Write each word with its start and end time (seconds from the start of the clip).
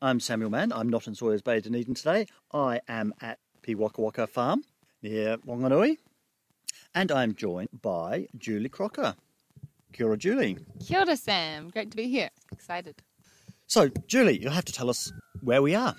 I'm 0.00 0.20
Samuel 0.20 0.50
Mann. 0.50 0.72
I'm 0.72 0.88
not 0.88 1.08
in 1.08 1.16
Sawyers 1.16 1.42
Bay, 1.42 1.60
Dunedin 1.60 1.94
today. 1.94 2.26
I 2.54 2.80
am 2.86 3.12
at 3.20 3.40
Piwakawaka 3.62 4.28
Farm 4.28 4.62
near 5.02 5.38
Wanganui. 5.38 5.96
And 6.94 7.10
I'm 7.10 7.34
joined 7.34 7.70
by 7.82 8.28
Julie 8.38 8.68
Crocker. 8.68 9.16
Kia 9.92 10.06
ora, 10.06 10.16
Julie. 10.16 10.58
Kia 10.86 11.00
ora, 11.00 11.16
Sam. 11.16 11.70
Great 11.70 11.90
to 11.90 11.96
be 11.96 12.06
here. 12.06 12.30
Excited. 12.52 13.02
So, 13.66 13.88
Julie, 14.06 14.40
you'll 14.40 14.52
have 14.52 14.64
to 14.66 14.72
tell 14.72 14.88
us 14.88 15.12
where 15.40 15.62
we 15.62 15.74
are. 15.74 15.96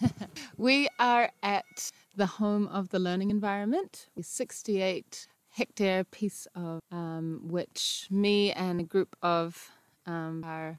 we 0.56 0.88
are 0.98 1.30
at 1.42 1.92
the 2.16 2.26
home 2.26 2.68
of 2.68 2.88
the 2.88 2.98
learning 2.98 3.30
environment, 3.30 4.08
a 4.18 4.22
68 4.22 5.26
hectare 5.50 6.04
piece 6.04 6.46
of 6.54 6.80
um, 6.90 7.42
which 7.44 8.06
me 8.10 8.50
and 8.52 8.80
a 8.80 8.84
group 8.84 9.14
of 9.20 9.70
um, 10.06 10.42
our 10.42 10.78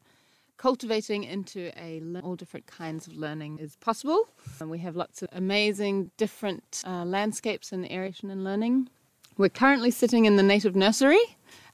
cultivating 0.63 1.25
into 1.25 1.61
a 1.77 2.01
all 2.23 2.37
different 2.37 2.65
kinds 2.67 3.05
of 3.05 3.13
learning 3.17 3.59
is 3.59 3.75
possible. 3.87 4.29
And 4.61 4.69
we 4.69 4.79
have 4.79 4.95
lots 4.95 5.21
of 5.21 5.27
amazing 5.33 6.09
different 6.15 6.81
uh, 6.87 7.03
landscapes 7.03 7.73
and 7.73 7.81
aeration 7.91 8.29
and 8.29 8.45
learning. 8.45 8.87
We're 9.37 9.57
currently 9.63 9.91
sitting 9.91 10.23
in 10.23 10.37
the 10.37 10.43
native 10.53 10.75
nursery. 10.75 11.25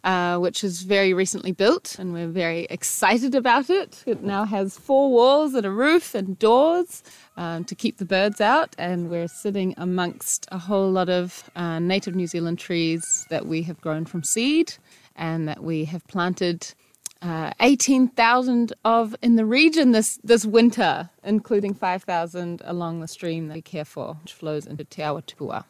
Uh, 0.06 0.38
which 0.38 0.64
is 0.64 0.84
very 0.84 1.14
recently 1.14 1.52
built, 1.52 2.00
and 2.00 2.14
we're 2.14 2.34
very 2.46 2.64
excited 2.70 3.36
about 3.36 3.70
it. 3.70 4.02
It 4.06 4.24
now 4.24 4.46
has 4.46 4.78
four 4.78 5.12
walls 5.12 5.54
and 5.54 5.66
a 5.66 5.70
roof 5.70 6.16
and 6.16 6.40
doors 6.40 7.04
um, 7.36 7.66
to 7.66 7.76
keep 7.76 7.98
the 7.98 8.06
birds 8.06 8.40
out, 8.40 8.74
and 8.78 9.10
we're 9.10 9.28
sitting 9.28 9.74
amongst 9.76 10.48
a 10.54 10.58
whole 10.58 10.90
lot 10.90 11.10
of 11.10 11.50
uh, 11.58 11.80
native 11.80 12.16
New 12.16 12.28
Zealand 12.28 12.60
trees 12.60 13.28
that 13.30 13.46
we 13.46 13.62
have 13.64 13.82
grown 13.82 14.06
from 14.06 14.24
seed 14.24 14.68
and 15.18 15.50
that 15.50 15.62
we 15.62 15.84
have 15.84 16.08
planted 16.08 16.74
uh, 17.22 17.52
18,000 17.60 18.74
of 18.86 19.16
in 19.22 19.36
the 19.36 19.46
region 19.46 19.92
this, 19.92 20.20
this 20.24 20.46
winter, 20.46 21.10
including 21.24 21.74
5,000 21.74 22.62
along 22.64 23.02
the 23.02 23.08
stream 23.08 23.48
that 23.48 23.56
we 23.56 23.62
care 23.62 23.86
for, 23.86 24.16
which 24.22 24.34
flows 24.34 24.66
into 24.66 24.84
Te 24.84 25.02
Awatupua. 25.02 25.66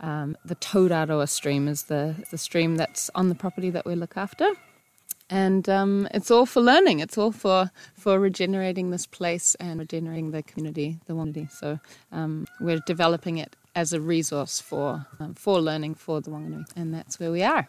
Um, 0.00 0.36
the 0.44 0.56
Tauraroa 0.56 1.28
stream 1.28 1.68
is 1.68 1.84
the, 1.84 2.14
the 2.30 2.38
stream 2.38 2.76
that's 2.76 3.10
on 3.14 3.28
the 3.28 3.34
property 3.34 3.70
that 3.70 3.86
we 3.86 3.94
look 3.94 4.16
after. 4.16 4.52
And 5.30 5.68
um, 5.68 6.08
it's 6.12 6.30
all 6.30 6.44
for 6.44 6.60
learning. 6.60 7.00
It's 7.00 7.16
all 7.16 7.32
for, 7.32 7.70
for 7.94 8.18
regenerating 8.18 8.90
this 8.90 9.06
place 9.06 9.54
and 9.56 9.80
regenerating 9.80 10.30
the 10.30 10.42
community, 10.42 10.98
the 11.06 11.14
Wanganui. 11.14 11.50
So 11.50 11.80
um, 12.10 12.46
we're 12.60 12.82
developing 12.86 13.38
it 13.38 13.56
as 13.74 13.92
a 13.92 14.00
resource 14.00 14.60
for, 14.60 15.06
um, 15.18 15.34
for 15.34 15.60
learning 15.60 15.94
for 15.94 16.20
the 16.20 16.30
Wanganui. 16.30 16.66
And 16.76 16.92
that's 16.92 17.18
where 17.18 17.32
we 17.32 17.42
are. 17.42 17.68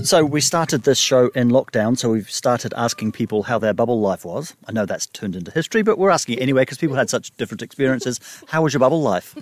So 0.00 0.24
we 0.24 0.40
started 0.40 0.82
this 0.82 0.98
show 0.98 1.28
in 1.28 1.50
lockdown, 1.50 1.96
so 1.96 2.10
we've 2.10 2.30
started 2.30 2.74
asking 2.76 3.12
people 3.12 3.44
how 3.44 3.58
their 3.58 3.72
bubble 3.72 4.00
life 4.00 4.24
was. 4.24 4.56
I 4.66 4.72
know 4.72 4.84
that's 4.84 5.06
turned 5.06 5.36
into 5.36 5.52
history, 5.52 5.82
but 5.82 5.96
we're 5.96 6.10
asking 6.10 6.38
it 6.38 6.42
anyway 6.42 6.62
because 6.62 6.78
people 6.78 6.96
had 6.96 7.08
such 7.08 7.30
different 7.36 7.62
experiences. 7.62 8.18
How 8.48 8.62
was 8.62 8.72
your 8.72 8.80
bubble 8.80 9.00
life? 9.00 9.36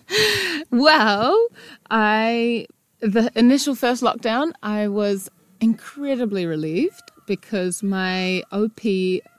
well, 0.70 1.48
I 1.90 2.66
the 3.00 3.30
initial 3.34 3.74
first 3.74 4.02
lockdown, 4.02 4.52
I 4.62 4.88
was 4.88 5.30
incredibly 5.60 6.44
relieved 6.44 7.10
because 7.26 7.82
my 7.82 8.42
OP 8.52 8.80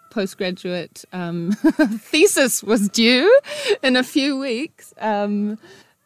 postgraduate 0.10 1.06
um, 1.14 1.52
thesis 2.00 2.64
was 2.64 2.90
due 2.90 3.40
in 3.84 3.96
a 3.96 4.04
few 4.04 4.38
weeks 4.38 4.94
um, 5.00 5.60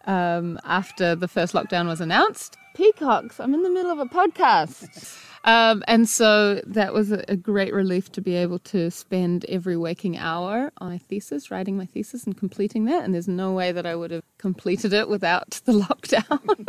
um, 0.05 0.59
after 0.65 1.15
the 1.15 1.27
first 1.27 1.53
lockdown 1.53 1.87
was 1.87 2.01
announced 2.01 2.57
peacocks. 2.79 3.41
I'm 3.41 3.53
in 3.53 3.61
the 3.61 3.69
middle 3.69 3.91
of 3.91 3.99
a 3.99 4.05
podcast. 4.05 5.17
Um, 5.45 5.83
and 5.87 6.07
so 6.07 6.61
that 6.65 6.93
was 6.93 7.13
a, 7.13 7.23
a, 7.29 7.37
great 7.37 7.73
relief 7.73 8.11
to 8.11 8.21
be 8.21 8.35
able 8.35 8.59
to 8.59 8.91
spend 8.91 9.45
every 9.45 9.77
waking 9.77 10.17
hour 10.17 10.69
on 10.79 10.89
my 10.89 10.97
thesis, 10.97 11.49
writing 11.49 11.77
my 11.77 11.85
thesis 11.85 12.25
and 12.25 12.37
completing 12.37 12.83
that. 12.85 13.05
And 13.05 13.13
there's 13.13 13.29
no 13.29 13.53
way 13.53 13.71
that 13.71 13.85
I 13.85 13.95
would 13.95 14.11
have 14.11 14.23
completed 14.37 14.91
it 14.91 15.07
without 15.07 15.61
the 15.63 15.71
lockdown. 15.87 16.67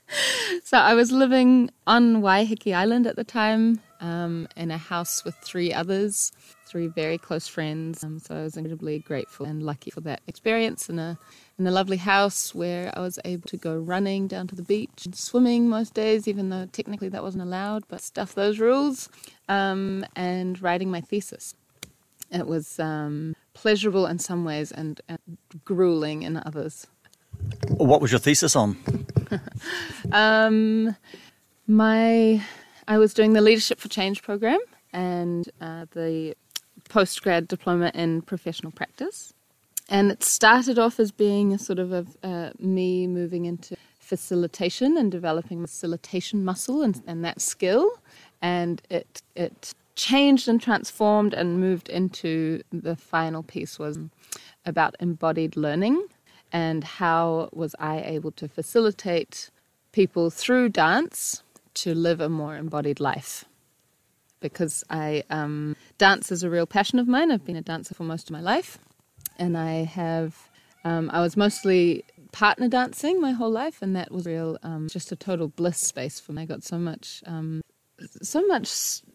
so 0.64 0.78
I 0.78 0.94
was 0.94 1.12
living 1.12 1.70
on 1.86 2.22
Waiheke 2.22 2.74
Island 2.74 3.06
at 3.06 3.16
the 3.16 3.24
time 3.24 3.82
um, 4.00 4.48
in 4.56 4.70
a 4.70 4.78
house 4.78 5.22
with 5.22 5.34
three 5.42 5.74
others, 5.74 6.32
three 6.68 6.86
very 6.86 7.18
close 7.18 7.48
friends. 7.48 8.04
Um, 8.04 8.18
so 8.18 8.36
I 8.36 8.42
was 8.42 8.56
incredibly 8.56 8.98
grateful 8.98 9.46
and 9.46 9.62
lucky 9.62 9.90
for 9.90 10.00
that 10.02 10.20
experience 10.26 10.88
in 10.88 10.98
a 10.98 11.18
in 11.58 11.66
a 11.66 11.70
lovely 11.70 11.96
house 11.96 12.54
where 12.54 12.92
I 12.96 13.00
was 13.00 13.18
able 13.24 13.48
to 13.48 13.56
go 13.56 13.76
running 13.76 14.28
down 14.28 14.46
to 14.48 14.54
the 14.54 14.62
beach, 14.62 15.04
and 15.04 15.14
swimming 15.14 15.68
most 15.68 15.94
days, 15.94 16.28
even 16.28 16.50
though 16.50 16.66
technically 16.66 17.08
that 17.08 17.22
wasn't 17.22 17.42
allowed, 17.42 17.84
but 17.88 18.00
stuff 18.00 18.34
those 18.34 18.60
rules, 18.60 19.08
um, 19.48 20.06
and 20.14 20.62
writing 20.62 20.90
my 20.90 21.00
thesis. 21.00 21.54
It 22.30 22.46
was 22.46 22.78
um, 22.78 23.34
pleasurable 23.54 24.06
in 24.06 24.18
some 24.18 24.44
ways 24.44 24.70
and, 24.70 25.00
and, 25.08 25.18
grueling 25.64 26.22
in 26.22 26.36
others. 26.36 26.86
What 27.68 28.00
was 28.00 28.12
your 28.12 28.18
thesis 28.18 28.54
on? 28.54 28.76
um, 30.12 30.94
my, 31.66 32.42
I 32.86 32.98
was 32.98 33.14
doing 33.14 33.32
the 33.32 33.40
Leadership 33.40 33.80
for 33.80 33.88
Change 33.88 34.22
program 34.22 34.60
and 34.92 35.48
uh, 35.60 35.86
the 35.92 36.34
postgrad 36.88 37.48
diploma 37.48 37.90
in 37.94 38.22
professional 38.22 38.72
practice. 38.72 39.32
And 39.88 40.10
it 40.10 40.22
started 40.22 40.78
off 40.78 41.00
as 41.00 41.10
being 41.10 41.52
a 41.52 41.58
sort 41.58 41.78
of 41.78 41.92
a, 41.92 42.06
uh, 42.22 42.50
me 42.58 43.06
moving 43.06 43.46
into 43.46 43.76
facilitation 43.98 44.96
and 44.96 45.10
developing 45.10 45.62
facilitation 45.62 46.44
muscle 46.44 46.82
and, 46.82 47.02
and 47.06 47.24
that 47.24 47.40
skill. 47.40 47.90
And 48.42 48.82
it 48.90 49.22
it 49.34 49.74
changed 49.98 50.46
and 50.48 50.60
transformed 50.60 51.34
and 51.34 51.58
moved 51.58 51.88
into 51.88 52.62
the 52.70 52.94
final 52.94 53.42
piece 53.42 53.78
was 53.78 53.98
about 54.64 54.94
embodied 55.00 55.56
learning 55.56 56.06
and 56.52 56.84
how 56.84 57.48
was 57.52 57.74
I 57.78 58.00
able 58.00 58.30
to 58.32 58.48
facilitate 58.48 59.50
people 59.92 60.30
through 60.30 60.68
dance 60.68 61.42
to 61.74 61.94
live 61.94 62.20
a 62.20 62.28
more 62.28 62.56
embodied 62.56 63.00
life. 63.00 63.44
Because 64.40 64.84
I 64.88 65.24
um, 65.30 65.76
dance 65.98 66.30
is 66.30 66.42
a 66.42 66.50
real 66.50 66.66
passion 66.66 66.98
of 66.98 67.08
mine. 67.08 67.32
I've 67.32 67.44
been 67.44 67.56
a 67.56 67.62
dancer 67.62 67.94
for 67.94 68.04
most 68.04 68.28
of 68.28 68.32
my 68.32 68.40
life 68.40 68.78
and 69.38 69.56
I 69.56 69.84
have. 69.84 70.48
Um, 70.84 71.10
I 71.12 71.20
was 71.20 71.36
mostly 71.36 72.04
partner 72.32 72.68
dancing 72.68 73.20
my 73.20 73.32
whole 73.32 73.50
life, 73.50 73.80
and 73.80 73.96
that 73.96 74.10
was 74.12 74.26
real, 74.26 74.58
um, 74.62 74.88
just 74.88 75.12
a 75.12 75.16
total 75.16 75.48
bliss 75.48 75.78
space 75.78 76.20
for 76.20 76.32
me. 76.32 76.42
I 76.42 76.44
got 76.46 76.62
so 76.62 76.78
much, 76.78 77.22
um, 77.26 77.62
so 78.22 78.46
much 78.46 78.68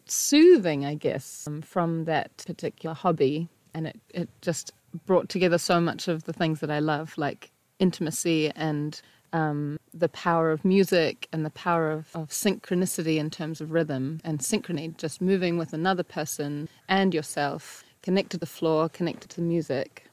soothing, 0.06 0.84
I 0.84 0.94
guess, 0.94 1.46
um, 1.46 1.62
from 1.62 2.04
that 2.04 2.36
particular 2.46 2.94
hobby, 2.94 3.48
and 3.72 3.86
it 3.86 4.00
it 4.10 4.28
just 4.40 4.72
brought 5.06 5.28
together 5.28 5.58
so 5.58 5.80
much 5.80 6.08
of 6.08 6.24
the 6.24 6.32
things 6.32 6.60
that 6.60 6.70
I 6.70 6.78
love, 6.78 7.16
like 7.16 7.50
intimacy 7.78 8.50
and 8.54 9.00
um, 9.34 9.78
the 9.92 10.08
power 10.08 10.52
of 10.52 10.64
music 10.64 11.28
and 11.32 11.44
the 11.44 11.50
power 11.50 11.90
of, 11.90 12.08
of, 12.14 12.28
synchronicity 12.28 13.16
in 13.18 13.30
terms 13.30 13.60
of 13.60 13.72
rhythm 13.72 14.20
and 14.22 14.38
synchrony, 14.38 14.96
just 14.96 15.20
moving 15.20 15.58
with 15.58 15.72
another 15.72 16.04
person 16.04 16.68
and 16.88 17.12
yourself, 17.12 17.82
connected 18.00 18.30
to 18.30 18.38
the 18.38 18.46
floor, 18.46 18.88
connected 18.88 19.30
to 19.30 19.36
the 19.36 19.42
music 19.42 20.04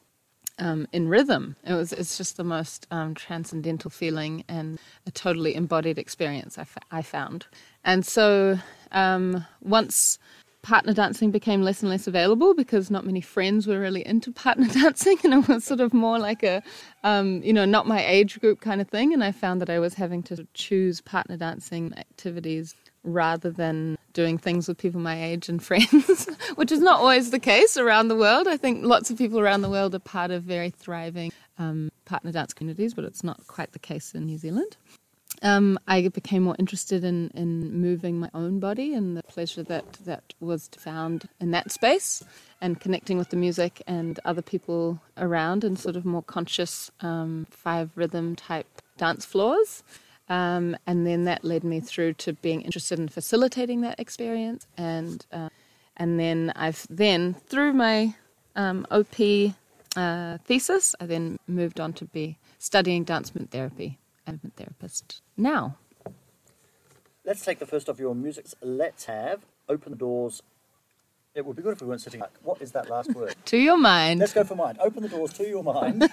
um, 0.57 0.88
in 0.91 1.07
rhythm. 1.07 1.56
It 1.63 1.73
was 1.73 1.94
it's 1.94 2.18
just 2.18 2.38
the 2.38 2.44
most 2.44 2.88
um, 2.89 3.13
transcendental 3.13 3.91
feeling 3.91 4.44
and 4.47 4.79
a 5.06 5.12
totally 5.12 5.56
embodied 5.56 6.00
experience 6.00 6.57
I, 6.57 6.62
f- 6.62 6.77
I 6.91 7.01
found. 7.03 7.45
And 7.83 8.06
so 8.06 8.57
um, 8.91 9.45
once 9.62 10.18
partner 10.61 10.93
dancing 10.93 11.31
became 11.31 11.63
less 11.63 11.81
and 11.81 11.89
less 11.89 12.07
available 12.07 12.53
because 12.53 12.91
not 12.91 13.05
many 13.05 13.21
friends 13.21 13.67
were 13.67 13.79
really 13.79 14.05
into 14.05 14.31
partner 14.45 14.67
dancing, 14.67 15.17
and 15.23 15.33
it 15.33 15.47
was 15.47 15.63
sort 15.63 15.79
of 15.79 15.93
more 15.93 16.19
like 16.19 16.43
a, 16.43 16.61
um, 17.03 17.41
you 17.43 17.53
know, 17.53 17.65
not 17.65 17.87
my 17.87 18.03
age 18.05 18.39
group 18.39 18.61
kind 18.61 18.81
of 18.81 18.89
thing. 18.89 19.13
And 19.13 19.23
I 19.23 19.31
found 19.31 19.61
that 19.61 19.69
I 19.69 19.79
was 19.79 19.95
having 19.95 20.23
to 20.23 20.47
choose 20.53 21.01
partner 21.01 21.37
dancing 21.37 21.93
activities 21.97 22.75
rather 23.03 23.49
than 23.49 23.97
doing 24.13 24.37
things 24.37 24.67
with 24.67 24.77
people 24.77 24.99
my 24.99 25.21
age 25.21 25.49
and 25.49 25.63
friends, 25.63 26.27
which 26.55 26.71
is 26.71 26.79
not 26.79 26.99
always 26.99 27.31
the 27.31 27.39
case 27.39 27.77
around 27.77 28.07
the 28.07 28.15
world. 28.15 28.47
I 28.47 28.57
think 28.57 28.85
lots 28.85 29.09
of 29.09 29.17
people 29.17 29.39
around 29.39 29.61
the 29.61 29.69
world 29.69 29.95
are 29.95 29.99
part 29.99 30.31
of 30.31 30.43
very 30.43 30.69
thriving 30.69 31.31
um, 31.57 31.91
partner 32.05 32.31
dance 32.31 32.53
communities, 32.53 32.93
but 32.93 33.05
it's 33.05 33.23
not 33.23 33.45
quite 33.47 33.71
the 33.71 33.79
case 33.79 34.13
in 34.13 34.25
New 34.25 34.37
Zealand. 34.37 34.77
Um, 35.43 35.79
I 35.88 36.07
became 36.07 36.43
more 36.43 36.55
interested 36.59 37.03
in, 37.03 37.31
in 37.33 37.81
moving 37.81 38.19
my 38.19 38.29
own 38.33 38.59
body 38.59 38.93
and 38.93 39.17
the 39.17 39.23
pleasure 39.23 39.63
that, 39.63 39.93
that 40.05 40.33
was 40.39 40.69
found 40.77 41.27
in 41.39 41.49
that 41.51 41.71
space 41.71 42.23
and 42.61 42.79
connecting 42.79 43.17
with 43.17 43.29
the 43.29 43.38
music 43.38 43.81
and 43.88 44.19
other 44.23 44.43
people 44.43 45.01
around 45.17 45.63
in 45.63 45.75
sort 45.77 45.95
of 45.95 46.05
more 46.05 46.21
conscious 46.21 46.91
um, 46.99 47.47
five 47.49 47.89
rhythm 47.95 48.35
type 48.35 48.67
dance 48.97 49.25
floors. 49.25 49.83
Um, 50.29 50.77
and 50.85 51.07
then 51.07 51.23
that 51.25 51.44
led 51.44 51.63
me 51.63 51.79
through 51.79 52.13
to 52.13 52.33
being 52.33 52.61
interested 52.61 52.99
in 52.99 53.07
facilitating 53.07 53.81
that 53.81 53.99
experience. 53.99 54.67
And, 54.77 55.25
uh, 55.31 55.49
and 55.97 56.19
then 56.19 56.53
I've 56.55 56.85
then, 56.87 57.33
through 57.33 57.73
my 57.73 58.13
um, 58.55 58.85
OP 58.91 59.19
uh, 59.95 60.37
thesis, 60.45 60.95
I 60.99 61.07
then 61.07 61.39
moved 61.47 61.79
on 61.79 61.94
to 61.94 62.05
be 62.05 62.37
studying 62.59 63.03
dance 63.03 63.33
movement 63.33 63.51
therapy 63.51 63.97
therapist 64.55 65.21
now. 65.41 65.77
Let's 67.25 67.43
take 67.45 67.59
the 67.59 67.65
first 67.65 67.88
of 67.89 67.99
your 67.99 68.15
musics. 68.15 68.55
Let's 68.61 69.05
have 69.05 69.41
Open 69.69 69.91
the 69.91 69.97
Doors. 69.97 70.41
It 71.33 71.45
would 71.45 71.55
be 71.55 71.61
good 71.61 71.73
if 71.73 71.81
we 71.81 71.88
weren't 71.88 72.01
sitting 72.01 72.19
back. 72.19 72.31
What 72.43 72.61
is 72.61 72.71
that 72.73 72.89
last 72.89 73.13
word? 73.15 73.35
to 73.45 73.57
your 73.57 73.77
mind. 73.77 74.19
Let's 74.19 74.33
go 74.33 74.43
for 74.43 74.55
mind. 74.55 74.79
Open 74.81 75.03
the 75.03 75.09
doors 75.09 75.31
to 75.33 75.47
your 75.47 75.63
mind. 75.63 76.09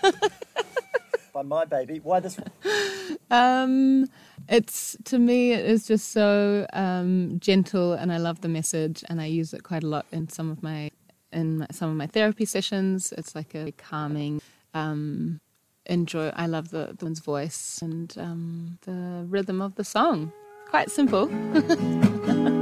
By 1.34 1.42
my 1.42 1.64
baby. 1.64 2.00
Why 2.02 2.20
this 2.20 2.38
one? 2.38 3.18
Um, 3.30 4.08
it's 4.48 4.96
to 5.04 5.18
me 5.18 5.52
it 5.52 5.64
is 5.64 5.86
just 5.86 6.12
so 6.12 6.66
um, 6.72 7.38
gentle, 7.40 7.92
and 7.94 8.12
I 8.12 8.18
love 8.18 8.40
the 8.40 8.48
message, 8.48 9.04
and 9.08 9.20
I 9.20 9.26
use 9.26 9.52
it 9.52 9.62
quite 9.62 9.82
a 9.82 9.88
lot 9.88 10.06
in 10.12 10.28
some 10.28 10.50
of 10.50 10.62
my 10.62 10.90
in 11.32 11.66
some 11.70 11.90
of 11.90 11.96
my 11.96 12.06
therapy 12.06 12.44
sessions. 12.44 13.12
It's 13.18 13.34
like 13.34 13.54
a 13.54 13.72
calming 13.72 14.40
um, 14.72 15.40
enjoy. 15.88 16.28
I 16.34 16.46
love 16.46 16.70
the, 16.70 16.94
the 16.98 17.04
one's 17.04 17.20
voice 17.20 17.80
and 17.82 18.14
um, 18.18 18.78
the 18.82 19.24
rhythm 19.28 19.60
of 19.60 19.74
the 19.76 19.84
song. 19.84 20.32
Quite 20.70 20.90
simple. 20.90 21.28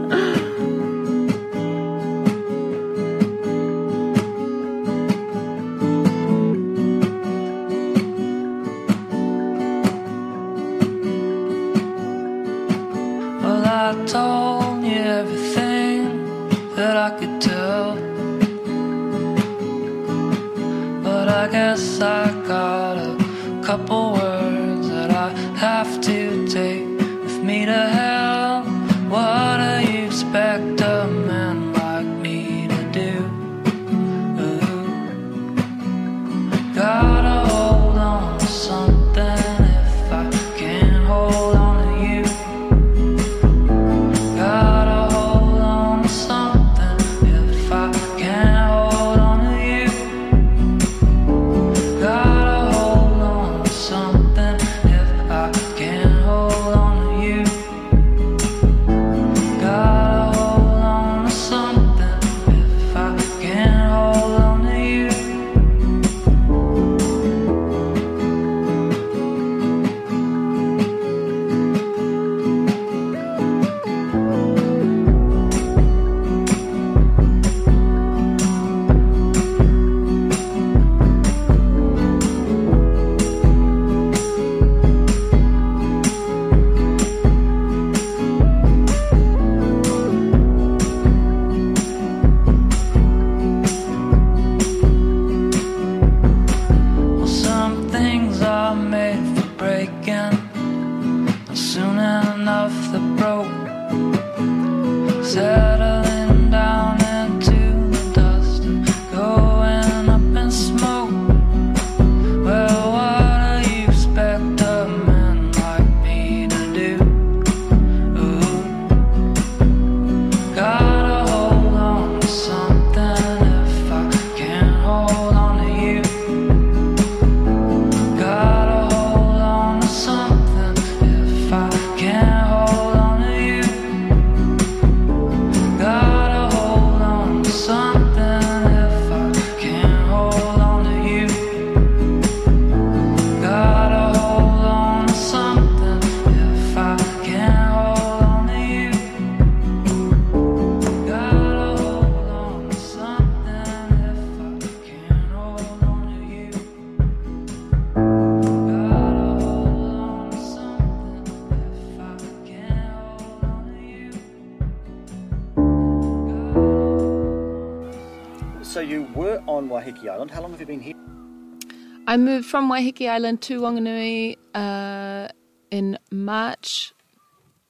I 172.16 172.18
moved 172.18 172.46
from 172.46 172.70
Waiheke 172.70 173.10
Island 173.10 173.42
to 173.42 173.60
Wanganui 173.60 174.38
uh, 174.54 175.28
in 175.70 175.98
March 176.10 176.94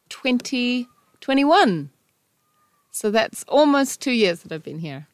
2021. 0.08 1.90
So 2.92 3.10
that's 3.10 3.42
almost 3.48 4.00
two 4.00 4.12
years 4.12 4.42
that 4.42 4.52
I've 4.52 4.62
been 4.62 4.78
here. 4.78 5.08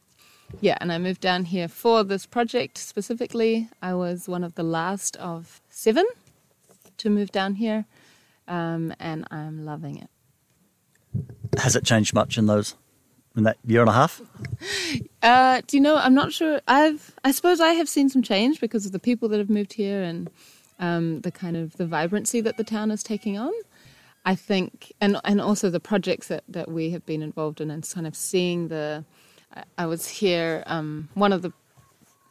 Yeah, 0.60 0.76
and 0.82 0.92
I 0.92 0.98
moved 0.98 1.22
down 1.22 1.46
here 1.46 1.66
for 1.66 2.04
this 2.04 2.26
project 2.26 2.76
specifically. 2.76 3.70
I 3.80 3.94
was 3.94 4.28
one 4.28 4.44
of 4.44 4.54
the 4.54 4.62
last 4.62 5.16
of 5.16 5.62
seven 5.70 6.04
to 6.98 7.08
move 7.08 7.32
down 7.32 7.54
here, 7.54 7.86
um, 8.46 8.92
and 9.00 9.26
I'm 9.30 9.64
loving 9.64 9.96
it. 9.96 10.10
Has 11.58 11.74
it 11.74 11.86
changed 11.86 12.12
much 12.12 12.36
in 12.36 12.44
those 12.44 12.74
in 13.36 13.44
that 13.44 13.58
year 13.66 13.80
and 13.80 13.90
a 13.90 13.92
half? 13.92 14.20
Uh, 15.22 15.62
do 15.68 15.76
you 15.76 15.80
know? 15.80 15.96
I'm 15.96 16.14
not 16.14 16.32
sure. 16.32 16.60
I've, 16.66 17.14
I 17.22 17.30
suppose, 17.30 17.60
I 17.60 17.74
have 17.74 17.88
seen 17.88 18.08
some 18.08 18.22
change 18.22 18.60
because 18.60 18.86
of 18.86 18.90
the 18.90 18.98
people 18.98 19.28
that 19.28 19.38
have 19.38 19.48
moved 19.48 19.74
here 19.74 20.02
and 20.02 20.28
um, 20.80 21.20
the 21.20 21.30
kind 21.30 21.56
of 21.56 21.76
the 21.76 21.86
vibrancy 21.86 22.40
that 22.40 22.56
the 22.56 22.64
town 22.64 22.90
is 22.90 23.04
taking 23.04 23.38
on. 23.38 23.52
I 24.24 24.34
think, 24.34 24.92
and 25.00 25.20
and 25.24 25.40
also 25.40 25.70
the 25.70 25.78
projects 25.80 26.26
that, 26.26 26.42
that 26.48 26.68
we 26.68 26.90
have 26.90 27.06
been 27.06 27.22
involved 27.22 27.60
in, 27.60 27.70
and 27.70 27.88
kind 27.88 28.06
of 28.06 28.16
seeing 28.16 28.66
the. 28.66 29.04
I 29.78 29.86
was 29.86 30.08
here. 30.08 30.64
Um, 30.66 31.08
one 31.14 31.32
of 31.32 31.42
the 31.42 31.52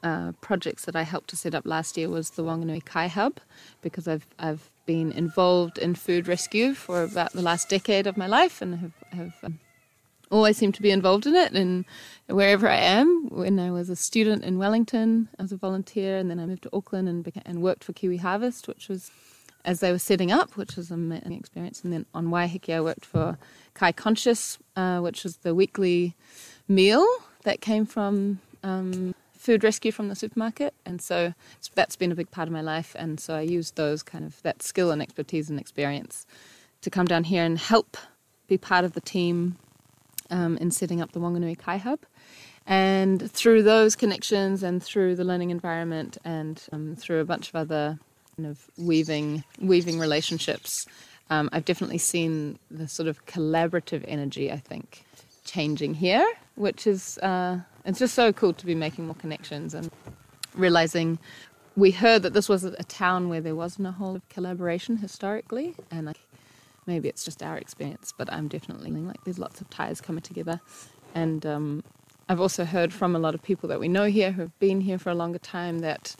uh, 0.03 0.31
projects 0.41 0.85
that 0.85 0.95
I 0.95 1.03
helped 1.03 1.29
to 1.29 1.37
set 1.37 1.53
up 1.53 1.65
last 1.65 1.95
year 1.95 2.09
was 2.09 2.31
the 2.31 2.43
Wanganui 2.43 2.83
Kai 2.83 3.07
Hub, 3.07 3.39
because 3.81 4.07
I've 4.07 4.27
I've 4.39 4.69
been 4.85 5.11
involved 5.11 5.77
in 5.77 5.95
food 5.95 6.27
rescue 6.27 6.73
for 6.73 7.03
about 7.03 7.33
the 7.33 7.41
last 7.41 7.69
decade 7.69 8.07
of 8.07 8.17
my 8.17 8.27
life, 8.27 8.61
and 8.61 8.79
have 8.79 8.93
have 9.11 9.33
um, 9.43 9.59
always 10.31 10.57
seemed 10.57 10.75
to 10.75 10.81
be 10.81 10.91
involved 10.91 11.27
in 11.27 11.35
it. 11.35 11.53
And 11.53 11.85
wherever 12.27 12.67
I 12.67 12.77
am, 12.77 13.27
when 13.29 13.59
I 13.59 13.71
was 13.71 13.89
a 13.89 13.95
student 13.95 14.43
in 14.43 14.57
Wellington, 14.57 15.29
I 15.37 15.43
was 15.43 15.51
a 15.51 15.57
volunteer, 15.57 16.17
and 16.17 16.29
then 16.29 16.39
I 16.39 16.45
moved 16.45 16.63
to 16.63 16.69
Auckland 16.73 17.07
and 17.09 17.23
beca- 17.23 17.43
and 17.45 17.61
worked 17.61 17.83
for 17.83 17.93
Kiwi 17.93 18.17
Harvest, 18.17 18.67
which 18.67 18.89
was 18.89 19.11
as 19.63 19.79
they 19.79 19.91
were 19.91 19.99
setting 19.99 20.31
up, 20.31 20.57
which 20.57 20.75
was 20.75 20.89
an 20.91 21.11
experience. 21.31 21.83
And 21.83 21.93
then 21.93 22.05
on 22.13 22.27
Waiheke, 22.27 22.73
I 22.73 22.81
worked 22.81 23.05
for 23.05 23.37
Kai 23.73 23.91
Conscious, 23.91 24.57
uh, 24.75 24.99
which 24.99 25.23
was 25.23 25.37
the 25.37 25.53
weekly 25.53 26.15
meal 26.67 27.05
that 27.43 27.61
came 27.61 27.85
from 27.85 28.39
um, 28.63 29.13
food 29.33 29.63
rescue 29.63 29.91
from 29.91 30.07
the 30.07 30.15
supermarket. 30.15 30.73
And 30.85 31.01
so 31.01 31.33
that's 31.75 31.95
been 31.95 32.11
a 32.11 32.15
big 32.15 32.31
part 32.31 32.47
of 32.47 32.53
my 32.53 32.61
life. 32.61 32.95
And 32.97 33.19
so 33.19 33.35
I 33.35 33.41
used 33.41 33.75
those 33.75 34.03
kind 34.03 34.25
of 34.25 34.41
that 34.43 34.63
skill 34.63 34.91
and 34.91 35.01
expertise 35.01 35.49
and 35.49 35.59
experience 35.59 36.25
to 36.81 36.89
come 36.89 37.05
down 37.05 37.25
here 37.25 37.43
and 37.43 37.57
help 37.57 37.97
be 38.47 38.57
part 38.57 38.83
of 38.83 38.93
the 38.93 39.01
team 39.01 39.57
um, 40.31 40.57
in 40.57 40.71
setting 40.71 41.01
up 41.01 41.11
the 41.11 41.19
Wanganui 41.19 41.57
Kai 41.57 41.77
Hub. 41.77 41.99
And 42.65 43.31
through 43.31 43.63
those 43.63 43.95
connections 43.95 44.63
and 44.63 44.81
through 44.81 45.15
the 45.15 45.23
learning 45.23 45.49
environment 45.49 46.17
and 46.23 46.61
um, 46.71 46.95
through 46.95 47.19
a 47.19 47.25
bunch 47.25 47.49
of 47.49 47.55
other 47.55 47.99
kind 48.37 48.47
of 48.47 48.69
weaving 48.77 49.43
weaving 49.59 49.99
relationships. 49.99 50.85
Um, 51.29 51.49
I've 51.53 51.65
definitely 51.65 51.97
seen 51.97 52.59
the 52.69 52.87
sort 52.87 53.07
of 53.07 53.25
collaborative 53.25 54.03
energy. 54.07 54.51
I 54.51 54.57
think 54.57 55.03
changing 55.43 55.95
here, 55.95 56.25
which 56.55 56.87
is 56.87 57.17
uh, 57.19 57.59
it's 57.85 57.99
just 57.99 58.13
so 58.13 58.31
cool 58.31 58.53
to 58.53 58.65
be 58.65 58.75
making 58.75 59.05
more 59.05 59.15
connections 59.15 59.73
and 59.73 59.91
realizing. 60.55 61.19
We 61.77 61.91
heard 61.91 62.23
that 62.23 62.33
this 62.33 62.49
was 62.49 62.65
a 62.65 62.83
town 62.83 63.29
where 63.29 63.39
there 63.39 63.55
wasn't 63.55 63.87
a 63.87 63.91
whole 63.91 64.17
of 64.17 64.27
collaboration 64.27 64.97
historically, 64.97 65.75
and 65.89 66.13
maybe 66.87 67.09
it's 67.09 67.23
just 67.23 67.43
our 67.43 67.57
experience, 67.57 68.13
but 68.17 68.31
I'm 68.31 68.47
definitely 68.47 68.91
like 68.91 69.23
there's 69.23 69.39
lots 69.39 69.61
of 69.61 69.69
ties 69.69 70.01
coming 70.01 70.21
together, 70.21 70.59
and 71.13 71.45
um, 71.45 71.83
I've 72.29 72.39
also 72.39 72.65
heard 72.65 72.93
from 72.93 73.15
a 73.15 73.19
lot 73.19 73.35
of 73.35 73.43
people 73.43 73.67
that 73.69 73.79
we 73.79 73.87
know 73.87 74.05
here 74.05 74.31
who 74.31 74.41
have 74.43 74.59
been 74.59 74.81
here 74.81 74.97
for 74.97 75.09
a 75.09 75.15
longer 75.15 75.39
time 75.39 75.79
that 75.79 76.15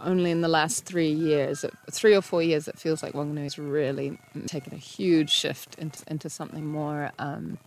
only 0.00 0.30
in 0.30 0.40
the 0.40 0.48
last 0.48 0.84
three 0.84 1.10
years, 1.10 1.64
three 1.90 2.14
or 2.14 2.20
four 2.20 2.42
years, 2.42 2.68
it 2.68 2.78
feels 2.78 3.02
like 3.02 3.12
Wanganui 3.12 3.44
has 3.44 3.58
really 3.58 4.18
taken 4.46 4.74
a 4.74 4.78
huge 4.78 5.30
shift 5.30 5.74
into, 5.76 6.02
into 6.08 6.28
something 6.28 6.66
more 6.66 7.12
um, 7.18 7.58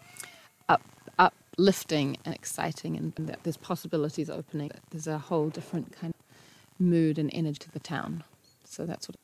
up, 0.69 0.81
uplifting 1.17 2.17
and 2.25 2.35
exciting, 2.35 2.95
and 2.97 3.13
that 3.27 3.39
there's 3.43 3.57
possibilities 3.57 4.29
opening. 4.29 4.71
There's 4.91 5.07
a 5.07 5.17
whole 5.17 5.49
different 5.49 5.91
kind 5.91 6.13
of 6.13 6.79
mood 6.79 7.17
and 7.17 7.29
energy 7.33 7.59
to 7.59 7.71
the 7.71 7.79
town. 7.79 8.23
So 8.63 8.85
that's 8.85 9.07
what. 9.07 9.15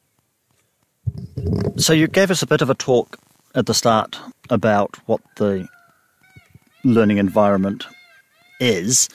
So 1.78 1.94
you 1.94 2.08
gave 2.08 2.32
us 2.32 2.42
a 2.42 2.48
bit 2.48 2.62
of 2.62 2.70
a 2.70 2.76
talk 2.76 3.18
at 3.56 3.66
the 3.66 3.74
start 3.74 4.20
about 4.50 4.98
what 5.08 5.22
the 5.38 5.68
learning 6.84 7.18
environment 7.18 7.86
is. 8.60 9.10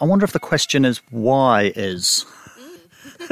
I 0.00 0.04
wonder 0.04 0.24
if 0.24 0.32
the 0.32 0.40
question 0.40 0.84
is 0.84 1.00
why 1.10 1.72
is. 1.74 2.26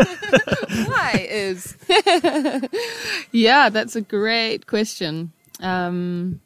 why 0.87 1.27
is? 1.29 1.77
yeah, 3.33 3.69
that's 3.69 3.97
a 3.97 4.01
great 4.01 4.67
question. 4.67 5.33
Um, 5.61 6.41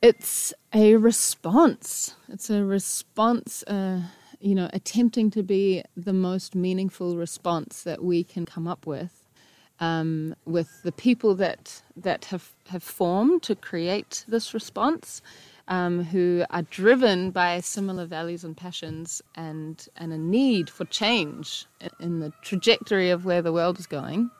it's 0.00 0.54
a 0.72 0.96
response. 0.96 2.14
It's 2.28 2.48
a 2.48 2.64
response, 2.64 3.62
uh, 3.64 4.02
you 4.40 4.54
know, 4.54 4.68
attempting 4.72 5.30
to 5.32 5.42
be 5.42 5.82
the 5.96 6.12
most 6.12 6.54
meaningful 6.54 7.16
response 7.16 7.82
that 7.82 8.02
we 8.02 8.24
can 8.24 8.46
come 8.46 8.66
up 8.66 8.86
with. 8.86 9.24
Um, 9.78 10.34
with 10.44 10.82
the 10.82 10.92
people 10.92 11.34
that 11.36 11.82
that 11.96 12.26
have, 12.26 12.50
have 12.68 12.82
formed 12.82 13.42
to 13.44 13.54
create 13.54 14.26
this 14.28 14.52
response, 14.52 15.22
um, 15.68 16.02
who 16.02 16.44
are 16.50 16.62
driven 16.62 17.30
by 17.30 17.60
similar 17.60 18.04
values 18.04 18.44
and 18.44 18.56
passions 18.56 19.22
and, 19.36 19.86
and 19.96 20.12
a 20.12 20.18
need 20.18 20.68
for 20.68 20.84
change 20.84 21.64
in 22.00 22.18
the 22.18 22.32
trajectory 22.42 23.08
of 23.08 23.24
where 23.24 23.40
the 23.40 23.52
world 23.52 23.78
is 23.78 23.86
going, 23.86 24.30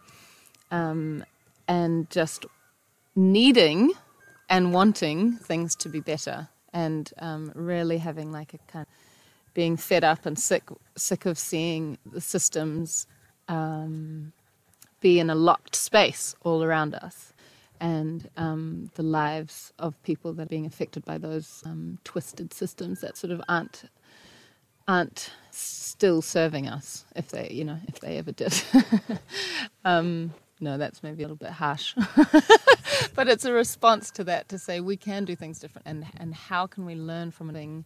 um, 0.73 1.25
and 1.69 2.11
just 2.11 2.45
needing 3.15 3.93
and 4.49 4.75
wanting 4.75 5.37
things 5.37 5.77
to 5.77 5.89
be 5.89 6.01
better, 6.01 6.49
and 6.75 7.13
um, 7.21 7.53
really 7.55 7.99
having 7.99 8.33
like 8.33 8.53
a 8.53 8.59
kind 8.71 8.85
of 8.87 9.10
being 9.55 9.77
fed 9.77 10.05
up 10.05 10.27
and 10.27 10.39
sick 10.39 10.65
sick 10.97 11.27
of 11.27 11.39
seeing 11.39 11.99
the 12.11 12.21
systems 12.21 13.07
um, 13.49 14.33
be 15.01 15.19
in 15.19 15.31
a 15.31 15.35
locked 15.35 15.75
space 15.75 16.35
all 16.43 16.63
around 16.63 16.95
us 16.95 17.33
and 17.81 18.29
um, 18.37 18.91
the 18.95 19.03
lives 19.03 19.73
of 19.79 20.01
people 20.03 20.33
that 20.35 20.43
are 20.43 20.47
being 20.47 20.67
affected 20.67 21.05
by 21.05 21.19
those 21.19 21.63
um, 21.67 21.99
twisted 22.05 22.53
systems 22.53 23.01
that 23.01 23.17
sort 23.17 23.33
of 23.33 23.41
aren't 23.49 23.85
aren't 24.89 25.31
still 25.51 26.21
serving 26.21 26.67
us 26.69 27.05
if 27.17 27.29
they 27.29 27.49
you 27.51 27.65
know 27.65 27.79
if 27.89 28.01
they 28.01 28.19
ever 28.19 28.33
did. 28.33 28.55
Um, 29.85 30.35
no 30.61 30.77
that's 30.77 31.03
maybe 31.03 31.23
a 31.23 31.27
little 31.27 31.37
bit 31.37 31.51
harsh. 31.51 31.95
But 33.15 33.29
it's 33.29 33.45
a 33.45 33.53
response 33.53 34.11
to 34.13 34.25
that 34.25 34.49
to 34.51 34.59
say 34.59 34.81
we 34.81 34.97
can 34.97 35.25
do 35.25 35.35
things 35.35 35.59
different 35.59 35.87
and 35.87 36.07
and 36.19 36.35
how 36.35 36.67
can 36.67 36.85
we 36.85 36.95
learn 36.95 37.31
from 37.31 37.51
it 37.51 37.85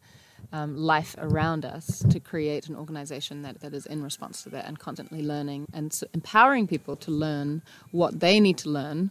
um, 0.52 0.76
life 0.76 1.14
around 1.18 1.64
us 1.64 2.04
to 2.10 2.20
create 2.20 2.68
an 2.68 2.76
organization 2.76 3.42
that, 3.42 3.60
that 3.60 3.74
is 3.74 3.86
in 3.86 4.02
response 4.02 4.42
to 4.42 4.48
that 4.50 4.66
and 4.66 4.78
constantly 4.78 5.22
learning 5.22 5.66
and 5.72 5.92
so 5.92 6.06
empowering 6.14 6.66
people 6.66 6.96
to 6.96 7.10
learn 7.10 7.62
what 7.90 8.20
they 8.20 8.40
need 8.40 8.58
to 8.58 8.68
learn 8.68 9.10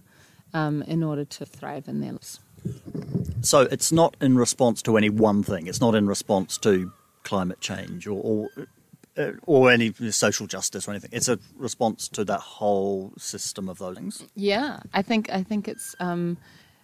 um, 0.54 0.82
in 0.84 1.04
order 1.04 1.26
to 1.26 1.46
thrive 1.46 1.88
in 1.88 2.02
their 2.02 2.12
lives. 2.12 2.40
So 3.42 3.62
it's 3.62 3.92
not 3.92 4.16
in 4.22 4.38
response 4.38 4.82
to 4.84 4.98
any 4.98 5.10
one 5.10 5.44
thing. 5.44 5.68
It's 5.68 5.82
not 5.82 5.96
in 5.96 6.08
response 6.08 6.58
to 6.60 6.92
climate 7.24 7.60
change 7.60 8.08
or, 8.08 8.22
or, 8.24 8.50
uh, 9.18 9.32
or 9.46 9.72
any 9.72 9.94
social 10.12 10.48
justice 10.48 10.88
or 10.88 10.92
anything. 10.92 11.10
It's 11.14 11.28
a 11.28 11.40
response 11.56 12.08
to 12.10 12.24
that 12.26 12.40
whole 12.40 13.12
system 13.18 13.68
of 13.68 13.80
those 13.80 13.98
things. 13.98 14.24
Yeah, 14.36 14.80
I 14.94 15.02
think 15.02 15.30
I 15.30 15.44
think 15.44 15.68
it's. 15.68 15.96
Um, 16.00 16.38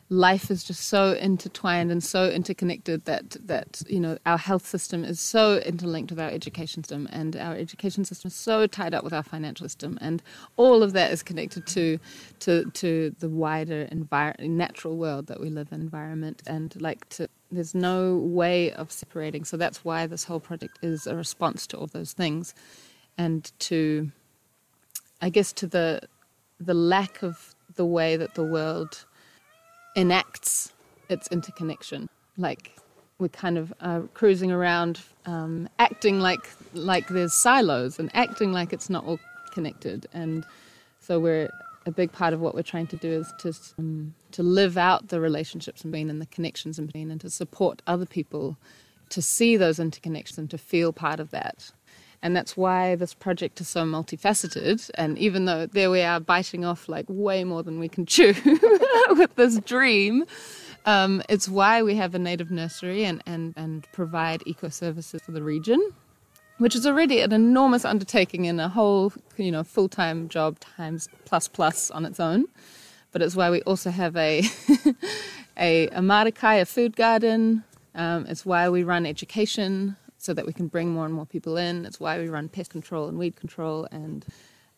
life 0.09 0.49
is 0.49 0.63
just 0.63 0.85
so 0.85 1.11
intertwined 1.13 1.91
and 1.91 2.03
so 2.03 2.29
interconnected 2.29 3.05
that 3.05 3.37
that 3.45 3.81
you 3.87 3.99
know 3.99 4.17
our 4.25 4.37
health 4.37 4.65
system 4.65 5.03
is 5.03 5.19
so 5.19 5.57
interlinked 5.59 6.11
with 6.11 6.19
our 6.19 6.29
education 6.29 6.83
system 6.83 7.07
and 7.11 7.35
our 7.35 7.55
education 7.55 8.03
system 8.03 8.29
is 8.29 8.35
so 8.35 8.65
tied 8.65 8.93
up 8.93 9.03
with 9.03 9.13
our 9.13 9.21
financial 9.21 9.65
system 9.65 9.97
and 10.01 10.23
all 10.57 10.81
of 10.81 10.93
that 10.93 11.11
is 11.11 11.21
connected 11.21 11.65
to 11.67 11.99
to 12.39 12.65
to 12.71 13.15
the 13.19 13.29
wider 13.29 13.83
environment 13.91 14.49
natural 14.49 14.97
world 14.97 15.27
that 15.27 15.39
we 15.39 15.49
live 15.49 15.71
in 15.71 15.79
environment 15.79 16.41
and 16.47 16.79
like 16.81 17.07
to 17.09 17.29
there's 17.51 17.73
no 17.73 18.15
way 18.17 18.71
of 18.73 18.91
separating. 18.91 19.43
So 19.43 19.57
that's 19.57 19.83
why 19.83 20.05
this 20.05 20.23
whole 20.23 20.39
project 20.39 20.77
is 20.83 21.07
a 21.07 21.15
response 21.15 21.65
to 21.67 21.77
all 21.77 21.87
those 21.87 22.13
things 22.13 22.53
and 23.19 23.51
to 23.59 24.11
i 25.21 25.29
guess 25.29 25.51
to 25.51 25.67
the 25.67 26.01
the 26.59 26.73
lack 26.73 27.21
of 27.21 27.53
the 27.75 27.85
way 27.85 28.17
that 28.17 28.33
the 28.33 28.43
world 28.43 29.05
enacts 29.95 30.71
its 31.09 31.27
interconnection. 31.29 32.09
Like 32.37 32.75
we're 33.17 33.27
kind 33.29 33.57
of 33.57 33.73
uh, 33.81 34.01
cruising 34.13 34.51
around, 34.51 35.01
um, 35.25 35.69
acting 35.77 36.19
like 36.19 36.49
like 36.73 37.07
there's 37.09 37.33
silos 37.33 37.99
and 37.99 38.09
acting 38.13 38.51
like 38.51 38.73
it's 38.73 38.89
not 38.89 39.05
all 39.05 39.19
connected. 39.51 40.07
And 40.13 40.45
so 40.99 41.19
we're 41.19 41.49
a 41.85 41.91
big 41.91 42.11
part 42.11 42.33
of 42.33 42.39
what 42.39 42.53
we're 42.55 42.61
trying 42.61 42.87
to 42.87 42.97
do 42.97 43.09
is 43.09 43.33
to 43.39 43.53
um, 43.77 44.13
to 44.31 44.43
live 44.43 44.77
out 44.77 45.09
the 45.09 45.19
relationships 45.19 45.83
and 45.83 45.91
being 45.91 46.09
and 46.09 46.21
the 46.21 46.27
connections 46.27 46.79
in 46.79 46.85
between, 46.85 47.11
and 47.11 47.19
to 47.21 47.29
support 47.29 47.81
other 47.87 48.05
people 48.05 48.57
to 49.09 49.21
see 49.21 49.57
those 49.57 49.79
interconnections 49.79 50.37
and 50.37 50.49
to 50.51 50.57
feel 50.57 50.93
part 50.93 51.19
of 51.19 51.31
that. 51.31 51.71
And 52.21 52.35
that's 52.35 52.57
why 52.57 52.95
this 52.95 53.13
project 53.13 53.61
is 53.61 53.69
so 53.69 53.83
multifaceted. 53.85 54.89
And 54.95 55.17
even 55.17 55.45
though 55.45 55.65
there 55.65 55.89
we 55.89 56.01
are 56.01 56.19
biting 56.19 56.65
off 56.65 56.89
like 56.89 57.05
way 57.07 57.43
more 57.43 57.63
than 57.63 57.79
we 57.79 57.87
can 57.87 58.05
chew 58.05 58.33
with 59.11 59.35
this 59.35 59.59
dream, 59.59 60.25
um, 60.85 61.21
it's 61.29 61.47
why 61.47 61.81
we 61.81 61.95
have 61.95 62.15
a 62.15 62.19
native 62.19 62.51
nursery 62.51 63.05
and, 63.05 63.23
and, 63.25 63.53
and 63.55 63.87
provide 63.93 64.43
eco 64.45 64.69
services 64.69 65.21
for 65.21 65.31
the 65.31 65.41
region, 65.41 65.79
which 66.57 66.75
is 66.75 66.85
already 66.85 67.21
an 67.21 67.31
enormous 67.31 67.85
undertaking 67.85 68.45
in 68.45 68.59
a 68.59 68.67
whole, 68.67 69.13
you 69.37 69.51
know, 69.51 69.63
full 69.63 69.87
time 69.87 70.27
job 70.27 70.59
times 70.59 71.07
plus 71.25 71.47
plus 71.47 71.89
on 71.91 72.05
its 72.05 72.19
own. 72.19 72.45
But 73.11 73.21
it's 73.21 73.35
why 73.35 73.49
we 73.49 73.61
also 73.61 73.91
have 73.91 74.15
a 74.17 74.39
a, 75.57 75.87
a 75.87 75.99
Marakai, 75.99 76.61
a 76.61 76.65
food 76.65 76.95
garden. 76.95 77.63
Um, 77.95 78.25
it's 78.27 78.45
why 78.45 78.69
we 78.69 78.83
run 78.83 79.05
education 79.05 79.97
so 80.19 80.33
that 80.33 80.45
we 80.45 80.53
can 80.53 80.67
bring 80.67 80.91
more 80.91 81.05
and 81.05 81.13
more 81.13 81.25
people 81.25 81.57
in. 81.57 81.85
It's 81.85 81.99
why 81.99 82.19
we 82.19 82.27
run 82.27 82.49
pest 82.49 82.69
control 82.69 83.07
and 83.07 83.17
weed 83.17 83.35
control, 83.35 83.87
and 83.91 84.23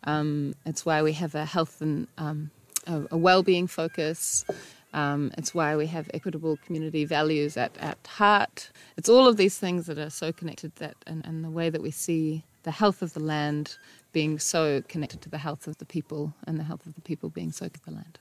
um, 0.05 0.55
it's 0.65 0.86
why 0.86 1.01
we 1.01 1.13
have 1.13 1.36
a 1.36 1.45
health 1.45 1.81
and 1.81 2.07
um, 2.17 2.51
a, 2.88 3.03
a 3.12 3.17
well-being 3.17 3.67
focus. 3.67 4.45
Um, 4.93 5.31
it's 5.38 5.53
why 5.53 5.75
we 5.75 5.88
have 5.88 6.10
equitable 6.13 6.57
community 6.65 7.05
values 7.05 7.57
at, 7.57 7.77
at 7.77 7.98
heart. 8.05 8.71
It's 8.98 9.10
all 9.10 9.27
of 9.27 9.38
these 9.38 9.57
things 9.57 9.88
that 9.88 9.98
are 9.98 10.10
so 10.10 10.31
connected 10.31 10.75
that 10.75 10.95
and, 11.07 11.25
and 11.25 11.43
the 11.43 11.50
way 11.50 11.69
that 11.69 11.81
we 11.81 11.91
see 11.91 12.43
the 12.63 12.71
health 12.71 13.01
of 13.01 13.13
the 13.13 13.19
land 13.19 13.77
being 14.12 14.38
so 14.38 14.83
connected 14.88 15.21
to 15.21 15.29
the 15.29 15.38
health 15.38 15.67
of 15.67 15.77
the 15.77 15.86
people 15.86 16.33
and 16.45 16.60
the 16.60 16.63
health 16.63 16.86
of 16.86 16.95
the 16.95 17.01
people 17.01 17.29
being 17.29 17.51
so 17.51 17.65
connected 17.65 17.86
to 17.86 17.89
the 17.89 17.95
land. 17.95 18.19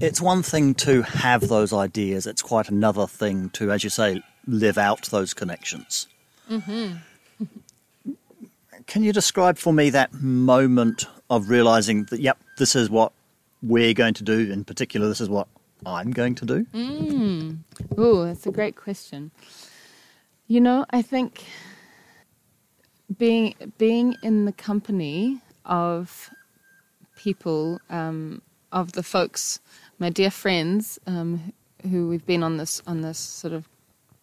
It's 0.00 0.20
one 0.20 0.42
thing 0.42 0.74
to 0.74 1.02
have 1.02 1.48
those 1.48 1.72
ideas, 1.72 2.26
it's 2.26 2.42
quite 2.42 2.68
another 2.68 3.06
thing 3.06 3.50
to, 3.50 3.70
as 3.70 3.84
you 3.84 3.90
say, 3.90 4.22
live 4.46 4.78
out 4.78 5.06
those 5.06 5.34
connections. 5.34 6.06
Mm-hmm. 6.50 6.96
Can 8.86 9.02
you 9.02 9.12
describe 9.12 9.58
for 9.58 9.72
me 9.72 9.90
that 9.90 10.12
moment 10.12 11.06
of 11.30 11.48
realizing 11.48 12.04
that, 12.04 12.20
yep, 12.20 12.38
this 12.58 12.74
is 12.74 12.90
what 12.90 13.12
we're 13.62 13.94
going 13.94 14.14
to 14.14 14.24
do, 14.24 14.50
in 14.50 14.64
particular, 14.64 15.08
this 15.08 15.20
is 15.20 15.28
what 15.28 15.48
I'm 15.86 16.10
going 16.10 16.34
to 16.36 16.44
do? 16.44 16.66
Mm. 16.74 17.58
Oh, 17.96 18.24
that's 18.24 18.46
a 18.46 18.50
great 18.50 18.76
question. 18.76 19.30
You 20.48 20.60
know, 20.60 20.84
I 20.90 21.02
think 21.02 21.44
being 23.18 23.54
being 23.78 24.16
in 24.22 24.44
the 24.44 24.52
company 24.52 25.40
of 25.64 26.30
people, 27.16 27.80
um, 27.88 28.42
of 28.72 28.92
the 28.92 29.02
folks, 29.02 29.60
my 29.98 30.10
dear 30.10 30.30
friends, 30.30 30.98
um, 31.06 31.52
who 31.90 32.08
we've 32.08 32.26
been 32.26 32.42
on 32.42 32.56
this 32.56 32.82
on 32.86 33.02
this 33.02 33.18
sort 33.18 33.52
of 33.52 33.68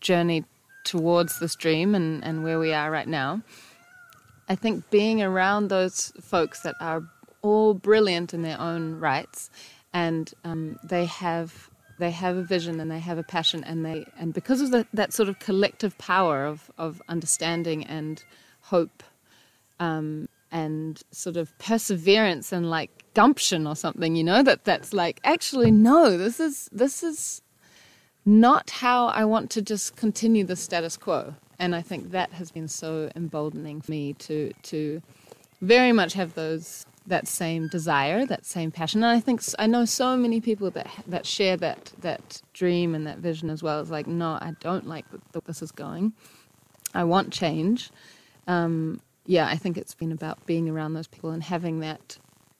journey 0.02 0.46
towards 0.84 1.40
this 1.40 1.56
dream 1.56 1.96
and, 1.96 2.24
and 2.24 2.44
where 2.44 2.60
we 2.60 2.74
are 2.74 2.90
right 2.90 3.08
now. 3.08 3.42
I 4.48 4.56
think 4.56 4.90
being 4.90 5.22
around 5.22 5.68
those 5.68 6.12
folks 6.22 6.62
that 6.62 6.76
are 6.80 7.04
all 7.42 7.74
brilliant 7.74 8.34
in 8.34 8.42
their 8.42 8.60
own 8.60 9.00
rights, 9.00 9.50
and 9.94 10.32
um, 10.44 10.80
they 10.84 11.06
have 11.06 11.70
they 12.00 12.12
have 12.12 12.38
a 12.38 12.44
vision 12.44 12.80
and 12.80 12.90
they 12.90 13.00
have 13.00 13.18
a 13.18 13.24
passion, 13.24 13.64
and 13.64 13.86
they 13.86 14.06
and 14.18 14.34
because 14.34 14.62
of 14.62 14.72
the, 14.72 14.88
that 14.94 15.14
sort 15.14 15.30
of 15.30 15.38
collective 15.40 15.98
power 15.98 16.46
of 16.46 16.72
of 16.78 17.02
understanding 17.08 17.86
and 17.86 18.24
hope, 18.62 19.04
um, 19.80 20.28
and 20.52 21.04
sort 21.12 21.38
of 21.38 21.56
perseverance 21.60 22.52
and 22.52 22.70
like 22.70 22.90
gumption 23.14 23.68
or 23.68 23.76
something, 23.76 24.16
you 24.16 24.24
know 24.24 24.42
that 24.42 24.66
that's 24.66 24.94
like 24.94 25.20
actually 25.24 25.70
no, 25.70 26.18
this 26.18 26.40
is 26.40 26.70
this 26.72 27.04
is 27.04 27.44
not 28.26 28.70
how 28.70 29.08
I 29.08 29.26
want 29.26 29.50
to 29.52 29.62
just 29.62 29.96
continue 29.96 30.44
the 30.44 30.56
status 30.56 30.98
quo. 30.98 31.36
And 31.58 31.76
I 31.76 31.82
think 31.82 32.12
that 32.12 32.32
has 32.34 32.52
been 32.52 32.68
so 32.68 33.12
emboldening 33.16 33.82
for 33.82 33.92
me 33.92 34.14
to 34.14 34.52
to 34.64 35.02
very 35.62 35.92
much 35.92 36.14
have 36.14 36.36
those 36.36 36.86
that 37.06 37.28
same 37.28 37.68
desire, 37.68 38.26
that 38.26 38.46
same 38.46 38.72
passion. 38.72 39.04
And 39.04 39.12
I 39.12 39.20
think 39.20 39.42
I 39.58 39.68
know 39.68 39.86
so 39.86 40.16
many 40.16 40.40
people 40.40 40.72
that 40.72 40.88
that 41.08 41.26
share 41.26 41.58
that 41.58 41.92
that 42.00 42.42
dream 42.54 42.96
and 42.96 43.06
that 43.08 43.18
vision 43.18 43.50
as 43.50 43.62
well. 43.62 43.82
It's 43.82 43.90
like, 43.90 44.08
no, 44.08 44.34
I 44.34 44.54
don't 44.60 44.88
like 44.88 45.06
that 45.32 45.46
this 45.46 45.62
is 45.62 45.72
going. 45.72 46.14
I 46.94 47.04
want 47.04 47.34
change. 47.34 47.92
Um, 48.48 49.02
yeah, 49.26 49.48
I 49.48 49.58
think 49.58 49.78
it's 49.78 49.94
been 49.94 50.12
about 50.12 50.44
being 50.46 50.70
around 50.70 50.94
those 50.94 51.08
people 51.08 51.32
and 51.32 51.44
having 51.44 51.82
that 51.82 52.18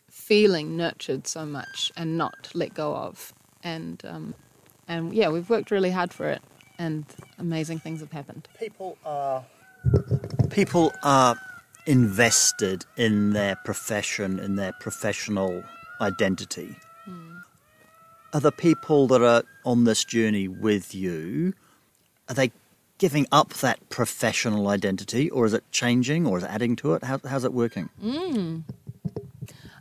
feeling 0.10 0.78
nurtured 0.78 1.26
so 1.26 1.46
much 1.46 1.92
and 1.98 2.18
not 2.18 2.50
let 2.54 2.74
go 2.74 2.96
of. 2.96 3.34
And 3.64 4.02
um, 4.06 4.36
and 4.90 5.14
yeah, 5.14 5.30
we've 5.30 5.50
worked 5.50 5.72
really 5.72 5.92
hard 5.92 6.12
for 6.12 6.28
it, 6.28 6.42
and 6.78 7.06
amazing 7.38 7.80
things 7.80 8.02
have 8.02 8.12
happened. 8.12 8.50
People 8.60 8.98
are 9.06 9.46
people 10.50 10.92
are 11.04 11.40
invested 11.86 12.86
in 12.98 13.32
their 13.32 13.56
profession, 13.64 14.40
in 14.40 14.56
their 14.56 14.74
professional 14.82 15.64
identity. 16.02 16.76
Mm. 17.08 17.42
Are 18.34 18.42
the 18.42 18.52
people 18.52 19.08
that 19.08 19.22
are 19.22 19.44
on 19.64 19.86
this 19.86 20.04
journey 20.04 20.48
with 20.48 20.94
you? 20.94 21.54
Are 22.28 22.36
they 22.36 22.52
giving 22.98 23.26
up 23.32 23.54
that 23.56 23.90
professional 23.90 24.68
identity, 24.68 25.30
or 25.30 25.46
is 25.46 25.54
it 25.54 25.64
changing, 25.72 26.28
or 26.28 26.38
is 26.38 26.44
it 26.44 26.50
adding 26.50 26.76
to 26.76 26.94
it? 26.94 27.04
How, 27.04 27.20
how's 27.28 27.46
it 27.46 27.54
working? 27.54 27.90
Mm. 28.04 28.64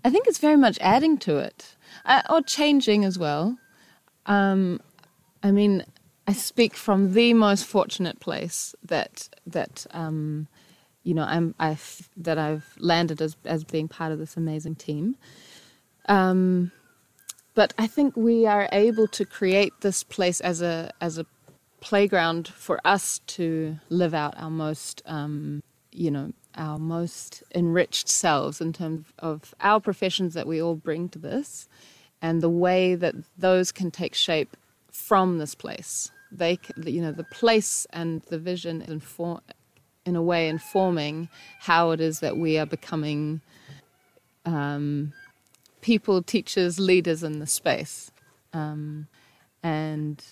I 0.05 0.11
think 0.11 0.27
it's 0.29 0.38
very 0.38 0.57
much 0.57 0.79
adding 0.81 1.18
to 1.18 1.38
it, 1.38 1.77
uh, 2.05 2.23
or 2.31 2.40
changing 2.42 3.05
as 3.05 3.18
well. 3.18 3.59
Um, 4.27 4.81
I 5.42 5.51
mean, 5.51 5.85
I 6.27 6.33
speak 6.33 6.74
from 6.74 7.14
the 7.14 7.33
most 7.35 7.64
fortunate 7.64 8.20
place 8.20 8.74
that 8.85 9.29
that 9.46 9.87
um, 9.92 10.48
you 11.03 11.14
know 11.14 11.24
I'm 11.24 11.55
I've 11.59 12.09
that 12.16 12.38
I've 12.38 12.74
landed 12.79 13.22
as 13.22 13.37
as 13.44 13.64
being 13.64 13.88
part 13.88 14.12
of 14.12 14.18
this 14.18 14.37
amazing 14.37 14.77
team. 14.77 15.16
Um, 16.09 16.72
but 17.55 17.74
I 17.79 17.87
think 17.87 18.16
we 18.16 18.46
are 18.46 18.68
able 18.72 19.09
to 19.09 19.24
create 19.24 19.72
this 19.81 20.05
place 20.05 20.40
as 20.40 20.62
a 20.62 20.92
as 21.01 21.18
a 21.18 21.27
playground 21.81 22.48
for 22.48 22.81
us 22.85 23.20
to 23.27 23.79
live 23.88 24.14
out 24.14 24.35
our 24.37 24.51
most 24.51 25.03
um, 25.07 25.62
you 25.92 26.11
know 26.11 26.33
our 26.57 26.79
most 26.79 27.42
enriched 27.55 28.09
selves 28.09 28.61
in 28.61 28.72
terms 28.72 29.07
of 29.20 29.55
our 29.61 29.81
professions 29.81 30.35
that 30.35 30.46
we 30.46 30.61
all 30.61 30.74
bring 30.74 31.09
to 31.09 31.18
this 31.18 31.68
and 32.20 32.42
the 32.42 32.51
way 32.51 32.94
that 32.96 33.14
those 33.38 33.70
can 33.70 33.90
take 33.90 34.14
shape 34.14 34.57
from 34.98 35.38
this 35.38 35.54
place. 35.54 36.11
They, 36.30 36.58
you 36.84 37.00
know, 37.00 37.12
the 37.12 37.24
place 37.24 37.87
and 37.90 38.22
the 38.22 38.38
vision 38.38 38.82
inform, 38.82 39.40
in 40.04 40.16
a 40.16 40.22
way 40.22 40.48
informing 40.48 41.28
how 41.61 41.92
it 41.92 42.00
is 42.00 42.20
that 42.20 42.37
we 42.37 42.58
are 42.58 42.66
becoming 42.66 43.40
um, 44.44 45.12
people, 45.80 46.22
teachers, 46.22 46.78
leaders 46.78 47.22
in 47.22 47.38
the 47.38 47.46
space. 47.46 48.11
Um, 48.52 49.06
and, 49.62 50.22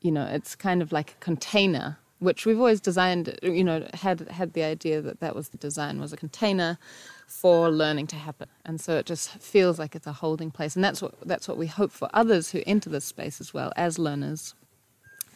you 0.00 0.10
know, 0.10 0.26
it's 0.26 0.56
kind 0.56 0.82
of 0.82 0.90
like 0.92 1.12
a 1.12 1.24
container, 1.24 1.98
which 2.18 2.46
we've 2.46 2.58
always 2.58 2.80
designed, 2.80 3.38
you 3.42 3.64
know, 3.64 3.86
had, 3.94 4.28
had 4.30 4.54
the 4.54 4.62
idea 4.62 5.02
that 5.02 5.20
that 5.20 5.34
was 5.34 5.50
the 5.50 5.58
design, 5.58 6.00
was 6.00 6.12
a 6.12 6.16
container 6.16 6.78
for 7.26 7.70
learning 7.70 8.06
to 8.06 8.16
happen. 8.16 8.48
And 8.64 8.80
so 8.80 8.96
it 8.96 9.06
just 9.06 9.30
feels 9.38 9.78
like 9.78 9.94
it's 9.94 10.06
a 10.06 10.12
holding 10.12 10.50
place. 10.50 10.74
And 10.74 10.84
that's 10.84 11.02
what, 11.02 11.14
that's 11.26 11.48
what 11.48 11.58
we 11.58 11.66
hope 11.66 11.92
for 11.92 12.08
others 12.14 12.50
who 12.50 12.62
enter 12.66 12.88
this 12.88 13.04
space 13.04 13.40
as 13.40 13.52
well 13.52 13.72
as 13.76 13.98
learners 13.98 14.54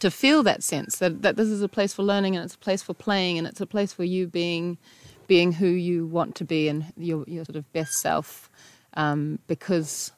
to 0.01 0.11
feel 0.11 0.43
that 0.43 0.63
sense 0.63 0.97
that, 0.99 1.23
that 1.23 1.37
this 1.37 1.49
is 1.49 1.63
a 1.63 1.69
place 1.69 1.93
for 1.93 2.03
learning 2.03 2.35
and 2.35 2.45
it's 2.45 2.55
a 2.55 2.59
place 2.59 2.83
for 2.83 2.95
playing 2.95 3.39
and 3.39 3.47
it's 3.47 3.61
a 3.61 3.67
place 3.67 3.93
for 3.93 4.05
you 4.05 4.27
being 4.27 4.79
being 5.27 5.53
who 5.53 5.67
you 5.67 6.07
want 6.07 6.35
to 6.35 6.45
be 6.45 6.69
and 6.69 6.93
your, 6.97 7.23
your 7.29 7.45
sort 7.45 7.57
of 7.57 7.71
best 7.73 7.93
self 8.01 8.51
um, 8.95 9.39
because 9.47 10.11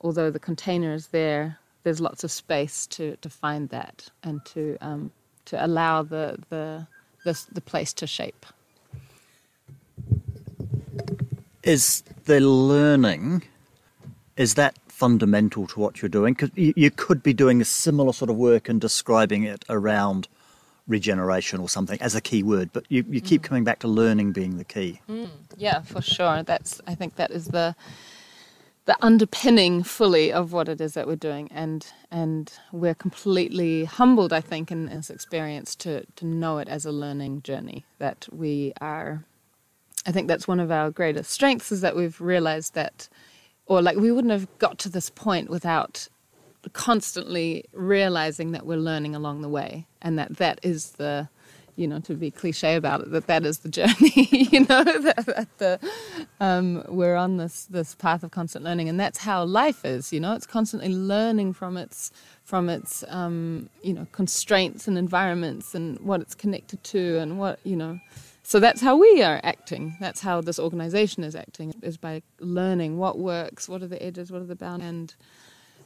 although 0.00 0.30
the 0.30 0.38
container 0.38 0.92
is 0.92 1.06
there 1.08 1.58
there's 1.82 2.00
lots 2.00 2.24
of 2.24 2.30
space 2.30 2.86
to, 2.86 3.16
to 3.16 3.30
find 3.30 3.70
that 3.70 4.10
and 4.22 4.44
to 4.44 4.76
um, 4.80 5.10
to 5.50 5.64
allow 5.64 6.02
the, 6.02 6.38
the 6.48 6.86
the 7.24 7.44
the 7.50 7.60
place 7.60 7.92
to 7.92 8.06
shape 8.06 8.46
is 11.64 12.02
the 12.24 12.40
learning 12.40 13.42
is 14.36 14.54
that 14.54 14.78
fundamental 14.86 15.66
to 15.66 15.80
what 15.80 16.00
you're 16.00 16.08
doing 16.08 16.34
because 16.34 16.50
you, 16.54 16.72
you, 16.76 16.90
could 16.90 17.22
be 17.22 17.32
doing 17.32 17.60
a 17.60 17.64
similar 17.64 18.12
sort 18.12 18.30
of 18.30 18.36
work 18.36 18.68
and 18.68 18.80
describing 18.80 19.42
it 19.42 19.64
around 19.68 20.28
regeneration 20.86 21.58
or 21.58 21.68
something 21.68 22.00
as 22.00 22.14
a 22.14 22.20
key 22.20 22.42
word 22.44 22.70
but 22.72 22.84
you, 22.88 23.04
you 23.08 23.20
keep 23.20 23.42
mm. 23.42 23.44
coming 23.44 23.64
back 23.64 23.80
to 23.80 23.88
learning 23.88 24.30
being 24.30 24.56
the 24.56 24.64
key 24.64 25.00
mm. 25.08 25.28
yeah 25.56 25.80
for 25.82 26.00
sure 26.00 26.44
that's 26.44 26.80
i 26.86 26.94
think 26.94 27.16
that 27.16 27.30
is 27.32 27.46
the 27.46 27.74
the 28.86 28.96
underpinning 29.02 29.82
fully 29.82 30.32
of 30.32 30.52
what 30.52 30.68
it 30.68 30.80
is 30.80 30.94
that 30.94 31.06
we're 31.06 31.16
doing. 31.16 31.48
And 31.52 31.86
and 32.10 32.52
we're 32.72 32.94
completely 32.94 33.84
humbled 33.84 34.32
i 34.32 34.40
think 34.40 34.72
in 34.72 34.86
this 34.86 35.10
experience 35.10 35.76
to 35.76 36.04
to 36.16 36.26
know 36.26 36.58
it 36.58 36.68
as 36.68 36.84
a 36.84 36.90
learning 36.90 37.40
journey 37.42 37.84
that 37.98 38.26
we 38.32 38.72
are 38.80 39.24
I 40.06 40.12
think 40.12 40.28
that's 40.28 40.48
one 40.48 40.60
of 40.60 40.70
our 40.70 40.90
greatest 40.90 41.30
strengths 41.30 41.70
is 41.72 41.82
that 41.82 41.94
we've 41.94 42.20
realized 42.20 42.74
that, 42.74 43.08
or 43.66 43.82
like 43.82 43.96
we 43.96 44.10
wouldn't 44.10 44.32
have 44.32 44.48
got 44.58 44.78
to 44.78 44.88
this 44.88 45.10
point 45.10 45.50
without 45.50 46.08
constantly 46.72 47.64
realizing 47.72 48.52
that 48.52 48.66
we're 48.66 48.76
learning 48.78 49.14
along 49.14 49.42
the 49.42 49.48
way 49.48 49.86
and 50.02 50.18
that 50.18 50.36
that 50.36 50.60
is 50.62 50.92
the 50.92 51.28
you 51.80 51.88
know 51.88 51.98
to 51.98 52.14
be 52.14 52.30
cliche 52.30 52.76
about 52.76 53.00
it 53.00 53.10
that 53.10 53.26
that 53.26 53.44
is 53.44 53.60
the 53.60 53.68
journey 53.68 54.12
you 54.52 54.60
know 54.60 54.84
that, 54.84 55.24
that 55.26 55.48
the 55.58 55.90
um, 56.40 56.84
we're 56.88 57.16
on 57.16 57.38
this 57.38 57.64
this 57.64 57.94
path 57.94 58.22
of 58.22 58.30
constant 58.30 58.64
learning 58.64 58.88
and 58.88 59.00
that's 59.00 59.18
how 59.18 59.42
life 59.42 59.84
is 59.84 60.12
you 60.12 60.20
know 60.20 60.34
it's 60.34 60.46
constantly 60.46 60.94
learning 60.94 61.52
from 61.52 61.76
its 61.76 62.12
from 62.44 62.68
its 62.68 63.02
um, 63.08 63.70
you 63.82 63.94
know 63.94 64.06
constraints 64.12 64.86
and 64.86 64.98
environments 64.98 65.74
and 65.74 65.98
what 66.00 66.20
it's 66.20 66.34
connected 66.34 66.82
to 66.84 67.18
and 67.18 67.38
what 67.38 67.58
you 67.64 67.74
know 67.74 67.98
so 68.42 68.58
that's 68.58 68.80
how 68.80 68.96
we 68.96 69.22
are 69.22 69.38
acting. 69.44 69.96
That's 70.00 70.20
how 70.22 70.40
this 70.40 70.58
organization 70.58 71.22
is 71.22 71.36
acting, 71.36 71.72
is 71.82 71.96
by 71.96 72.20
learning 72.40 72.98
what 72.98 73.16
works, 73.16 73.68
what 73.68 73.80
are 73.80 73.86
the 73.86 74.02
edges, 74.02 74.32
what 74.32 74.42
are 74.42 74.46
the 74.46 74.56
boundaries. 74.56 74.88
And 74.88 75.14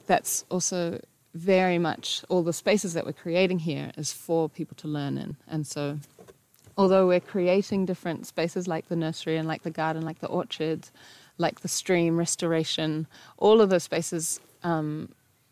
that's 0.07 0.47
also 0.51 0.99
very 1.35 1.79
much 1.79 2.25
all 2.29 2.43
the 2.43 2.53
spaces 2.53 2.95
that 2.95 3.05
we're 3.05 3.13
creating 3.13 3.61
here 3.61 3.91
is 3.97 4.13
for 4.13 4.49
people 4.49 4.77
to 4.77 4.89
learn 4.89 5.19
in. 5.19 5.37
And 5.49 5.67
so, 5.67 5.99
although 6.79 7.07
we're 7.07 7.21
creating 7.21 7.87
different 7.87 8.27
spaces 8.27 8.69
like 8.69 8.89
the 8.89 8.97
nursery 8.97 9.37
and 9.37 9.47
like 9.47 9.63
the 9.63 9.71
garden, 9.71 10.05
like 10.05 10.21
the 10.21 10.29
orchards, 10.29 10.93
like 11.39 11.61
the 11.61 11.69
stream 11.69 12.17
restoration, 12.17 13.07
all 13.37 13.61
of 13.61 13.71
those 13.71 13.83
spaces. 13.83 14.41
Um, 14.63 15.11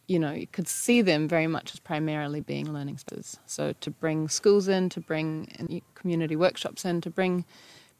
you 0.08 0.18
know, 0.18 0.32
you 0.32 0.46
could 0.46 0.68
see 0.68 1.00
them 1.00 1.28
very 1.28 1.46
much 1.46 1.72
as 1.72 1.80
primarily 1.80 2.40
being 2.40 2.72
learning 2.72 2.98
spaces. 2.98 3.38
So 3.46 3.72
to 3.80 3.90
bring 3.90 4.28
schools 4.28 4.68
in, 4.68 4.88
to 4.90 5.00
bring 5.00 5.82
community 5.94 6.36
workshops 6.36 6.84
in, 6.84 7.00
to 7.02 7.10
bring 7.10 7.44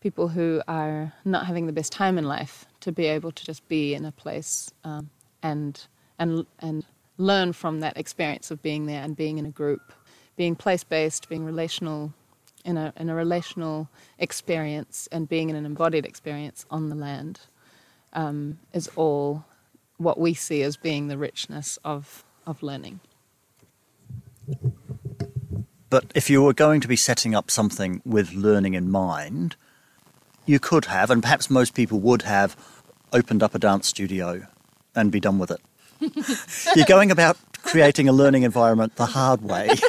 people 0.01 0.29
who 0.29 0.61
are 0.67 1.13
not 1.25 1.47
having 1.47 1.67
the 1.67 1.73
best 1.73 1.93
time 1.93 2.19
in 2.19 2.25
life 2.25 2.67
to 2.81 2.93
be 2.93 3.07
able 3.07 3.31
to 3.31 3.45
just 3.45 3.67
be 3.69 3.95
in 3.95 4.05
a 4.05 4.13
place 4.13 4.71
um, 4.85 5.09
and 5.43 5.87
and 6.19 6.45
and 6.59 6.85
learn 7.19 7.53
from 7.53 7.81
that 7.81 7.97
experience 7.97 8.51
of 8.51 8.63
being 8.63 8.87
there 8.87 9.03
and 9.03 9.17
being 9.17 9.39
in 9.39 9.47
a 9.47 9.51
group, 9.51 9.93
being 10.37 10.57
place 10.57 10.85
based, 10.85 11.29
being 11.29 11.45
relational, 11.45 12.13
in 12.65 12.77
a 12.77 12.93
in 12.97 13.09
a 13.09 13.15
relational 13.15 13.89
experience 14.19 15.09
and 15.11 15.29
being 15.29 15.51
in 15.51 15.57
an 15.57 15.67
embodied 15.67 16.07
experience 16.07 16.65
on 16.71 16.89
the 16.89 16.95
land 16.95 17.41
um, 18.13 18.59
is 18.73 18.89
all 18.97 19.45
what 19.97 20.19
we 20.19 20.35
see 20.35 20.63
as 20.63 20.77
being 20.77 21.09
the 21.09 21.19
richness 21.19 21.79
of 21.85 22.25
of 22.47 22.63
learning. 22.63 23.01
But 25.91 26.11
if 26.15 26.31
you 26.31 26.43
were 26.43 26.55
going 26.55 26.81
to 26.81 26.89
be 26.89 26.97
setting 26.97 27.35
up 27.35 27.51
something 27.51 28.01
with 28.05 28.33
learning 28.33 28.75
in 28.75 28.91
mind, 28.91 29.57
you 30.47 30.59
could 30.59 30.87
have, 30.87 31.11
and 31.11 31.23
perhaps 31.23 31.51
most 31.51 31.75
people 31.75 32.01
would 32.01 32.23
have, 32.23 32.57
opened 33.13 33.43
up 33.43 33.55
a 33.55 33.59
dance 33.59 33.89
studio 33.89 34.47
and 34.95 35.13
be 35.13 35.21
done 35.21 35.39
with 35.39 35.51
it. 35.51 35.61
You're 36.77 36.87
going 36.87 37.11
about 37.11 37.37
creating 37.63 38.09
a 38.09 38.13
learning 38.13 38.43
environment 38.43 38.97
the 38.97 39.07
hard 39.07 39.43
way. 39.43 39.71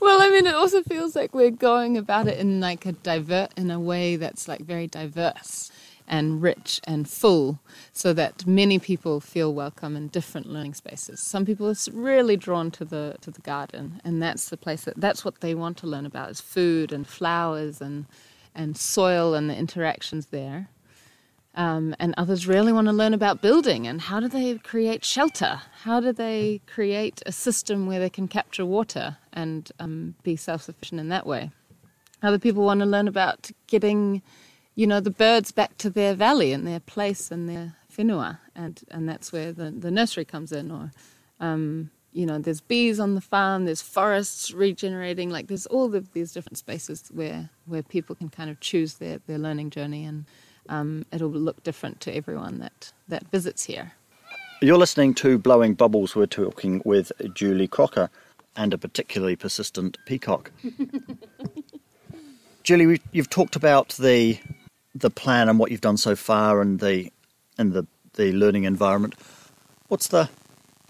well, 0.00 0.22
I 0.22 0.28
mean, 0.30 0.46
it 0.46 0.54
also 0.54 0.82
feels 0.82 1.16
like 1.16 1.34
we're 1.34 1.50
going 1.50 1.96
about 1.96 2.28
it 2.28 2.38
in 2.38 2.60
like 2.60 2.86
a 2.86 2.92
divert 2.92 3.50
in 3.56 3.70
a 3.70 3.80
way 3.80 4.16
that's 4.16 4.48
like 4.48 4.60
very 4.60 4.86
diverse 4.86 5.70
and 6.06 6.42
rich 6.42 6.80
and 6.84 7.08
full, 7.08 7.60
so 7.92 8.12
that 8.12 8.46
many 8.46 8.78
people 8.78 9.20
feel 9.20 9.54
welcome 9.54 9.96
in 9.96 10.08
different 10.08 10.46
learning 10.46 10.74
spaces. 10.74 11.20
Some 11.20 11.46
people 11.46 11.68
are 11.68 11.74
really 11.92 12.36
drawn 12.36 12.70
to 12.72 12.84
the 12.84 13.16
to 13.22 13.30
the 13.30 13.40
garden, 13.40 14.00
and 14.04 14.22
that's 14.22 14.48
the 14.48 14.56
place 14.56 14.82
that 14.82 15.00
that's 15.00 15.24
what 15.24 15.40
they 15.40 15.54
want 15.54 15.76
to 15.78 15.86
learn 15.86 16.06
about 16.06 16.30
is 16.30 16.40
food 16.40 16.92
and 16.92 17.06
flowers 17.06 17.80
and 17.80 18.06
and 18.54 18.76
soil 18.76 19.34
and 19.34 19.48
the 19.48 19.56
interactions 19.56 20.26
there. 20.26 20.68
Um, 21.54 21.94
and 21.98 22.14
others 22.16 22.46
really 22.46 22.72
want 22.72 22.86
to 22.86 22.94
learn 22.94 23.12
about 23.12 23.42
building 23.42 23.86
and 23.86 24.00
how 24.00 24.20
do 24.20 24.28
they 24.28 24.56
create 24.56 25.04
shelter? 25.04 25.60
How 25.82 26.00
do 26.00 26.10
they 26.10 26.62
create 26.66 27.22
a 27.26 27.32
system 27.32 27.86
where 27.86 28.00
they 28.00 28.08
can 28.08 28.26
capture 28.26 28.64
water 28.64 29.18
and 29.34 29.70
um, 29.78 30.14
be 30.22 30.34
self 30.34 30.62
sufficient 30.62 30.98
in 30.98 31.10
that 31.10 31.26
way? 31.26 31.50
Other 32.22 32.38
people 32.38 32.64
want 32.64 32.80
to 32.80 32.86
learn 32.86 33.06
about 33.06 33.50
getting, 33.66 34.22
you 34.74 34.86
know, 34.86 35.00
the 35.00 35.10
birds 35.10 35.52
back 35.52 35.76
to 35.78 35.90
their 35.90 36.14
valley 36.14 36.52
and 36.52 36.66
their 36.66 36.80
place 36.80 37.30
and 37.30 37.48
their 37.48 37.74
whenua, 37.94 38.38
and, 38.54 38.80
and 38.90 39.08
that's 39.08 39.32
where 39.32 39.52
the, 39.52 39.70
the 39.70 39.90
nursery 39.90 40.24
comes 40.24 40.52
in. 40.52 40.70
Or, 40.70 40.90
um, 41.40 41.90
you 42.12 42.24
know, 42.24 42.38
there's 42.38 42.60
bees 42.60 43.00
on 43.00 43.14
the 43.14 43.20
farm, 43.20 43.64
there's 43.64 43.82
forests 43.82 44.52
regenerating, 44.52 45.30
like 45.30 45.48
there's 45.48 45.66
all 45.66 45.88
these 45.88 46.32
different 46.32 46.58
spaces 46.58 47.10
where, 47.12 47.50
where 47.66 47.82
people 47.82 48.14
can 48.14 48.28
kind 48.28 48.50
of 48.50 48.60
choose 48.60 48.94
their, 48.94 49.18
their 49.26 49.38
learning 49.38 49.70
journey 49.70 50.04
and 50.04 50.24
um, 50.68 51.04
it'll 51.12 51.30
look 51.30 51.62
different 51.62 52.00
to 52.02 52.14
everyone 52.14 52.58
that, 52.58 52.92
that 53.08 53.26
visits 53.28 53.64
here. 53.64 53.92
You're 54.60 54.78
listening 54.78 55.14
to 55.14 55.38
Blowing 55.38 55.74
Bubbles. 55.74 56.14
We're 56.14 56.26
talking 56.26 56.82
with 56.84 57.10
Julie 57.34 57.66
Crocker 57.66 58.10
and 58.56 58.72
a 58.72 58.78
particularly 58.78 59.36
persistent 59.36 59.98
peacock. 60.06 60.50
Julie, 62.62 63.00
you've 63.10 63.30
talked 63.30 63.56
about 63.56 63.90
the 63.98 64.38
the 64.94 65.10
plan 65.10 65.48
and 65.48 65.58
what 65.58 65.70
you've 65.70 65.80
done 65.80 65.96
so 65.96 66.14
far 66.14 66.60
and 66.60 66.78
the 66.78 67.10
and 67.58 67.72
the, 67.72 67.86
the 68.14 68.32
learning 68.32 68.64
environment. 68.64 69.14
What's 69.88 70.08
the 70.08 70.30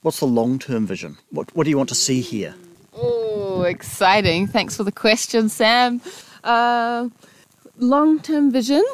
what's 0.03 0.21
the 0.21 0.27
long 0.27 0.59
term 0.59 0.87
vision? 0.87 1.17
What 1.31 1.55
what 1.57 1.65
do 1.65 1.71
you 1.71 1.79
want 1.79 1.89
to 1.89 1.95
see 1.95 2.21
here? 2.21 2.55
Oh, 2.95 3.63
exciting! 3.63 4.47
Thanks 4.47 4.77
for 4.77 4.85
the 4.85 4.93
question, 4.93 5.49
Sam. 5.49 6.03
Uh, 6.45 7.09
long 7.79 8.21
term 8.21 8.51
vision 8.51 8.85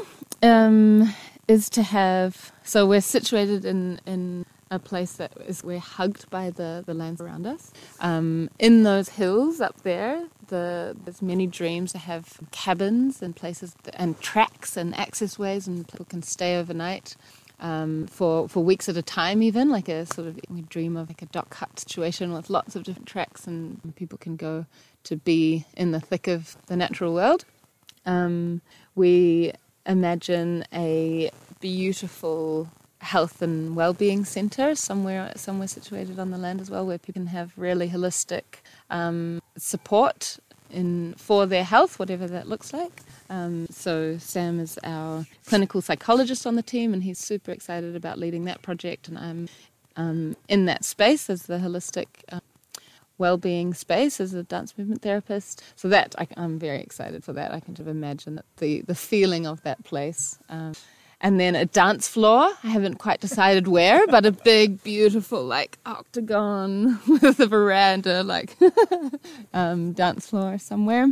um, 0.42 1.14
is 1.46 1.68
to 1.70 1.82
have. 1.82 2.52
So 2.62 2.86
we're 2.86 3.00
situated 3.00 3.64
in 3.64 4.00
in 4.06 4.44
a 4.70 4.78
place 4.78 5.12
that 5.14 5.32
is 5.46 5.64
we're 5.64 5.78
hugged 5.78 6.28
by 6.30 6.50
the 6.50 6.82
the 6.86 6.94
lands 6.94 7.20
around 7.20 7.46
us. 7.46 7.72
Um, 8.00 8.50
in 8.58 8.82
those 8.82 9.10
hills 9.10 9.60
up 9.60 9.82
there, 9.82 10.26
the, 10.48 10.96
there's 11.04 11.22
many 11.22 11.46
dreams 11.46 11.92
to 11.92 11.98
have 11.98 12.38
cabins 12.50 13.22
and 13.22 13.34
places 13.34 13.74
and 13.94 14.20
tracks 14.20 14.76
and 14.76 14.94
access 14.96 15.38
ways, 15.38 15.66
and 15.66 15.86
people 15.88 16.06
can 16.06 16.22
stay 16.22 16.56
overnight. 16.56 17.16
Um, 17.60 18.06
for 18.06 18.48
for 18.48 18.62
weeks 18.62 18.88
at 18.88 18.96
a 18.96 19.02
time, 19.02 19.42
even 19.42 19.68
like 19.68 19.88
a 19.88 20.06
sort 20.06 20.28
of 20.28 20.38
we 20.48 20.62
dream 20.62 20.96
of 20.96 21.08
like 21.08 21.22
a 21.22 21.26
DOC 21.26 21.54
hut 21.54 21.80
situation 21.80 22.32
with 22.32 22.50
lots 22.50 22.76
of 22.76 22.84
different 22.84 23.08
tracks, 23.08 23.48
and 23.48 23.80
people 23.96 24.16
can 24.16 24.36
go 24.36 24.66
to 25.04 25.16
be 25.16 25.64
in 25.76 25.90
the 25.90 25.98
thick 25.98 26.28
of 26.28 26.56
the 26.66 26.76
natural 26.76 27.14
world. 27.14 27.44
Um, 28.06 28.62
we 28.94 29.52
imagine 29.88 30.64
a 30.72 31.30
beautiful 31.60 32.68
health 33.00 33.42
and 33.42 33.76
well-being 33.76 34.24
centre 34.24 34.74
somewhere 34.74 35.32
somewhere 35.36 35.68
situated 35.68 36.18
on 36.18 36.30
the 36.30 36.38
land 36.38 36.60
as 36.60 36.70
well, 36.70 36.86
where 36.86 36.98
people 36.98 37.20
can 37.20 37.26
have 37.28 37.52
really 37.56 37.88
holistic 37.88 38.42
um, 38.90 39.40
support 39.56 40.38
in 40.70 41.14
for 41.16 41.46
their 41.46 41.64
health, 41.64 41.98
whatever 41.98 42.26
that 42.26 42.48
looks 42.48 42.72
like. 42.72 42.92
Um, 43.30 43.66
so 43.70 44.18
Sam 44.18 44.60
is 44.60 44.78
our 44.84 45.26
clinical 45.46 45.80
psychologist 45.80 46.46
on 46.46 46.56
the 46.56 46.62
team, 46.62 46.92
and 46.92 47.02
he's 47.02 47.18
super 47.18 47.50
excited 47.50 47.96
about 47.96 48.18
leading 48.18 48.44
that 48.44 48.62
project. 48.62 49.08
And 49.08 49.18
I'm 49.18 49.48
um, 49.96 50.36
in 50.48 50.66
that 50.66 50.84
space 50.84 51.28
as 51.28 51.42
the 51.42 51.58
holistic 51.58 52.06
um, 52.30 52.40
well-being 53.18 53.74
space 53.74 54.20
as 54.20 54.32
a 54.34 54.42
dance 54.42 54.76
movement 54.78 55.02
therapist. 55.02 55.62
So 55.76 55.88
that 55.88 56.14
I, 56.18 56.26
am 56.36 56.58
very 56.58 56.80
excited 56.80 57.24
for 57.24 57.32
that. 57.34 57.52
I 57.52 57.60
can 57.60 57.74
just 57.74 57.88
imagine 57.88 58.36
that 58.36 58.46
the 58.56 58.82
the 58.82 58.94
feeling 58.94 59.46
of 59.46 59.62
that 59.62 59.84
place. 59.84 60.38
Um, 60.48 60.72
and 61.20 61.40
then 61.40 61.56
a 61.56 61.64
dance 61.64 62.08
floor. 62.08 62.50
I 62.62 62.68
haven't 62.68 62.96
quite 62.96 63.20
decided 63.20 63.66
where, 63.66 64.06
but 64.06 64.24
a 64.24 64.32
big, 64.32 64.82
beautiful, 64.82 65.44
like 65.44 65.78
octagon 65.84 67.00
with 67.08 67.40
a 67.40 67.46
veranda, 67.46 68.22
like 68.22 68.56
um, 69.52 69.92
dance 69.92 70.28
floor 70.28 70.58
somewhere. 70.58 71.08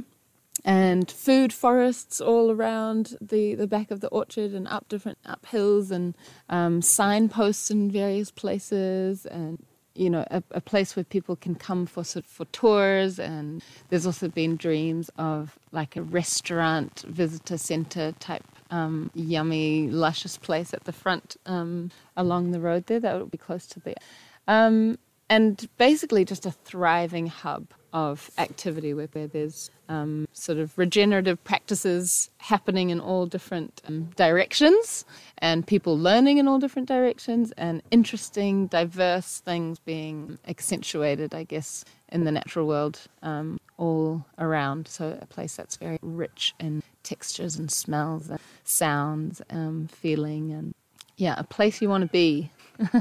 And 0.65 1.09
food 1.11 1.53
forests 1.53 2.21
all 2.21 2.51
around 2.51 3.17
the, 3.21 3.55
the 3.55 3.67
back 3.67 3.91
of 3.91 4.01
the 4.01 4.09
orchard 4.09 4.53
and 4.53 4.67
up 4.67 4.89
different 4.89 5.19
up 5.25 5.47
hills 5.47 5.91
and 5.91 6.15
um, 6.49 6.83
signposts 6.83 7.71
in 7.71 7.91
various 7.91 8.31
places 8.31 9.27
and 9.27 9.63
you 9.97 10.11
know 10.11 10.25
a, 10.31 10.43
a, 10.53 10.61
place 10.61 10.95
where 10.97 11.05
people 11.05 11.37
can 11.37 11.55
come 11.55 11.87
for 11.87 12.05
for 12.05 12.45
tours 12.47 13.19
and 13.19 13.63
there's 13.89 14.07
also 14.07 14.29
been 14.29 14.57
dreams 14.57 15.11
of 15.17 15.59
like 15.73 15.97
a 15.97 16.03
restaurant 16.03 17.05
visitor 17.09 17.59
center 17.59 18.13
type 18.13 18.45
um, 18.71 19.11
yummy 19.15 19.89
luscious 19.89 20.37
place 20.37 20.75
at 20.75 20.85
the 20.85 20.93
front 20.93 21.37
um, 21.47 21.91
along 22.17 22.51
the 22.51 22.61
road 22.61 22.87
there 22.87 23.01
that 23.01 23.19
would 23.19 23.31
be 23.31 23.39
close 23.39 23.67
to 23.67 23.81
the 23.81 23.95
um, 24.49 24.99
and 25.29 25.69
basically 25.77 26.25
just 26.25 26.47
a 26.47 26.51
thriving 26.51 27.27
hub 27.27 27.67
of 27.93 28.31
activity 28.39 28.93
where, 28.95 29.07
there's 29.07 29.71
um, 29.89 30.27
sort 30.33 30.59
of 30.59 30.77
regenerative 30.77 31.43
practices 31.45 32.31
happening 32.39 32.91
in 32.91 33.01
all 33.01 33.27
different 33.27 33.81
um, 33.87 34.05
directions 34.17 35.05
and 35.39 35.67
people 35.67 35.99
learning 35.99 36.39
in 36.39 36.49
all 36.49 36.59
different 36.59 36.89
directions 36.89 37.53
and 37.57 37.83
interesting, 37.91 38.67
diverse 38.67 39.41
things 39.41 39.79
being 39.79 40.39
accentuated, 40.47 41.35
I 41.35 41.45
guess, 41.45 41.85
in 42.11 42.25
the 42.25 42.33
natural 42.33 42.67
world 42.67 43.01
um, 43.23 43.59
all 43.79 44.25
around. 44.39 44.89
So, 44.89 45.19
a 45.21 45.27
place 45.27 45.57
that's 45.57 45.77
very 45.77 45.99
rich 46.03 46.55
in 46.59 46.83
textures 47.03 47.57
and 47.57 47.71
smells 47.71 48.29
and 48.29 48.41
sounds, 48.65 49.43
um, 49.51 49.89
feeling, 49.89 50.53
and 50.53 50.75
yeah, 51.17 51.35
a 51.39 51.45
place 51.45 51.81
you 51.81 51.89
want 51.89 52.03
to 52.03 52.09
be. 52.09 52.51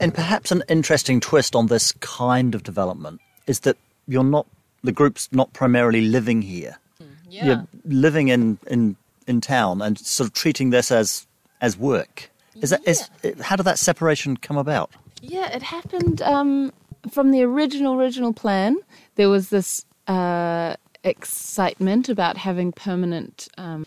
and 0.00 0.14
perhaps 0.14 0.50
an 0.50 0.62
interesting 0.68 1.20
twist 1.20 1.56
on 1.56 1.66
this 1.66 1.92
kind 1.92 2.54
of 2.54 2.62
development 2.62 3.20
is 3.46 3.60
that 3.60 3.76
you're 4.06 4.24
not 4.24 4.46
the 4.82 4.92
group's 4.92 5.28
not 5.32 5.52
primarily 5.52 6.02
living 6.02 6.42
here. 6.42 6.78
Hmm, 6.98 7.04
yeah. 7.28 7.46
You're 7.46 7.66
living 7.84 8.28
in, 8.28 8.58
in 8.66 8.96
in 9.26 9.40
town 9.40 9.82
and 9.82 9.98
sort 9.98 10.28
of 10.28 10.34
treating 10.34 10.70
this 10.70 10.92
as 10.92 11.26
as 11.60 11.76
work. 11.76 12.30
Is 12.60 12.70
that 12.70 12.80
is 12.86 13.10
how 13.42 13.56
did 13.56 13.64
that 13.64 13.78
separation 13.78 14.36
come 14.36 14.56
about? 14.56 14.90
Yeah, 15.20 15.54
it 15.54 15.62
happened 15.62 16.22
um, 16.22 16.72
from 17.10 17.30
the 17.30 17.42
original 17.42 17.94
original 17.94 18.32
plan. 18.32 18.76
There 19.16 19.28
was 19.28 19.50
this 19.50 19.84
uh, 20.06 20.76
excitement 21.04 22.08
about 22.08 22.36
having 22.36 22.72
permanent 22.72 23.48
um, 23.58 23.86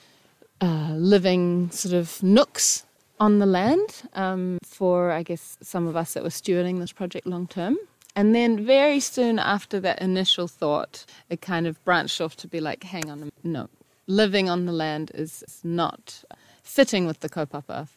uh, 0.62 0.94
living 0.94 1.72
sort 1.72 1.94
of 1.94 2.22
nooks 2.22 2.86
on 3.20 3.40
the 3.40 3.46
land 3.46 4.04
um, 4.14 4.60
for, 4.64 5.12
I 5.12 5.24
guess, 5.24 5.58
some 5.62 5.88
of 5.88 5.96
us 5.96 6.14
that 6.14 6.24
were 6.24 6.30
stewarding 6.30 6.80
this 6.80 6.92
project 6.92 7.28
long 7.28 7.48
term. 7.48 7.78
And 8.20 8.36
then 8.36 8.66
very 8.66 9.00
soon 9.00 9.40
after 9.40 9.80
that 9.80 10.02
initial 10.02 10.50
thought, 10.50 11.06
it 11.30 11.40
kind 11.40 11.66
of 11.66 11.82
branched 11.86 12.20
off 12.20 12.36
to 12.36 12.50
be 12.50 12.60
like, 12.60 12.84
hang 12.84 13.10
on, 13.10 13.32
no, 13.46 13.70
living 14.08 14.50
on 14.50 14.66
the 14.66 14.74
land 14.74 15.10
is 15.14 15.62
not 15.64 16.26
fitting 16.62 17.08
with 17.08 17.22
the 17.22 17.30
kaupapa 17.30 17.88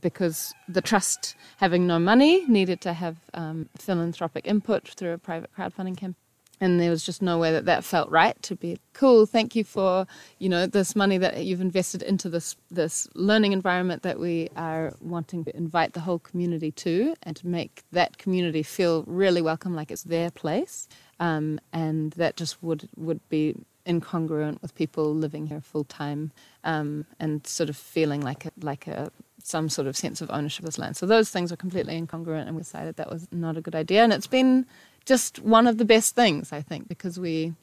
because 0.00 0.54
the 0.68 0.80
trust, 0.80 1.34
having 1.56 1.84
no 1.84 1.98
money, 1.98 2.46
needed 2.46 2.80
to 2.82 2.92
have 2.92 3.16
um, 3.34 3.68
philanthropic 3.76 4.46
input 4.46 4.86
through 4.86 5.14
a 5.14 5.18
private 5.18 5.50
crowdfunding 5.58 5.96
campaign 5.96 6.14
and 6.60 6.80
there 6.80 6.90
was 6.90 7.04
just 7.04 7.22
no 7.22 7.38
way 7.38 7.52
that 7.52 7.64
that 7.66 7.84
felt 7.84 8.10
right 8.10 8.40
to 8.42 8.56
be 8.56 8.78
cool 8.92 9.26
thank 9.26 9.54
you 9.54 9.64
for 9.64 10.06
you 10.38 10.48
know 10.48 10.66
this 10.66 10.96
money 10.96 11.18
that 11.18 11.44
you've 11.44 11.60
invested 11.60 12.02
into 12.02 12.28
this 12.28 12.56
this 12.70 13.08
learning 13.14 13.52
environment 13.52 14.02
that 14.02 14.18
we 14.18 14.48
are 14.56 14.92
wanting 15.00 15.44
to 15.44 15.56
invite 15.56 15.92
the 15.92 16.00
whole 16.00 16.18
community 16.18 16.70
to 16.70 17.14
and 17.22 17.36
to 17.36 17.46
make 17.46 17.82
that 17.92 18.18
community 18.18 18.62
feel 18.62 19.02
really 19.06 19.42
welcome 19.42 19.74
like 19.74 19.90
it's 19.90 20.04
their 20.04 20.30
place 20.30 20.88
um, 21.20 21.58
and 21.72 22.12
that 22.12 22.36
just 22.36 22.62
would 22.62 22.88
would 22.96 23.26
be 23.28 23.54
incongruent 23.86 24.60
with 24.62 24.74
people 24.74 25.14
living 25.14 25.46
here 25.46 25.60
full 25.60 25.84
time 25.84 26.32
um, 26.64 27.06
and 27.20 27.46
sort 27.46 27.68
of 27.70 27.76
feeling 27.76 28.20
like 28.20 28.44
a, 28.46 28.50
like 28.60 28.86
a 28.86 29.10
some 29.46 29.68
sort 29.68 29.86
of 29.86 29.96
sense 29.96 30.20
of 30.20 30.28
ownership 30.30 30.60
of 30.60 30.66
this 30.66 30.78
land. 30.78 30.96
So 30.96 31.06
those 31.06 31.30
things 31.30 31.52
were 31.52 31.56
completely 31.56 32.00
incongruent, 32.00 32.46
and 32.48 32.56
we 32.56 32.62
decided 32.62 32.96
that 32.96 33.10
was 33.10 33.28
not 33.30 33.56
a 33.56 33.60
good 33.60 33.76
idea. 33.76 34.02
And 34.02 34.12
it's 34.12 34.26
been 34.26 34.66
just 35.06 35.38
one 35.40 35.66
of 35.66 35.78
the 35.78 35.84
best 35.84 36.14
things, 36.14 36.52
I 36.52 36.60
think, 36.60 36.88
because 36.88 37.18
we 37.18 37.54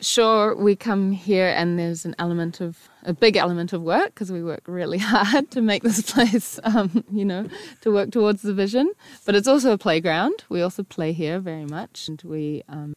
sure 0.00 0.54
we 0.54 0.76
come 0.76 1.10
here 1.10 1.48
and 1.48 1.78
there's 1.78 2.04
an 2.04 2.14
element 2.18 2.60
of 2.60 2.88
a 3.04 3.14
big 3.14 3.34
element 3.34 3.72
of 3.72 3.80
work 3.80 4.06
because 4.06 4.30
we 4.30 4.42
work 4.42 4.62
really 4.66 4.98
hard 5.14 5.50
to 5.50 5.62
make 5.62 5.82
this 5.82 6.02
place 6.12 6.60
um, 6.64 7.02
you 7.10 7.24
know 7.24 7.48
to 7.80 7.90
work 7.90 8.10
towards 8.10 8.42
the 8.42 8.54
vision. 8.54 8.90
But 9.24 9.34
it's 9.34 9.48
also 9.48 9.72
a 9.72 9.78
playground. 9.78 10.44
We 10.48 10.62
also 10.62 10.82
play 10.82 11.12
here 11.12 11.40
very 11.40 11.66
much. 11.66 12.08
And 12.08 12.22
we 12.22 12.62
um, 12.68 12.94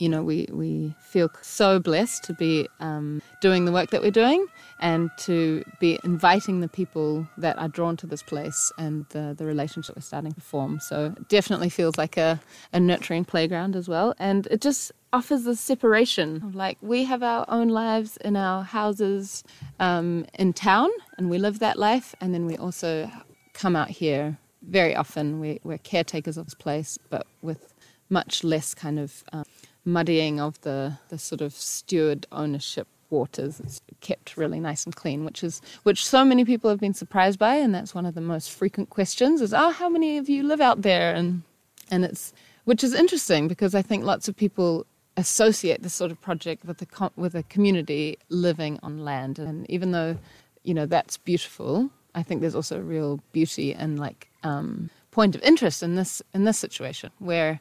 you 0.00 0.08
know, 0.08 0.22
we, 0.22 0.48
we 0.50 0.94
feel 0.98 1.30
so 1.42 1.78
blessed 1.78 2.24
to 2.24 2.32
be 2.32 2.66
um, 2.80 3.20
doing 3.42 3.66
the 3.66 3.72
work 3.72 3.90
that 3.90 4.00
we're 4.00 4.10
doing 4.10 4.46
and 4.80 5.10
to 5.18 5.62
be 5.78 5.98
inviting 6.04 6.60
the 6.60 6.68
people 6.68 7.28
that 7.36 7.58
are 7.58 7.68
drawn 7.68 7.98
to 7.98 8.06
this 8.06 8.22
place 8.22 8.72
and 8.78 9.04
the, 9.10 9.34
the 9.36 9.44
relationship 9.44 9.94
we're 9.94 10.00
starting 10.00 10.32
to 10.32 10.40
form. 10.40 10.80
So 10.80 11.14
it 11.16 11.28
definitely 11.28 11.68
feels 11.68 11.98
like 11.98 12.16
a, 12.16 12.40
a 12.72 12.80
nurturing 12.80 13.26
playground 13.26 13.76
as 13.76 13.88
well. 13.88 14.14
And 14.18 14.46
it 14.46 14.62
just 14.62 14.90
offers 15.12 15.44
the 15.44 15.54
separation. 15.54 16.50
Like 16.54 16.78
we 16.80 17.04
have 17.04 17.22
our 17.22 17.44
own 17.48 17.68
lives 17.68 18.16
in 18.18 18.36
our 18.36 18.64
houses 18.64 19.44
um, 19.80 20.24
in 20.38 20.54
town 20.54 20.88
and 21.18 21.28
we 21.28 21.36
live 21.36 21.58
that 21.58 21.78
life. 21.78 22.14
And 22.22 22.32
then 22.32 22.46
we 22.46 22.56
also 22.56 23.10
come 23.52 23.76
out 23.76 23.90
here 23.90 24.38
very 24.62 24.96
often. 24.96 25.40
We, 25.40 25.60
we're 25.62 25.76
caretakers 25.76 26.38
of 26.38 26.46
this 26.46 26.54
place, 26.54 26.98
but 27.10 27.26
with 27.42 27.74
much 28.08 28.42
less 28.42 28.74
kind 28.74 28.98
of 28.98 29.22
um, 29.32 29.44
muddying 29.84 30.40
of 30.40 30.60
the, 30.62 30.98
the 31.08 31.18
sort 31.18 31.40
of 31.40 31.52
steward 31.52 32.26
ownership 32.32 32.86
waters. 33.10 33.60
It's 33.60 33.80
kept 34.00 34.36
really 34.36 34.60
nice 34.60 34.84
and 34.84 34.94
clean, 34.94 35.24
which 35.24 35.42
is 35.42 35.60
which 35.82 36.06
so 36.06 36.24
many 36.24 36.44
people 36.44 36.70
have 36.70 36.80
been 36.80 36.94
surprised 36.94 37.38
by, 37.38 37.56
and 37.56 37.74
that's 37.74 37.94
one 37.94 38.06
of 38.06 38.14
the 38.14 38.20
most 38.20 38.50
frequent 38.50 38.90
questions: 38.90 39.40
is 39.40 39.52
oh, 39.52 39.70
how 39.70 39.88
many 39.88 40.18
of 40.18 40.28
you 40.28 40.42
live 40.42 40.60
out 40.60 40.82
there? 40.82 41.14
And 41.14 41.42
and 41.90 42.04
it's 42.04 42.32
which 42.64 42.84
is 42.84 42.94
interesting 42.94 43.48
because 43.48 43.74
I 43.74 43.82
think 43.82 44.04
lots 44.04 44.28
of 44.28 44.36
people 44.36 44.86
associate 45.16 45.82
this 45.82 45.94
sort 45.94 46.10
of 46.10 46.20
project 46.20 46.64
with 46.64 46.80
a 46.82 47.10
with 47.16 47.34
a 47.34 47.42
community 47.44 48.18
living 48.28 48.78
on 48.82 49.04
land, 49.04 49.38
and 49.38 49.68
even 49.70 49.92
though 49.92 50.16
you 50.62 50.74
know 50.74 50.86
that's 50.86 51.16
beautiful, 51.16 51.90
I 52.14 52.22
think 52.22 52.40
there's 52.40 52.54
also 52.54 52.78
a 52.78 52.82
real 52.82 53.20
beauty 53.32 53.74
and 53.74 53.98
like 53.98 54.28
um, 54.42 54.90
point 55.10 55.34
of 55.34 55.42
interest 55.42 55.82
in 55.82 55.96
this 55.96 56.22
in 56.34 56.44
this 56.44 56.58
situation 56.58 57.10
where 57.18 57.60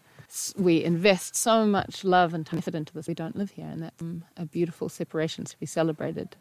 we 0.57 0.83
invest 0.83 1.35
so 1.35 1.65
much 1.65 2.03
love 2.03 2.33
and 2.33 2.47
effort 2.53 2.75
into 2.75 2.93
this. 2.93 3.07
We 3.07 3.13
don't 3.13 3.35
live 3.35 3.51
here, 3.51 3.67
and 3.67 3.83
that's 3.83 4.01
um, 4.01 4.23
a 4.37 4.45
beautiful 4.45 4.89
separation 4.89 5.45
to 5.45 5.59
be 5.59 5.65
celebrated. 5.65 6.35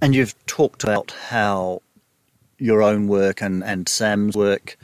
And 0.00 0.14
you've 0.14 0.34
talked 0.46 0.84
about 0.84 1.12
how 1.28 1.82
your 2.58 2.82
own 2.82 3.08
work 3.08 3.42
and, 3.42 3.64
and 3.64 3.88
Sam's 3.88 4.36
work, 4.36 4.76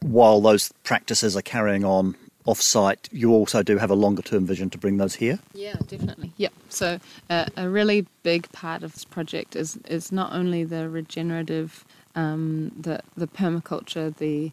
while 0.00 0.40
those 0.40 0.72
practices 0.84 1.36
are 1.36 1.42
carrying 1.42 1.84
on 1.84 2.16
off 2.46 2.60
site, 2.60 3.08
you 3.12 3.32
also 3.32 3.62
do 3.62 3.76
have 3.76 3.90
a 3.90 3.94
longer 3.94 4.22
term 4.22 4.46
vision 4.46 4.70
to 4.70 4.78
bring 4.78 4.96
those 4.96 5.14
here? 5.14 5.38
Yeah, 5.52 5.76
definitely. 5.86 6.32
Yep. 6.38 6.52
So, 6.70 6.98
uh, 7.28 7.46
a 7.56 7.68
really 7.68 8.06
big 8.22 8.50
part 8.52 8.82
of 8.82 8.92
this 8.94 9.04
project 9.04 9.56
is, 9.56 9.76
is 9.88 10.10
not 10.10 10.32
only 10.32 10.64
the 10.64 10.88
regenerative, 10.88 11.84
um, 12.14 12.72
the, 12.78 13.00
the 13.16 13.26
permaculture, 13.26 14.16
the, 14.16 14.52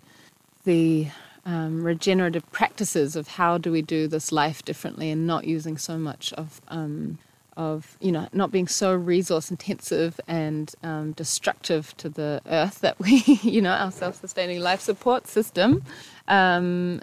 the 0.65 1.07
um, 1.47 1.81
regenerative 1.81 2.49
practices 2.51 3.15
of 3.15 3.29
how 3.29 3.57
do 3.57 3.71
we 3.71 3.81
do 3.81 4.07
this 4.07 4.33
life 4.33 4.63
differently 4.65 5.09
and 5.09 5.25
not 5.25 5.45
using 5.45 5.77
so 5.77 5.97
much 5.97 6.33
of 6.33 6.61
um, 6.67 7.17
of 7.55 7.97
you 8.01 8.11
know 8.11 8.27
not 8.33 8.51
being 8.51 8.67
so 8.67 8.93
resource 8.93 9.49
intensive 9.49 10.19
and 10.27 10.75
um, 10.83 11.13
destructive 11.13 11.95
to 11.97 12.09
the 12.09 12.41
earth 12.47 12.81
that 12.81 12.99
we 12.99 13.23
you 13.41 13.61
know 13.61 13.71
our 13.71 13.91
self-sustaining 13.91 14.59
life 14.59 14.81
support 14.81 15.25
system. 15.25 15.81
Um, 16.27 17.01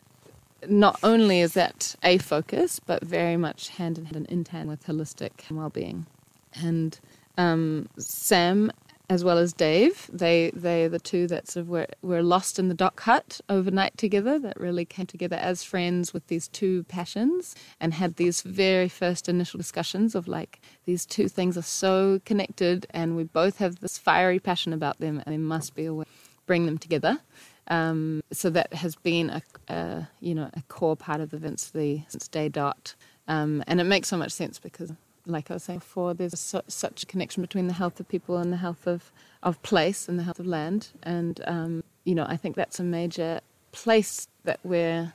not 0.68 0.98
only 1.02 1.40
is 1.40 1.54
that 1.54 1.94
a 2.02 2.18
focus 2.18 2.78
but 2.78 3.02
very 3.02 3.38
much 3.38 3.70
hand 3.70 3.96
in 3.96 4.04
hand 4.04 4.16
and 4.16 4.26
in 4.26 4.44
tandem 4.44 4.68
with 4.68 4.87
holistic 4.87 5.50
well-being. 5.50 6.07
And 6.54 6.98
um, 7.38 7.88
Sam 7.98 8.70
as 9.14 9.22
well 9.22 9.38
as 9.38 9.53
Dave. 9.53 10.11
They 10.12 10.50
they 10.55 10.85
are 10.85 10.88
the 10.88 10.98
two 10.98 11.29
that 11.29 11.48
sort 11.48 11.62
of 11.62 11.68
were, 11.68 11.87
were 12.03 12.22
lost 12.22 12.59
in 12.59 12.68
the 12.68 12.74
DOC 12.74 13.00
hut 13.00 13.40
overnight 13.48 13.96
together. 13.96 14.40
That 14.40 14.59
really 14.59 14.85
came 14.85 15.07
together 15.07 15.37
as 15.37 15.62
friends 15.62 16.12
with 16.12 16.27
these 16.27 16.48
two 16.48 16.83
passions 16.85 17.55
and 17.81 17.94
had 17.94 18.16
these 18.16 18.42
very 18.42 18.88
first 18.88 19.29
initial 19.29 19.59
discussions 19.59 20.16
of 20.16 20.27
like 20.27 20.61
these 20.85 21.07
two 21.07 21.29
things 21.29 21.57
are 21.57 21.62
so 21.62 22.20
connected 22.24 22.87
and 22.90 23.16
we 23.16 23.22
both 23.22 23.59
have 23.59 23.79
this 23.79 23.98
fiery 23.98 24.40
passion 24.40 24.72
about 24.72 24.98
them 24.98 25.22
and 25.24 25.33
there 25.33 25.38
must 25.38 25.77
be 25.77 25.85
a 25.85 25.94
way 25.94 26.05
bring 26.46 26.66
them 26.66 26.77
together. 26.77 27.20
Um, 27.68 28.22
so 28.33 28.50
that 28.50 28.74
has 28.74 28.96
been 28.96 29.31
a, 29.31 29.42
a, 29.68 30.09
you 30.20 30.35
know 30.35 30.50
a 30.55 30.62
core 30.62 30.96
part 30.96 31.20
of 31.20 31.31
the 31.31 31.38
Vince 31.38 31.70
the 31.70 32.03
day 32.33 32.48
dot. 32.48 32.96
Um, 33.29 33.62
and 33.68 33.81
it 33.81 33.85
makes 33.85 34.09
so 34.09 34.16
much 34.16 34.33
sense 34.33 34.59
because 34.59 34.92
like 35.26 35.50
I 35.50 35.54
was 35.54 35.64
saying 35.64 35.80
before, 35.80 36.14
there's 36.14 36.54
such 36.68 37.02
a 37.02 37.06
connection 37.06 37.42
between 37.42 37.66
the 37.66 37.72
health 37.72 37.98
of 38.00 38.08
people 38.08 38.37
and 38.37 38.52
the 38.52 38.58
health 38.58 38.87
of, 38.87 39.12
of 39.42 39.62
place 39.62 40.08
and 40.08 40.18
the 40.18 40.22
health 40.22 40.38
of 40.38 40.46
land. 40.46 40.88
And, 41.02 41.40
um, 41.46 41.84
you 42.04 42.14
know, 42.14 42.26
I 42.28 42.37
think 42.37 42.56
that's 42.56 42.78
a 42.78 42.84
major 42.84 43.40
place 43.72 44.28
that 44.44 44.60
we're, 44.62 45.12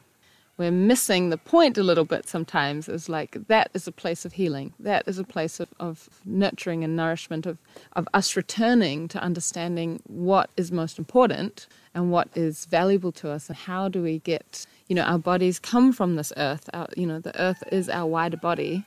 we're 0.57 0.71
missing 0.71 1.29
the 1.29 1.37
point 1.37 1.77
a 1.77 1.83
little 1.83 2.05
bit 2.05 2.27
sometimes 2.27 2.89
is 2.89 3.07
like 3.07 3.37
that 3.47 3.69
is 3.73 3.87
a 3.87 3.91
place 3.91 4.25
of 4.25 4.33
healing. 4.33 4.73
That 4.79 5.07
is 5.07 5.19
a 5.19 5.23
place 5.23 5.59
of, 5.59 5.69
of 5.79 6.09
nurturing 6.25 6.83
and 6.83 6.95
nourishment, 6.95 7.45
of, 7.45 7.59
of 7.93 8.07
us 8.13 8.35
returning 8.35 9.07
to 9.09 9.19
understanding 9.21 10.01
what 10.07 10.49
is 10.57 10.71
most 10.71 10.97
important 10.97 11.67
and 11.93 12.11
what 12.11 12.29
is 12.35 12.65
valuable 12.65 13.11
to 13.13 13.29
us 13.29 13.47
and 13.47 13.57
how 13.57 13.87
do 13.87 14.01
we 14.01 14.19
get, 14.19 14.65
you 14.87 14.95
know, 14.95 15.03
our 15.03 15.19
bodies 15.19 15.59
come 15.59 15.93
from 15.93 16.15
this 16.15 16.33
earth. 16.35 16.67
Our, 16.73 16.87
you 16.97 17.05
know, 17.05 17.19
the 17.19 17.39
earth 17.39 17.63
is 17.71 17.89
our 17.89 18.07
wider 18.07 18.37
body 18.37 18.85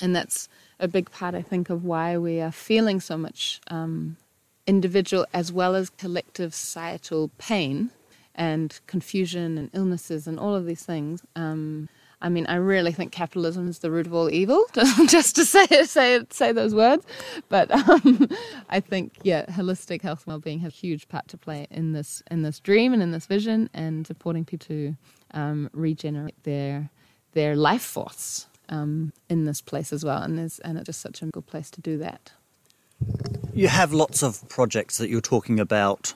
and 0.00 0.14
that's 0.14 0.48
a 0.78 0.88
big 0.88 1.10
part, 1.10 1.34
I 1.34 1.42
think, 1.42 1.70
of 1.70 1.84
why 1.84 2.16
we 2.16 2.40
are 2.40 2.52
feeling 2.52 3.00
so 3.00 3.16
much 3.16 3.60
um, 3.68 4.16
individual 4.66 5.26
as 5.32 5.52
well 5.52 5.74
as 5.74 5.90
collective 5.90 6.54
societal 6.54 7.30
pain 7.38 7.90
and 8.34 8.80
confusion 8.86 9.58
and 9.58 9.70
illnesses 9.74 10.26
and 10.26 10.38
all 10.38 10.54
of 10.54 10.64
these 10.66 10.82
things. 10.84 11.22
Um, 11.36 11.88
I 12.22 12.28
mean, 12.28 12.46
I 12.46 12.56
really 12.56 12.92
think 12.92 13.12
capitalism 13.12 13.68
is 13.68 13.78
the 13.78 13.90
root 13.90 14.06
of 14.06 14.12
all 14.12 14.30
evil, 14.30 14.64
just 15.06 15.36
to 15.36 15.44
say 15.44 15.66
say 15.84 16.20
say 16.28 16.52
those 16.52 16.74
words. 16.74 17.06
But 17.48 17.70
um, 17.70 18.28
I 18.68 18.80
think, 18.80 19.14
yeah, 19.22 19.46
holistic 19.46 20.02
health 20.02 20.24
and 20.26 20.32
well-being 20.32 20.60
has 20.60 20.72
a 20.72 20.76
huge 20.76 21.08
part 21.08 21.28
to 21.28 21.38
play 21.38 21.66
in 21.70 21.92
this 21.92 22.22
in 22.30 22.42
this 22.42 22.60
dream 22.60 22.92
and 22.92 23.02
in 23.02 23.10
this 23.10 23.24
vision, 23.24 23.70
and 23.72 24.06
supporting 24.06 24.44
people 24.44 24.66
to 24.66 24.96
um, 25.32 25.70
regenerate 25.72 26.42
their 26.42 26.90
their 27.32 27.56
life 27.56 27.82
force 27.82 28.46
um, 28.70 29.12
in 29.28 29.44
this 29.44 29.60
place 29.60 29.92
as 29.92 30.04
well, 30.04 30.22
and 30.22 30.38
there's 30.38 30.58
and 30.60 30.78
it's 30.78 30.86
just 30.86 31.00
such 31.00 31.22
a 31.22 31.26
good 31.26 31.46
place 31.46 31.70
to 31.72 31.80
do 31.80 31.98
that. 31.98 32.32
You 33.52 33.68
have 33.68 33.92
lots 33.92 34.22
of 34.22 34.48
projects 34.48 34.98
that 34.98 35.08
you're 35.10 35.20
talking 35.20 35.60
about 35.60 36.14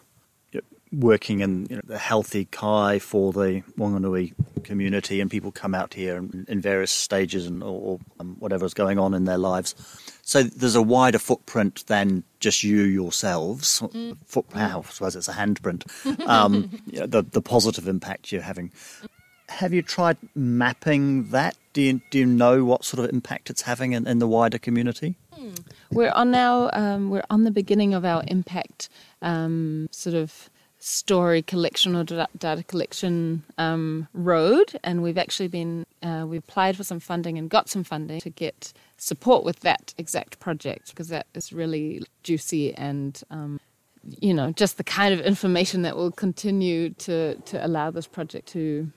working 1.00 1.40
in 1.40 1.66
you 1.68 1.76
know, 1.76 1.82
the 1.84 1.98
healthy 1.98 2.46
kai 2.46 2.98
for 2.98 3.32
the 3.32 3.62
Wanganui 3.78 4.32
community, 4.62 5.20
and 5.20 5.30
people 5.30 5.52
come 5.52 5.74
out 5.74 5.94
here 5.94 6.16
in, 6.16 6.46
in 6.48 6.60
various 6.60 6.90
stages 6.90 7.46
and 7.46 7.62
or, 7.62 7.80
or 7.80 7.98
um, 8.20 8.36
whatever's 8.38 8.74
going 8.74 8.98
on 8.98 9.14
in 9.14 9.24
their 9.24 9.38
lives. 9.38 9.74
So 10.22 10.42
there's 10.42 10.74
a 10.74 10.82
wider 10.82 11.18
footprint 11.18 11.84
than 11.86 12.24
just 12.40 12.62
you 12.62 12.82
yourselves. 12.82 13.80
Mm. 13.80 14.16
Foot, 14.24 14.46
I 14.54 14.80
suppose 14.90 15.16
it's 15.16 15.28
a 15.28 15.32
handprint. 15.32 15.84
Um, 16.26 16.70
you 16.86 17.00
know, 17.00 17.06
the 17.06 17.22
the 17.22 17.42
positive 17.42 17.88
impact 17.88 18.32
you're 18.32 18.42
having. 18.42 18.72
Have 19.54 19.72
you 19.72 19.82
tried 19.82 20.16
mapping 20.34 21.28
that? 21.30 21.56
Do 21.74 21.82
you, 21.82 22.00
do 22.10 22.18
you 22.18 22.26
know 22.26 22.64
what 22.64 22.84
sort 22.84 23.04
of 23.04 23.14
impact 23.14 23.50
it's 23.50 23.62
having 23.62 23.92
in, 23.92 24.06
in 24.06 24.18
the 24.18 24.26
wider 24.26 24.58
community? 24.58 25.14
Hmm. 25.32 25.54
We're 25.92 26.10
on 26.10 26.32
now. 26.32 26.70
Um, 26.72 27.08
we're 27.08 27.24
on 27.30 27.44
the 27.44 27.52
beginning 27.52 27.94
of 27.94 28.04
our 28.04 28.24
impact 28.26 28.88
um, 29.22 29.88
sort 29.92 30.16
of 30.16 30.50
story 30.80 31.40
collection 31.40 31.94
or 31.94 32.04
data 32.04 32.64
collection 32.64 33.44
um, 33.56 34.08
road, 34.12 34.78
and 34.82 35.02
we've 35.02 35.16
actually 35.16 35.48
been 35.48 35.86
uh, 36.02 36.24
we 36.26 36.36
applied 36.36 36.76
for 36.76 36.82
some 36.82 36.98
funding 36.98 37.38
and 37.38 37.48
got 37.48 37.68
some 37.68 37.84
funding 37.84 38.20
to 38.20 38.30
get 38.30 38.72
support 38.96 39.44
with 39.44 39.60
that 39.60 39.94
exact 39.98 40.40
project 40.40 40.90
because 40.90 41.08
that 41.08 41.26
is 41.34 41.52
really 41.52 42.02
juicy 42.22 42.74
and 42.74 43.22
um, 43.30 43.60
you 44.02 44.34
know 44.34 44.52
just 44.52 44.76
the 44.76 44.84
kind 44.84 45.14
of 45.14 45.20
information 45.20 45.82
that 45.82 45.96
will 45.96 46.10
continue 46.10 46.90
to 46.90 47.36
to 47.36 47.64
allow 47.64 47.90
this 47.90 48.06
project 48.06 48.48
to 48.48 48.90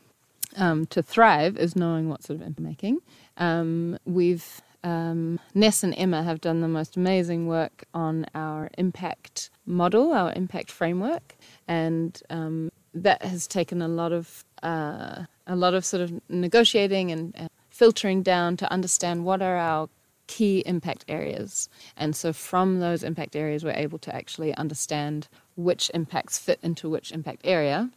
um, 0.58 0.86
to 0.88 1.02
thrive 1.02 1.58
is 1.58 1.76
knowing 1.76 2.10
what 2.10 2.24
sort 2.24 2.42
of 2.42 2.46
impact 2.46 2.68
making. 2.68 3.00
Um, 3.38 3.98
we've 4.06 4.62
um, 4.84 5.40
Ness 5.54 5.84
and 5.84 5.94
Emma 5.98 6.24
have 6.24 6.40
done 6.42 6.62
the 6.62 6.68
most 6.68 6.96
amazing 6.96 7.48
work 7.48 7.86
on 7.94 8.26
our 8.36 8.70
impact 8.78 9.50
model, 9.66 10.14
our 10.14 10.32
impact 10.34 10.72
framework, 10.72 11.36
and 11.68 12.22
um, 12.30 12.72
that 12.94 13.22
has 13.24 13.48
taken 13.48 13.82
a 13.82 13.88
lot 13.88 14.12
of 14.12 14.46
uh, 14.64 15.26
a 15.46 15.56
lot 15.56 15.74
of 15.74 15.86
sort 15.86 16.02
of 16.02 16.22
negotiating 16.30 17.12
and, 17.12 17.34
and 17.36 17.50
filtering 17.70 18.24
down 18.24 18.58
to 18.58 18.72
understand 18.72 19.26
what 19.26 19.42
are 19.42 19.58
our 19.58 19.90
key 20.28 20.64
impact 20.66 21.06
areas. 21.08 21.70
And 21.96 22.16
so 22.16 22.34
from 22.34 22.80
those 22.80 23.04
impact 23.04 23.36
areas, 23.36 23.64
we're 23.64 23.72
able 23.72 24.00
to 24.00 24.16
actually 24.16 24.54
understand 24.56 25.28
which 25.56 25.90
impacts 25.94 26.38
fit 26.38 26.60
into 26.62 26.90
which 26.90 27.12
impact 27.12 27.42
area. 27.44 27.90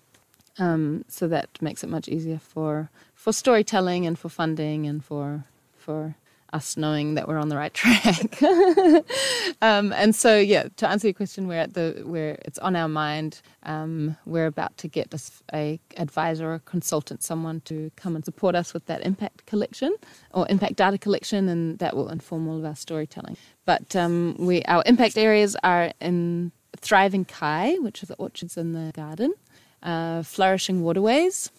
Um, 0.59 1.05
so 1.09 1.29
that 1.29 1.49
makes 1.61 1.83
it 1.85 1.89
much 1.89 2.09
easier 2.09 2.39
for, 2.39 2.91
for 3.15 3.33
storytelling 3.33 4.07
and 4.07 4.19
for 4.19 4.29
funding 4.29 4.87
and 4.87 5.05
for 5.05 5.45
for 5.77 6.15
us 6.53 6.77
knowing 6.77 7.15
that 7.15 7.29
we're 7.29 7.39
on 7.39 7.49
the 7.49 7.57
right 7.57 7.73
track. 7.75 8.43
um, 9.63 9.93
and 9.93 10.15
so, 10.15 10.39
yeah, 10.39 10.65
to 10.77 10.89
answer 10.89 11.07
your 11.07 11.15
question, 11.15 11.47
we're 11.47 11.59
at 11.59 11.75
the 11.75 12.03
where 12.05 12.39
it's 12.45 12.59
on 12.59 12.77
our 12.77 12.89
mind. 12.89 13.41
Um, 13.63 14.17
we're 14.27 14.47
about 14.47 14.77
to 14.79 14.89
get 14.89 15.13
a, 15.15 15.21
a 15.55 15.81
advisor 15.97 16.53
or 16.53 16.59
consultant, 16.61 17.23
someone 17.23 17.61
to 17.63 17.91
come 17.97 18.17
and 18.17 18.25
support 18.25 18.55
us 18.55 18.75
with 18.75 18.87
that 18.87 19.05
impact 19.05 19.47
collection 19.47 19.95
or 20.33 20.47
impact 20.49 20.77
data 20.77 20.99
collection, 20.99 21.49
and 21.49 21.79
that 21.79 21.97
will 21.97 22.09
inform 22.09 22.49
all 22.49 22.59
of 22.59 22.65
our 22.65 22.77
storytelling. 22.77 23.37
But 23.65 23.95
um, 23.95 24.37
we 24.39 24.63
our 24.65 24.83
impact 24.87 25.17
areas 25.17 25.57
are 25.63 25.93
in 26.01 26.53
thriving 26.77 27.25
kai, 27.25 27.75
which 27.81 28.03
is 28.03 28.09
the 28.09 28.15
orchards 28.17 28.57
in 28.57 28.73
the 28.73 28.93
garden, 28.95 29.35
uh, 29.83 30.23
flourishing 30.23 30.83
waterways 30.83 31.51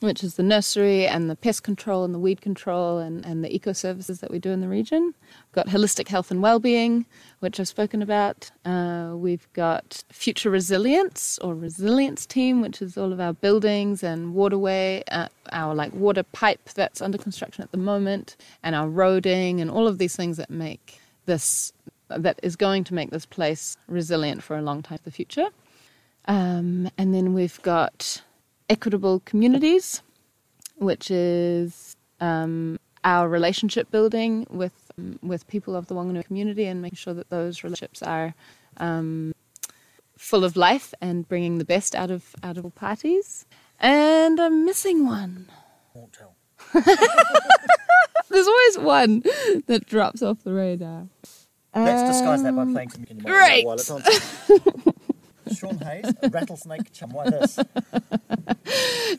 which 0.00 0.22
is 0.22 0.34
the 0.34 0.42
nursery 0.42 1.06
and 1.06 1.28
the 1.28 1.34
pest 1.34 1.62
control 1.62 2.04
and 2.04 2.14
the 2.14 2.18
weed 2.18 2.40
control 2.40 2.98
and, 2.98 3.24
and 3.26 3.44
the 3.44 3.52
eco 3.54 3.72
services 3.72 4.20
that 4.20 4.30
we 4.30 4.38
do 4.38 4.50
in 4.50 4.60
the 4.60 4.68
region. 4.68 5.02
We've 5.02 5.52
got 5.52 5.66
holistic 5.66 6.08
health 6.08 6.30
and 6.30 6.40
well-being, 6.40 7.04
which 7.40 7.58
I've 7.58 7.68
spoken 7.68 8.00
about. 8.00 8.50
Uh, 8.64 9.14
we've 9.16 9.52
got 9.54 10.04
future 10.10 10.50
resilience 10.50 11.38
or 11.42 11.54
resilience 11.54 12.26
team, 12.26 12.60
which 12.60 12.80
is 12.80 12.96
all 12.96 13.12
of 13.12 13.20
our 13.20 13.32
buildings 13.32 14.04
and 14.04 14.34
waterway, 14.34 15.02
uh, 15.10 15.28
our 15.52 15.74
like 15.74 15.92
water 15.92 16.22
pipe 16.22 16.68
that's 16.74 17.02
under 17.02 17.18
construction 17.18 17.64
at 17.64 17.72
the 17.72 17.78
moment, 17.78 18.36
and 18.62 18.76
our 18.76 18.86
roading 18.86 19.60
and 19.60 19.70
all 19.70 19.88
of 19.88 19.98
these 19.98 20.14
things 20.14 20.36
that 20.36 20.50
make 20.50 21.00
this 21.26 21.72
that 22.08 22.40
is 22.42 22.56
going 22.56 22.84
to 22.84 22.94
make 22.94 23.10
this 23.10 23.26
place 23.26 23.76
resilient 23.86 24.42
for 24.42 24.56
a 24.56 24.62
long 24.62 24.80
time 24.80 24.96
in 24.96 25.02
the 25.04 25.10
future. 25.10 25.48
Um, 26.28 26.90
and 26.98 27.14
then 27.14 27.32
we've 27.32 27.60
got 27.62 28.22
equitable 28.68 29.20
communities, 29.20 30.02
which 30.76 31.10
is 31.10 31.96
um, 32.20 32.78
our 33.02 33.28
relationship 33.28 33.90
building 33.90 34.46
with 34.50 34.92
um, 34.98 35.18
with 35.22 35.48
people 35.48 35.74
of 35.74 35.86
the 35.86 35.94
Wanganui 35.94 36.24
community 36.26 36.66
and 36.66 36.82
making 36.82 36.96
sure 36.96 37.14
that 37.14 37.30
those 37.30 37.64
relationships 37.64 38.02
are 38.02 38.34
um, 38.76 39.34
full 40.18 40.44
of 40.44 40.56
life 40.56 40.92
and 41.00 41.26
bringing 41.26 41.58
the 41.58 41.64
best 41.64 41.94
out 41.94 42.10
of 42.10 42.34
out 42.42 42.58
of 42.58 42.64
all 42.64 42.70
parties. 42.72 43.46
And 43.80 44.38
I'm 44.38 44.66
missing 44.66 45.06
one. 45.06 45.48
Won't 45.94 46.12
tell. 46.12 46.34
There's 48.28 48.46
always 48.46 48.78
one 48.78 49.22
that 49.66 49.86
drops 49.86 50.22
off 50.22 50.42
the 50.44 50.52
radar. 50.52 51.06
Let's 51.74 52.16
disguise 52.18 52.42
that 52.42 52.54
by 52.56 52.64
playing 52.64 52.90
some 52.90 53.04
Great. 53.18 53.64
while 53.64 53.76
it's 53.76 53.90
on. 53.90 54.02
Sean 55.56 55.78
Hayes, 55.78 56.12
rattlesnake 56.30 56.92
this? 56.92 57.58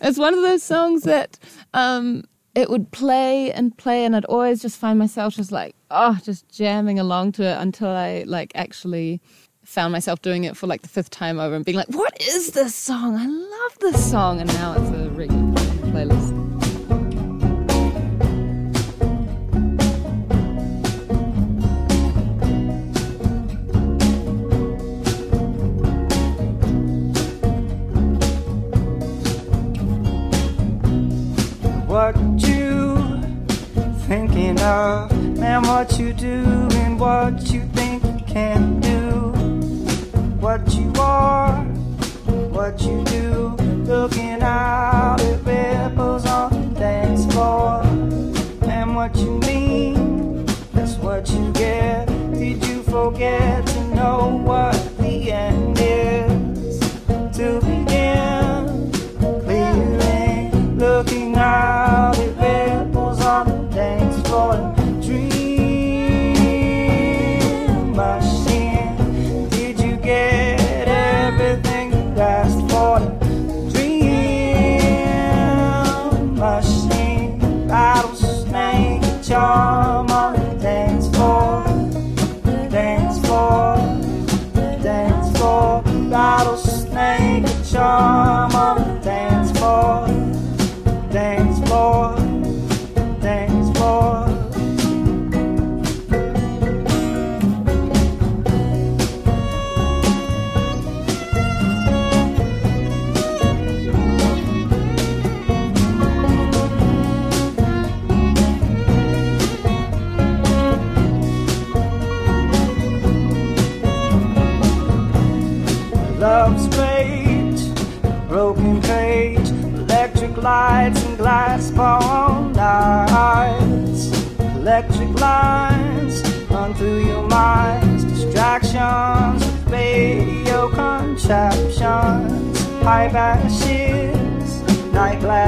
it's 0.01 0.17
one 0.17 0.33
of 0.33 0.41
those 0.41 0.63
songs 0.63 1.03
that 1.03 1.37
um, 1.73 2.23
it 2.55 2.69
would 2.69 2.91
play 2.91 3.51
and 3.51 3.75
play, 3.77 4.05
and 4.05 4.15
I'd 4.15 4.25
always 4.25 4.61
just 4.61 4.77
find 4.77 4.99
myself 4.99 5.35
just 5.35 5.51
like, 5.51 5.75
oh, 5.91 6.17
just 6.23 6.49
jamming 6.49 6.99
along 6.99 7.33
to 7.33 7.43
it 7.43 7.57
until 7.59 7.89
I 7.89 8.23
like 8.27 8.51
actually 8.55 9.21
found 9.63 9.91
myself 9.91 10.21
doing 10.21 10.45
it 10.45 10.57
for 10.57 10.65
like 10.67 10.81
the 10.81 10.89
fifth 10.89 11.11
time 11.11 11.39
over 11.39 11.55
and 11.55 11.63
being 11.63 11.77
like, 11.77 11.89
what 11.89 12.19
is 12.21 12.51
this 12.51 12.73
song? 12.73 13.15
I 13.15 13.27
love 13.27 13.79
this 13.79 14.11
song, 14.11 14.41
and 14.41 14.51
now 14.53 14.73
it's 14.73 14.89
a 14.89 15.09
regular 15.11 15.53
playlist. 15.91 16.38
Of, 34.61 35.11
man, 35.37 35.63
what 35.63 35.99
you 35.99 36.13
do 36.13 36.43
and 36.71 36.99
what 36.99 37.51
you 37.51 37.61
think 37.73 38.03
you 38.03 38.25
can 38.25 38.79
do, 38.79 39.31
what 40.39 40.73
you 40.73 40.91
are, 40.99 41.55
what 42.51 42.81
you 42.81 43.03
do, 43.05 43.55
looking 43.85 44.41
out 44.41 45.21
at 45.21 45.45
ripples 45.45 46.25
on 46.25 46.73
the 46.73 46.79
dance 46.79 47.25
floor, 47.33 47.81
and 48.69 48.95
what 48.95 49.15
you 49.15 49.39
mean, 49.39 50.45
that's 50.73 50.95
what 50.97 51.29
you 51.29 51.51
get. 51.53 52.07
Did 52.33 52.65
you 52.65 52.83
forget 52.83 53.65
to 53.67 53.95
know 53.95 54.41
what 54.43 54.78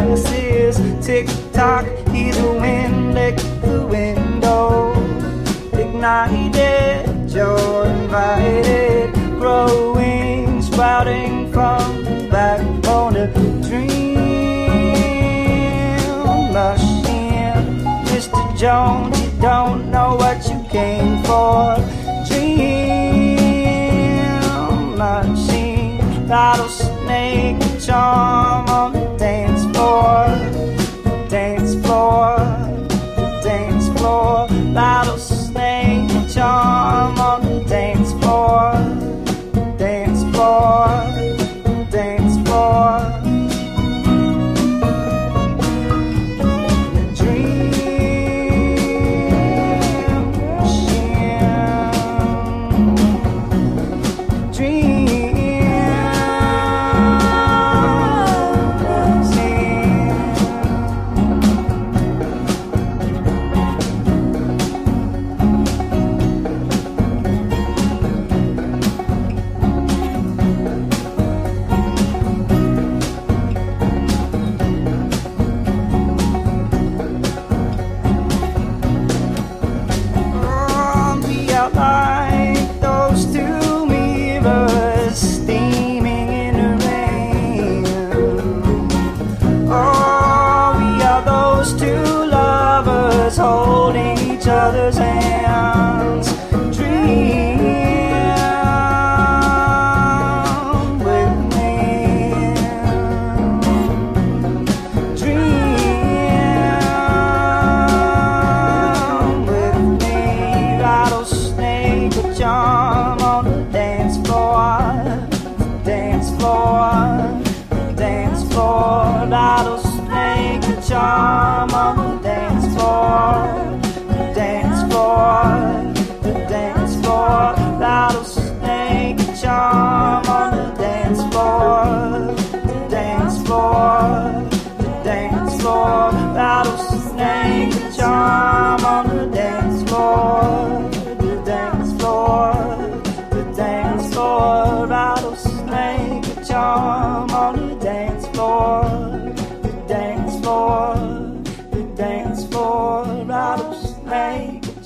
glasses, 0.06 1.06
tick 1.06 1.28
tock, 1.54 1.86
hear 2.10 2.34
the 2.34 2.54
wind 2.60 3.14
lick 3.14 3.38
the 3.62 3.86
window, 3.88 4.94
ignited, 5.74 7.32
you're 7.32 7.86
invited, 7.86 9.14
growing, 9.40 10.62
sprouting 10.62 11.52
from 11.52 12.04
the 12.04 12.28
backbone 12.32 13.16
of 13.16 13.34
dream 13.68 13.92
machine. 16.52 17.86
Mr. 18.10 18.58
Jones, 18.58 19.20
you 19.22 19.32
don't 19.42 19.92
know 19.92 20.16
what 20.16 20.44
you 20.50 20.64
came 20.70 21.24
for. 21.24 21.76
Dream 22.28 22.72
machine, 24.98 26.28
rattlesnake, 26.28 27.62
charm 27.80 28.68
on 28.70 29.01
floor, 30.02 31.30
dance 31.30 31.76
floor, 31.86 32.38
dance 33.44 33.88
floor. 34.00 34.48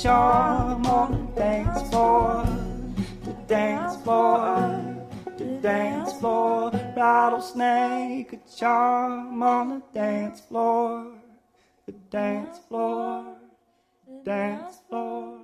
Charm 0.05 0.85
on 0.85 1.11
the 1.11 1.41
dance 1.41 1.89
floor. 1.89 2.45
The 3.23 3.33
dance 3.47 4.03
floor, 4.03 4.95
the 5.37 5.45
dance 5.63 6.13
floor. 6.19 6.71
Rattlesnake 6.95 8.33
a 8.33 8.39
charm 8.55 9.41
on 9.41 9.69
the 9.69 9.81
dance 9.95 10.41
floor. 10.41 11.11
The 11.87 11.93
dance 12.11 12.59
floor, 12.67 13.25
the 14.07 14.23
dance 14.23 14.77
floor. 14.87 15.39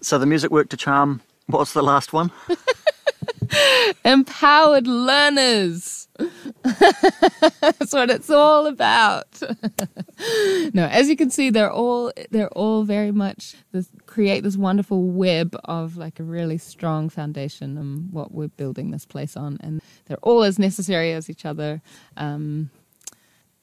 So 0.00 0.16
the 0.18 0.24
music 0.24 0.50
worked 0.50 0.70
to 0.70 0.78
charm. 0.78 1.20
What's 1.48 1.74
the 1.74 1.82
last 1.82 2.14
one? 2.14 2.32
Empowered 4.06 4.86
learners. 4.86 6.08
That's 6.62 7.92
what 7.92 8.10
it's 8.10 8.30
all 8.30 8.66
about. 8.66 9.40
no, 10.74 10.86
as 10.86 11.08
you 11.08 11.16
can 11.16 11.30
see, 11.30 11.50
they're 11.50 11.72
all 11.72 12.12
they're 12.30 12.48
all 12.50 12.84
very 12.84 13.12
much 13.12 13.54
this 13.72 13.88
create 14.06 14.42
this 14.42 14.56
wonderful 14.56 15.02
web 15.02 15.56
of 15.64 15.96
like 15.96 16.20
a 16.20 16.22
really 16.22 16.58
strong 16.58 17.08
foundation 17.08 17.76
and 17.76 18.12
what 18.12 18.32
we're 18.32 18.48
building 18.48 18.90
this 18.90 19.04
place 19.04 19.36
on, 19.36 19.58
and 19.60 19.80
they're 20.06 20.18
all 20.22 20.42
as 20.42 20.58
necessary 20.58 21.12
as 21.12 21.28
each 21.28 21.44
other. 21.44 21.82
Um, 22.16 22.70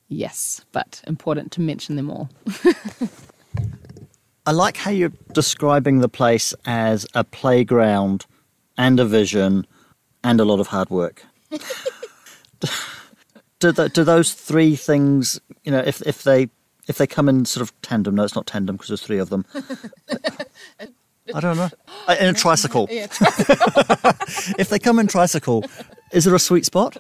yes, 0.07 0.65
but 0.71 1.01
important 1.07 1.51
to 1.53 1.61
mention 1.61 1.95
them 1.95 2.09
all. 2.09 2.29
I 4.45 4.51
like 4.51 4.77
how 4.77 4.89
you're 4.91 5.13
describing 5.33 5.99
the 5.99 6.09
place 6.09 6.53
as 6.65 7.05
a 7.13 7.23
playground 7.23 8.25
and 8.77 8.99
a 8.99 9.05
vision 9.05 9.67
and 10.23 10.39
a 10.39 10.45
lot 10.45 10.59
of 10.59 10.67
hard 10.67 10.89
work. 10.89 11.23
do, 13.59 13.71
the, 13.71 13.89
do 13.89 14.03
those 14.03 14.33
three 14.33 14.75
things, 14.75 15.39
you 15.63 15.71
know, 15.71 15.79
if 15.79 16.01
if 16.03 16.23
they 16.23 16.49
if 16.87 16.97
they 16.97 17.07
come 17.07 17.29
in 17.29 17.45
sort 17.45 17.61
of 17.61 17.81
tandem? 17.81 18.15
No, 18.15 18.23
it's 18.23 18.35
not 18.35 18.47
tandem 18.47 18.75
because 18.75 18.89
there's 18.89 19.01
three 19.01 19.19
of 19.19 19.29
them. 19.29 19.45
I 21.33 21.39
don't 21.39 21.55
know. 21.55 21.69
Uh, 22.07 22.15
In 22.19 22.27
a 22.27 22.33
tricycle. 22.33 22.87
if 22.91 24.69
they 24.69 24.79
come 24.79 24.99
in 24.99 25.07
tricycle, 25.07 25.63
is 26.11 26.25
there 26.25 26.35
a 26.35 26.39
sweet 26.39 26.65
spot? 26.65 26.97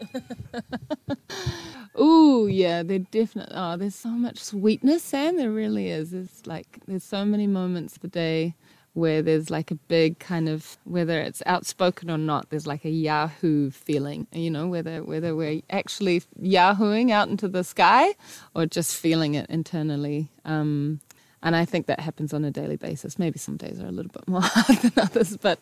Oh 1.95 2.45
yeah, 2.45 2.83
they're 2.83 2.99
definitely. 2.99 3.53
Oh, 3.55 3.75
there's 3.75 3.95
so 3.95 4.09
much 4.09 4.39
sweetness, 4.39 5.03
Sam. 5.03 5.37
There 5.37 5.51
really 5.51 5.89
is. 5.89 6.13
It's 6.13 6.47
like 6.47 6.79
there's 6.87 7.03
so 7.03 7.25
many 7.25 7.47
moments 7.47 7.95
of 7.95 8.01
the 8.01 8.07
day 8.07 8.55
where 8.93 9.21
there's 9.21 9.49
like 9.49 9.71
a 9.71 9.75
big 9.75 10.19
kind 10.19 10.49
of 10.49 10.77
whether 10.83 11.19
it's 11.19 11.41
outspoken 11.45 12.09
or 12.09 12.17
not. 12.17 12.49
There's 12.49 12.67
like 12.67 12.85
a 12.85 12.89
Yahoo 12.89 13.71
feeling, 13.71 14.27
you 14.31 14.51
know, 14.51 14.67
whether 14.67 15.03
whether 15.03 15.35
we're 15.35 15.61
actually 15.69 16.21
Yahooing 16.41 17.11
out 17.11 17.29
into 17.29 17.47
the 17.47 17.63
sky 17.63 18.15
or 18.55 18.65
just 18.65 18.95
feeling 18.95 19.35
it 19.35 19.49
internally. 19.49 20.29
Um, 20.45 20.99
and 21.43 21.55
I 21.55 21.65
think 21.65 21.87
that 21.87 21.99
happens 21.99 22.33
on 22.33 22.45
a 22.45 22.51
daily 22.51 22.75
basis. 22.75 23.17
Maybe 23.17 23.39
some 23.39 23.57
days 23.57 23.79
are 23.79 23.87
a 23.87 23.91
little 23.91 24.11
bit 24.11 24.27
more 24.27 24.41
hard 24.43 24.79
than 24.79 24.93
others, 24.97 25.37
but 25.37 25.61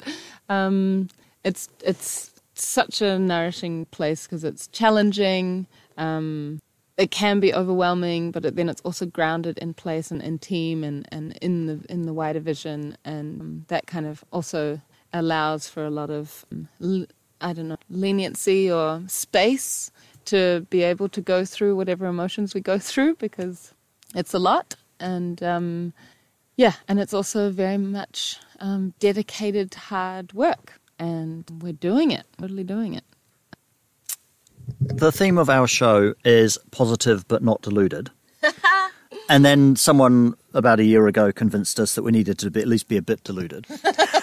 um, 0.50 1.10
it's 1.44 1.70
it's 1.84 2.32
such 2.54 3.02
a 3.02 3.18
nourishing 3.18 3.86
place 3.86 4.26
because 4.26 4.44
it's 4.44 4.68
challenging. 4.68 5.68
Um, 5.98 6.60
it 7.00 7.12
can 7.12 7.40
be 7.40 7.54
overwhelming, 7.54 8.30
but 8.32 8.58
then 8.58 8.68
it's 8.68 8.82
also 8.82 9.06
grounded 9.06 9.58
in 9.60 9.74
place 9.74 10.12
and 10.12 10.22
in 10.22 10.38
team 10.38 10.84
and, 10.84 11.08
and 11.14 11.38
in 11.42 11.66
the 11.66 11.80
in 11.90 12.06
the 12.06 12.14
wider 12.14 12.42
vision, 12.42 12.98
and 13.06 13.42
um, 13.42 13.66
that 13.70 13.88
kind 13.88 14.06
of 14.06 14.26
also 14.34 14.82
allows 15.14 15.70
for 15.70 15.86
a 15.86 15.90
lot 15.90 16.10
of 16.10 16.46
um, 16.52 16.68
I 17.40 17.54
don't 17.54 17.70
know 17.70 17.78
leniency 17.90 18.70
or 18.70 19.02
space 19.08 19.92
to 20.26 20.68
be 20.70 20.84
able 20.84 21.08
to 21.10 21.22
go 21.22 21.46
through 21.46 21.78
whatever 21.78 22.06
emotions 22.06 22.54
we 22.54 22.60
go 22.60 22.78
through 22.90 23.16
because 23.16 23.74
it's 24.14 24.34
a 24.34 24.40
lot, 24.40 24.76
and 25.00 25.42
um, 25.42 25.94
yeah, 26.58 26.74
and 26.90 27.00
it's 27.00 27.14
also 27.14 27.50
very 27.50 27.78
much 27.78 28.38
um, 28.60 28.94
dedicated 29.00 29.74
hard 29.74 30.34
work, 30.34 30.82
and 31.00 31.50
we're 31.62 31.72
doing 31.72 32.12
it, 32.12 32.26
totally 32.38 32.66
doing 32.66 32.94
it. 32.94 33.06
The 34.80 35.12
theme 35.12 35.38
of 35.38 35.50
our 35.50 35.68
show 35.68 36.14
is 36.26 36.58
positive 36.72 37.28
but 37.28 37.44
not 37.44 37.62
deluded. 37.62 38.12
and 39.30 39.46
then 39.46 39.76
someone 39.76 40.34
about 40.54 40.80
a 40.80 40.84
year 40.84 41.08
ago 41.08 41.32
convinced 41.32 41.80
us 41.80 41.96
that 41.96 42.04
we 42.04 42.12
needed 42.12 42.38
to 42.40 42.52
be, 42.52 42.62
at 42.62 42.68
least 42.68 42.88
be 42.88 42.98
a 42.98 43.02
bit 43.02 43.24
deluded. 43.24 43.66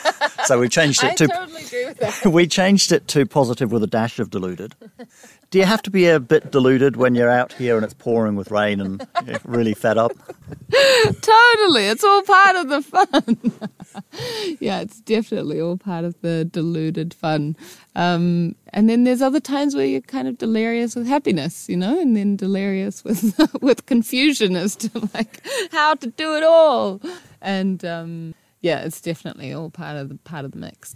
so 0.46 0.60
we 0.60 0.68
changed 0.68 1.02
it 1.02 1.16
to 1.18 1.26
totally 1.26 1.64
agree 1.64 1.84
with 1.86 1.98
that. 1.98 2.26
we 2.32 2.46
changed 2.46 2.92
it 2.92 3.08
to 3.08 3.26
positive 3.26 3.72
with 3.72 3.82
a 3.82 3.86
dash 3.86 4.18
of 4.18 4.30
deluded. 4.30 4.74
Do 5.50 5.58
you 5.58 5.64
have 5.64 5.82
to 5.82 5.90
be 5.90 6.06
a 6.06 6.18
bit 6.18 6.50
deluded 6.50 6.96
when 6.96 7.14
you're 7.14 7.30
out 7.30 7.52
here 7.52 7.76
and 7.76 7.84
it's 7.84 7.94
pouring 7.94 8.34
with 8.36 8.50
rain 8.50 8.80
and 8.80 9.06
really 9.44 9.74
fed 9.74 9.96
up? 9.96 10.12
totally. 10.70 11.86
It's 11.86 12.02
all 12.02 12.22
part 12.22 12.56
of 12.56 12.68
the 12.68 12.82
fun. 12.82 13.52
yeah, 14.60 14.80
it's 14.80 15.00
definitely 15.00 15.60
all 15.60 15.76
part 15.76 16.04
of 16.04 16.20
the 16.20 16.44
deluded 16.44 17.14
fun. 17.14 17.56
Um, 17.94 18.56
and 18.72 18.90
then 18.90 19.04
there's 19.04 19.22
other 19.22 19.40
times 19.40 19.74
where 19.74 19.86
you're 19.86 20.00
kind 20.00 20.28
of 20.28 20.36
delirious 20.36 20.96
with 20.96 21.06
happiness, 21.06 21.68
you 21.68 21.76
know, 21.76 21.98
and 21.98 22.16
then 22.16 22.36
delirious 22.36 23.04
with 23.04 23.38
with 23.62 23.86
confusion 23.86 24.56
as 24.56 24.76
to 24.76 25.08
like 25.14 25.40
how 25.70 25.94
to 25.94 26.08
do 26.08 26.36
it 26.36 26.42
all. 26.42 27.00
And 27.40 27.84
um, 27.84 28.34
yeah, 28.60 28.80
it's 28.80 29.00
definitely 29.00 29.52
all 29.52 29.70
part 29.70 29.96
of 29.96 30.08
the 30.08 30.16
part 30.16 30.44
of 30.44 30.52
the 30.52 30.58
mix. 30.58 30.94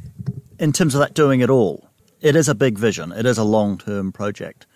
In 0.59 0.73
terms 0.73 0.95
of 0.95 1.01
that 1.01 1.15
doing 1.15 1.41
it 1.41 1.51
all, 1.51 1.89
it 2.21 2.37
is 2.37 2.49
a 2.49 2.55
big 2.55 2.79
vision. 2.79 3.13
It 3.13 3.27
is 3.27 3.39
a 3.39 3.45
long-term 3.45 4.13
project. 4.13 4.67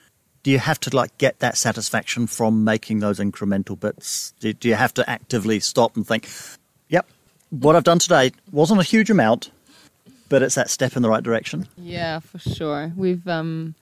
Do 0.43 0.51
you 0.51 0.59
have 0.59 0.79
to 0.81 0.95
like 0.95 1.17
get 1.19 1.39
that 1.39 1.57
satisfaction 1.57 2.27
from 2.27 2.65
making 2.65 3.01
those 3.01 3.19
incremental 3.19 3.79
bits? 3.79 4.33
Do, 4.41 4.53
do 4.53 4.69
you 4.69 4.75
have 4.75 4.93
to 4.95 5.09
actively 5.09 5.61
stop 5.61 5.97
and 5.97 6.07
think, 6.07 6.29
"Yep, 6.89 7.07
what 7.51 7.77
I've 7.77 7.85
done 7.85 7.99
today 7.99 8.33
wasn't 8.53 8.81
a 8.81 8.85
huge 8.85 9.11
amount, 9.11 9.51
but 10.29 10.43
it's 10.43 10.55
that 10.55 10.71
step 10.71 10.97
in 10.97 11.03
the 11.03 11.09
right 11.09 11.23
direction." 11.23 11.67
Yeah, 11.79 12.21
for 12.21 12.39
sure. 12.39 12.93
We've 12.97 13.27
um 13.27 13.75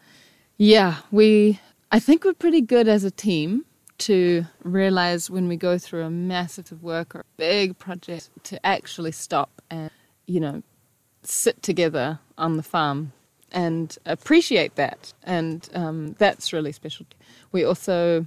yeah, 0.56 0.98
we 1.10 1.58
I 1.90 1.98
think 1.98 2.24
we're 2.24 2.34
pretty 2.34 2.60
good 2.60 2.86
as 2.86 3.02
a 3.02 3.10
team 3.10 3.64
to 3.98 4.44
realize 4.62 5.30
when 5.30 5.48
we 5.48 5.56
go 5.56 5.78
through 5.78 6.02
a 6.02 6.10
massive 6.10 6.82
work 6.82 7.14
or 7.14 7.20
a 7.20 7.24
big 7.36 7.78
project 7.78 8.30
to 8.44 8.64
actually 8.66 9.12
stop 9.12 9.62
and 9.70 9.90
you 10.26 10.40
know 10.40 10.62
sit 11.22 11.62
together 11.62 12.18
on 12.36 12.56
the 12.56 12.62
farm 12.62 13.12
and 13.52 13.96
appreciate 14.06 14.74
that. 14.76 15.12
And 15.22 15.68
um, 15.74 16.16
that's 16.18 16.52
really 16.52 16.72
special. 16.72 17.06
We 17.52 17.64
also 17.64 18.26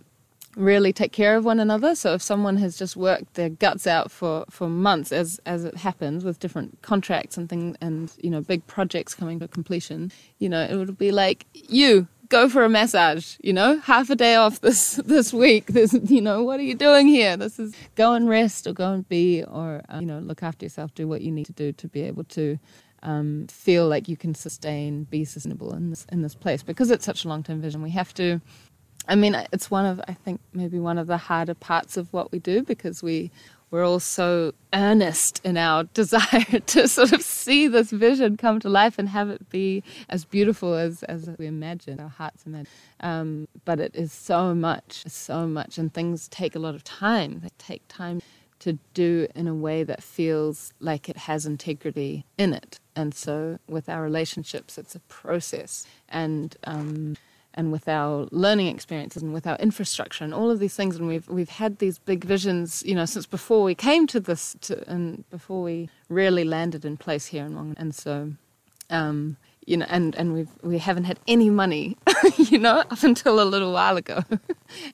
really 0.55 0.93
take 0.93 1.11
care 1.11 1.35
of 1.35 1.43
one 1.43 1.59
another. 1.59 1.95
So 1.95 2.13
if 2.13 2.21
someone 2.21 2.57
has 2.57 2.77
just 2.77 2.95
worked 2.95 3.33
their 3.33 3.49
guts 3.49 3.85
out 3.85 4.09
for, 4.09 4.45
for 4.49 4.69
months 4.69 5.11
as 5.11 5.39
as 5.45 5.65
it 5.65 5.75
happens 5.77 6.23
with 6.23 6.39
different 6.39 6.81
contracts 6.81 7.37
and 7.37 7.49
things 7.49 7.75
and 7.81 8.11
you 8.21 8.29
know 8.29 8.39
big 8.39 8.65
projects 8.65 9.13
coming 9.13 9.39
to 9.39 9.49
completion 9.49 10.11
you 10.39 10.47
know 10.47 10.61
it 10.61 10.75
would 10.75 10.97
be 10.97 11.11
like 11.11 11.45
you 11.53 12.07
go 12.29 12.49
for 12.49 12.63
a 12.63 12.69
massage 12.69 13.37
you 13.41 13.53
know? 13.53 13.79
Half 13.79 14.09
a 14.09 14.15
day 14.15 14.35
off 14.35 14.61
this 14.61 14.95
this 15.05 15.33
week. 15.33 15.67
This 15.67 15.93
you 16.05 16.21
know 16.21 16.43
what 16.43 16.59
are 16.59 16.63
you 16.63 16.75
doing 16.75 17.07
here? 17.07 17.37
This 17.37 17.59
is 17.59 17.73
go 17.95 18.13
and 18.13 18.27
rest 18.27 18.67
or 18.67 18.73
go 18.73 18.91
and 18.91 19.07
be 19.07 19.43
or 19.43 19.81
uh, 19.89 19.99
you 19.99 20.05
know 20.05 20.19
look 20.19 20.43
after 20.43 20.65
yourself 20.65 20.93
do 20.93 21.07
what 21.07 21.21
you 21.21 21.31
need 21.31 21.45
to 21.45 21.53
do 21.53 21.71
to 21.73 21.87
be 21.87 22.01
able 22.01 22.23
to 22.25 22.59
um, 23.03 23.45
feel 23.47 23.87
like 23.87 24.09
you 24.09 24.17
can 24.17 24.33
sustain 24.33 25.03
be 25.03 25.25
sustainable 25.25 25.73
in 25.73 25.91
this 25.91 26.05
in 26.11 26.21
this 26.21 26.35
place 26.35 26.63
because 26.63 26.91
it's 26.91 27.05
such 27.05 27.25
a 27.25 27.27
long 27.27 27.43
term 27.43 27.61
vision. 27.61 27.81
We 27.81 27.91
have 27.91 28.13
to 28.15 28.41
I 29.07 29.15
mean, 29.15 29.35
it's 29.53 29.69
one 29.69 29.85
of 29.85 30.01
I 30.07 30.13
think 30.13 30.41
maybe 30.53 30.79
one 30.79 30.97
of 30.97 31.07
the 31.07 31.17
harder 31.17 31.53
parts 31.53 31.97
of 31.97 32.11
what 32.11 32.31
we 32.31 32.39
do 32.39 32.63
because 32.63 33.03
we 33.03 33.31
we're 33.71 33.85
all 33.85 33.99
so 33.99 34.53
earnest 34.73 35.41
in 35.43 35.57
our 35.57 35.83
desire 35.93 36.59
to 36.65 36.87
sort 36.87 37.11
of 37.11 37.21
see 37.21 37.67
this 37.67 37.91
vision 37.91 38.37
come 38.37 38.59
to 38.59 38.69
life 38.69 38.97
and 38.97 39.09
have 39.09 39.29
it 39.29 39.49
be 39.49 39.83
as 40.09 40.25
beautiful 40.25 40.75
as 40.75 41.03
as 41.03 41.29
we 41.37 41.47
imagine 41.47 41.99
our 41.99 42.09
hearts 42.09 42.45
imagine. 42.45 42.67
Um, 42.99 43.47
but 43.65 43.79
it 43.79 43.95
is 43.95 44.11
so 44.11 44.55
much, 44.55 45.03
so 45.07 45.47
much, 45.47 45.77
and 45.77 45.93
things 45.93 46.27
take 46.27 46.55
a 46.55 46.59
lot 46.59 46.75
of 46.75 46.83
time. 46.83 47.39
They 47.41 47.49
take 47.57 47.81
time 47.87 48.21
to 48.59 48.79
do 48.93 49.27
in 49.35 49.47
a 49.47 49.53
way 49.53 49.83
that 49.83 50.01
feels 50.01 50.73
like 50.79 51.09
it 51.09 51.17
has 51.17 51.45
integrity 51.45 52.25
in 52.37 52.53
it. 52.53 52.79
And 52.95 53.13
so 53.13 53.59
with 53.67 53.89
our 53.89 54.01
relationships, 54.01 54.77
it's 54.77 54.95
a 54.95 54.99
process. 55.01 55.85
And 56.07 56.55
um, 56.63 57.17
and 57.55 57.71
with 57.71 57.87
our 57.87 58.27
learning 58.31 58.67
experiences 58.67 59.23
and 59.23 59.33
with 59.33 59.47
our 59.47 59.55
infrastructure 59.57 60.23
and 60.23 60.33
all 60.33 60.51
of 60.51 60.59
these 60.59 60.75
things. 60.75 60.97
And 60.97 61.07
we've 61.07 61.27
we've 61.27 61.49
had 61.49 61.79
these 61.79 61.97
big 61.97 62.23
visions 62.23 62.83
you 62.85 62.93
know 62.93 63.05
since 63.05 63.25
before 63.25 63.63
we 63.63 63.73
came 63.73 64.05
to 64.07 64.19
this 64.19 64.55
to, 64.61 64.87
and 64.89 65.27
before 65.29 65.63
we 65.63 65.89
really 66.09 66.43
landed 66.43 66.85
in 66.85 66.97
place 66.97 67.25
here 67.27 67.45
in 67.45 67.55
Wong. 67.55 67.75
And 67.77 67.95
so 67.95 68.33
um, 68.89 69.37
you 69.65 69.77
know 69.77 69.87
and 69.89 70.15
and 70.15 70.33
we've 70.33 70.51
we 70.61 70.77
haven't 70.77 71.05
had 71.05 71.19
any 71.27 71.49
money 71.49 71.97
you 72.37 72.59
know 72.59 72.79
up 72.79 73.03
until 73.03 73.41
a 73.41 73.47
little 73.47 73.73
while 73.73 73.97
ago. 73.97 74.23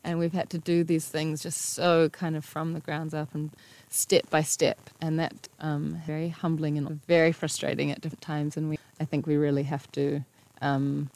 And 0.03 0.19
we've 0.19 0.33
had 0.33 0.49
to 0.49 0.57
do 0.57 0.83
these 0.83 1.07
things 1.07 1.41
just 1.41 1.59
so 1.61 2.09
kind 2.09 2.35
of 2.35 2.43
from 2.43 2.73
the 2.73 2.81
grounds 2.81 3.13
up 3.13 3.33
and 3.33 3.51
step 3.89 4.29
by 4.29 4.41
step. 4.41 4.89
And 4.99 5.17
that 5.17 5.47
um, 5.59 6.01
very 6.05 6.27
humbling 6.27 6.77
and 6.77 7.03
very 7.07 7.31
frustrating 7.31 7.89
at 7.89 8.01
different 8.01 8.21
times. 8.21 8.57
And 8.57 8.69
we 8.69 8.77
I 8.99 9.05
think 9.05 9.25
we 9.25 9.37
really 9.37 9.63
have 9.63 9.91
to 9.93 10.23
um, 10.61 11.09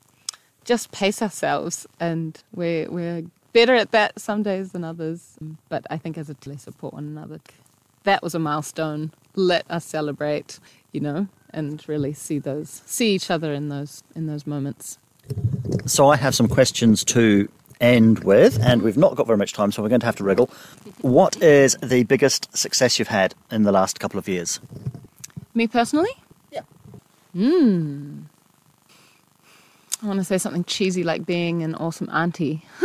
just 0.66 0.92
pace 0.92 1.22
ourselves, 1.22 1.88
and 2.00 2.42
we're 2.54 2.90
we're 2.90 3.24
better 3.54 3.76
at 3.76 3.92
that 3.92 4.20
some 4.20 4.44
days 4.44 4.74
than 4.74 4.84
others. 4.84 5.38
But 5.70 5.86
I 5.90 5.98
think 5.98 6.18
as 6.18 6.30
a 6.30 6.34
team, 6.34 6.58
support 6.58 6.94
one 6.94 7.06
another. 7.06 7.40
That 8.04 8.22
was 8.22 8.36
a 8.36 8.40
milestone. 8.40 9.12
Let 9.36 9.70
us 9.70 9.86
celebrate, 9.86 10.60
you 10.92 11.00
know, 11.00 11.28
and 11.52 11.84
really 11.88 12.14
see 12.14 12.40
those 12.40 12.82
see 12.86 13.14
each 13.16 13.32
other 13.32 13.54
in 13.54 13.70
those 13.70 14.04
in 14.16 14.28
those 14.28 14.46
moments. 14.46 14.98
So 15.86 16.10
I 16.10 16.18
have 16.18 16.36
some 16.36 16.48
questions 16.48 17.04
to 17.06 17.50
end 17.82 18.24
with, 18.24 18.60
and 18.62 18.82
we've 18.82 18.98
not 18.98 19.16
got 19.16 19.28
very 19.28 19.38
much 19.38 19.54
time, 19.54 19.72
so 19.72 19.82
we're 19.82 19.90
going 19.90 20.02
to 20.02 20.06
have 20.06 20.16
to 20.18 20.24
wriggle. 20.24 20.50
What 21.02 21.42
is 21.42 21.76
the 21.82 22.04
biggest 22.04 22.56
success 22.56 23.00
you've 23.00 23.08
had 23.08 23.34
in 23.52 23.64
the 23.64 23.72
last 23.72 24.00
couple 24.00 24.20
of 24.20 24.28
years? 24.28 24.60
Me 25.54 25.68
personally? 25.68 26.12
Yeah. 26.52 26.62
Hmm. 27.34 28.22
I 30.04 30.08
want 30.08 30.20
to 30.20 30.26
say 30.26 30.38
something 30.38 30.66
cheesy 30.66 31.04
like 31.04 31.26
being 31.26 31.64
an 31.64 31.74
awesome 31.76 32.10
auntie. 32.10 32.66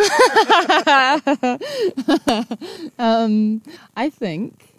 um, 2.98 3.62
I 3.96 4.08
think 4.10 4.78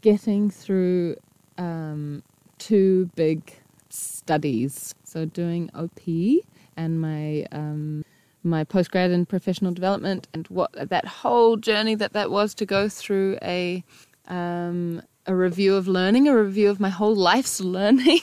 getting 0.00 0.48
through 0.48 1.16
um, 1.58 2.22
two 2.58 3.10
big 3.16 3.52
studies, 3.88 4.94
so 5.02 5.24
doing 5.24 5.70
OP 5.74 6.00
and 6.76 7.00
my 7.00 7.46
um, 7.50 8.04
my 8.44 8.62
postgrad 8.62 9.10
in 9.12 9.26
professional 9.26 9.72
development, 9.72 10.28
and 10.32 10.46
what 10.48 10.70
that 10.72 11.04
whole 11.04 11.56
journey 11.56 11.96
that 11.96 12.12
that 12.12 12.30
was 12.30 12.54
to 12.54 12.66
go 12.66 12.88
through 12.88 13.38
a 13.42 13.82
um, 14.28 15.02
a 15.26 15.34
review 15.34 15.74
of 15.74 15.88
learning, 15.88 16.28
a 16.28 16.36
review 16.36 16.70
of 16.70 16.78
my 16.78 16.90
whole 16.90 17.16
life's 17.16 17.60
learning, 17.76 18.20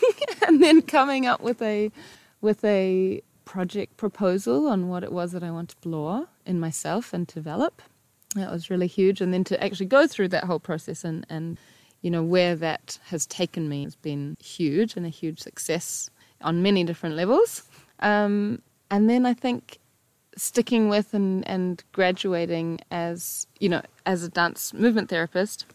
and 0.48 0.64
then 0.64 0.82
coming 0.82 1.26
up 1.26 1.42
with 1.42 1.62
a 1.62 1.92
with 2.40 2.64
a 2.64 3.22
project 3.54 3.98
proposal 3.98 4.68
on 4.68 4.90
what 4.90 5.04
it 5.04 5.12
was 5.12 5.32
that 5.32 5.44
I 5.44 5.52
want 5.52 5.70
to 5.70 5.74
explore 5.76 6.28
in 6.44 6.60
myself 6.60 7.14
and 7.14 7.28
develop. 7.28 7.84
That 8.34 8.52
was 8.52 8.72
really 8.72 8.88
huge. 8.88 9.22
And 9.22 9.32
then 9.32 9.44
to 9.44 9.64
actually 9.64 9.86
go 9.86 10.08
through 10.08 10.30
that 10.30 10.46
whole 10.46 10.58
process 10.60 11.04
and, 11.04 11.24
and 11.30 11.60
you 12.02 12.10
know, 12.10 12.24
where 12.24 12.56
that 12.56 12.98
has 13.12 13.28
taken 13.28 13.70
me 13.70 13.84
has 13.84 13.96
been 13.96 14.38
huge 14.40 14.98
and 14.98 15.06
a 15.06 15.10
huge 15.10 15.40
success 15.40 16.10
on 16.42 16.64
many 16.64 16.84
different 16.84 17.16
levels. 17.16 17.62
Um, 18.00 18.64
and 18.90 19.08
then 19.08 19.24
I 19.24 19.36
think 19.36 19.78
sticking 20.36 20.90
with 20.90 21.14
and, 21.14 21.48
and 21.48 21.84
graduating 21.92 22.80
as, 22.90 23.46
you 23.60 23.70
know, 23.70 23.84
as 24.08 24.24
a 24.24 24.30
dance 24.30 24.74
movement 24.74 25.10
therapist 25.10 25.68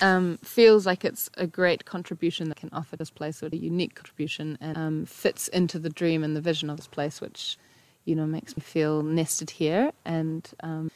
um, 0.00 0.38
feels 0.42 0.86
like 0.86 1.04
it's 1.04 1.30
a 1.36 1.46
great 1.46 1.84
contribution 1.84 2.48
that 2.48 2.56
can 2.56 2.70
offer 2.72 2.96
this 2.96 3.10
place, 3.10 3.42
or 3.42 3.46
a 3.46 3.56
unique 3.56 3.94
contribution, 3.94 4.58
and 4.60 4.76
um, 4.76 5.06
fits 5.06 5.48
into 5.48 5.78
the 5.78 5.90
dream 5.90 6.24
and 6.24 6.36
the 6.36 6.40
vision 6.40 6.70
of 6.70 6.76
this 6.76 6.88
place, 6.88 7.20
which 7.20 7.56
you 8.04 8.14
know 8.14 8.26
makes 8.26 8.56
me 8.56 8.62
feel 8.62 9.02
nested 9.02 9.50
here, 9.50 9.92
and 10.04 10.50
um, 10.60 10.90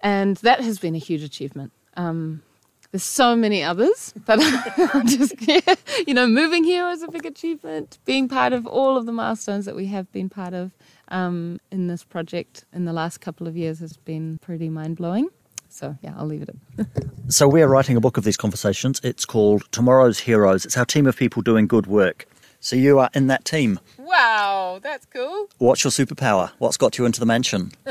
and 0.00 0.36
that 0.38 0.60
has 0.60 0.78
been 0.78 0.94
a 0.94 0.98
huge 0.98 1.22
achievement. 1.22 1.72
Um, 1.96 2.42
there's 2.90 3.04
so 3.04 3.36
many 3.36 3.62
others, 3.62 4.12
but 4.26 4.40
just 5.06 5.34
you 6.06 6.14
know, 6.14 6.26
moving 6.26 6.64
here 6.64 6.84
was 6.86 7.02
a 7.02 7.08
big 7.08 7.26
achievement. 7.26 7.98
Being 8.04 8.28
part 8.28 8.52
of 8.52 8.66
all 8.66 8.96
of 8.96 9.06
the 9.06 9.12
milestones 9.12 9.64
that 9.66 9.76
we 9.76 9.86
have 9.86 10.10
been 10.12 10.28
part 10.28 10.54
of 10.54 10.72
um, 11.08 11.60
in 11.70 11.86
this 11.86 12.04
project 12.04 12.64
in 12.72 12.84
the 12.84 12.92
last 12.92 13.18
couple 13.18 13.46
of 13.46 13.56
years 13.56 13.78
has 13.80 13.96
been 13.96 14.38
pretty 14.38 14.68
mind 14.68 14.96
blowing. 14.96 15.28
So, 15.70 15.96
yeah, 16.02 16.14
I'll 16.16 16.26
leave 16.26 16.42
it 16.42 16.50
at 16.78 16.86
So, 17.32 17.48
we're 17.48 17.68
writing 17.68 17.96
a 17.96 18.00
book 18.00 18.16
of 18.16 18.24
these 18.24 18.36
conversations. 18.36 19.00
It's 19.04 19.24
called 19.24 19.70
Tomorrow's 19.70 20.18
Heroes. 20.18 20.64
It's 20.64 20.76
our 20.76 20.84
team 20.84 21.06
of 21.06 21.16
people 21.16 21.42
doing 21.42 21.68
good 21.68 21.86
work. 21.86 22.26
So, 22.58 22.74
you 22.74 22.98
are 22.98 23.08
in 23.14 23.28
that 23.28 23.44
team. 23.44 23.78
Wow, 23.96 24.80
that's 24.82 25.06
cool. 25.06 25.48
What's 25.58 25.84
your 25.84 25.92
superpower? 25.92 26.50
What's 26.58 26.76
got 26.76 26.98
you 26.98 27.06
into 27.06 27.20
the 27.20 27.26
mansion? 27.26 27.70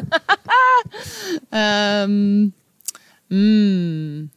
um, 1.54 2.54
mm, 3.32 4.30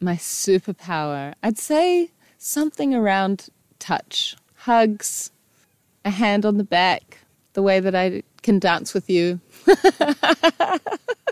my 0.00 0.16
superpower. 0.16 1.34
I'd 1.44 1.58
say 1.58 2.10
something 2.36 2.94
around 2.94 3.48
touch, 3.78 4.36
hugs, 4.56 5.30
a 6.04 6.10
hand 6.10 6.44
on 6.44 6.58
the 6.58 6.64
back, 6.64 7.18
the 7.52 7.62
way 7.62 7.78
that 7.78 7.94
I 7.94 8.24
can 8.42 8.58
dance 8.58 8.92
with 8.92 9.08
you. 9.08 9.40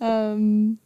um, 0.00 0.78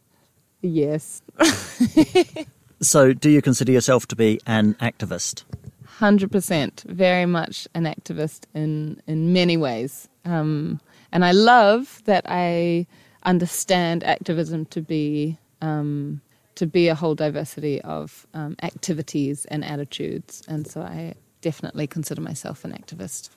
yes. 0.61 1.21
so, 2.81 3.13
do 3.13 3.29
you 3.29 3.41
consider 3.41 3.71
yourself 3.71 4.07
to 4.07 4.15
be 4.15 4.39
an 4.45 4.75
activist? 4.75 5.43
Hundred 5.85 6.31
percent, 6.31 6.83
very 6.87 7.25
much 7.25 7.67
an 7.73 7.83
activist 7.83 8.45
in 8.53 9.01
in 9.07 9.31
many 9.31 9.57
ways, 9.57 10.09
um, 10.25 10.81
and 11.11 11.23
I 11.23 11.31
love 11.31 12.01
that 12.05 12.25
I 12.27 12.87
understand 13.23 14.03
activism 14.03 14.65
to 14.65 14.81
be 14.81 15.37
um, 15.61 16.21
to 16.55 16.65
be 16.65 16.87
a 16.87 16.95
whole 16.95 17.15
diversity 17.15 17.81
of 17.81 18.27
um, 18.33 18.55
activities 18.63 19.45
and 19.45 19.63
attitudes, 19.63 20.43
and 20.47 20.67
so 20.67 20.81
I 20.81 21.15
definitely 21.41 21.87
consider 21.87 22.21
myself 22.21 22.65
an 22.65 22.71
activist. 22.71 23.29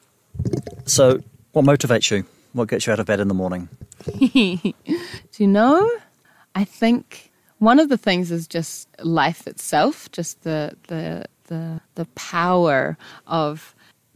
So, 0.86 1.20
what 1.52 1.64
motivates 1.64 2.10
you? 2.10 2.24
What 2.56 2.68
gets 2.68 2.86
you 2.86 2.92
out 2.94 3.00
of 3.00 3.04
bed 3.04 3.20
in 3.20 3.28
the 3.28 3.34
morning? 3.34 3.68
Do 4.06 4.72
you 5.36 5.46
know? 5.46 5.90
I 6.54 6.64
think 6.64 7.30
one 7.58 7.78
of 7.78 7.90
the 7.90 7.98
things 7.98 8.30
is 8.30 8.48
just 8.48 8.88
life 9.04 9.46
itself, 9.46 10.10
just 10.10 10.42
the 10.42 10.74
the 10.88 11.26
the 11.48 11.82
the 11.96 12.06
power 12.14 12.96
of 13.26 13.74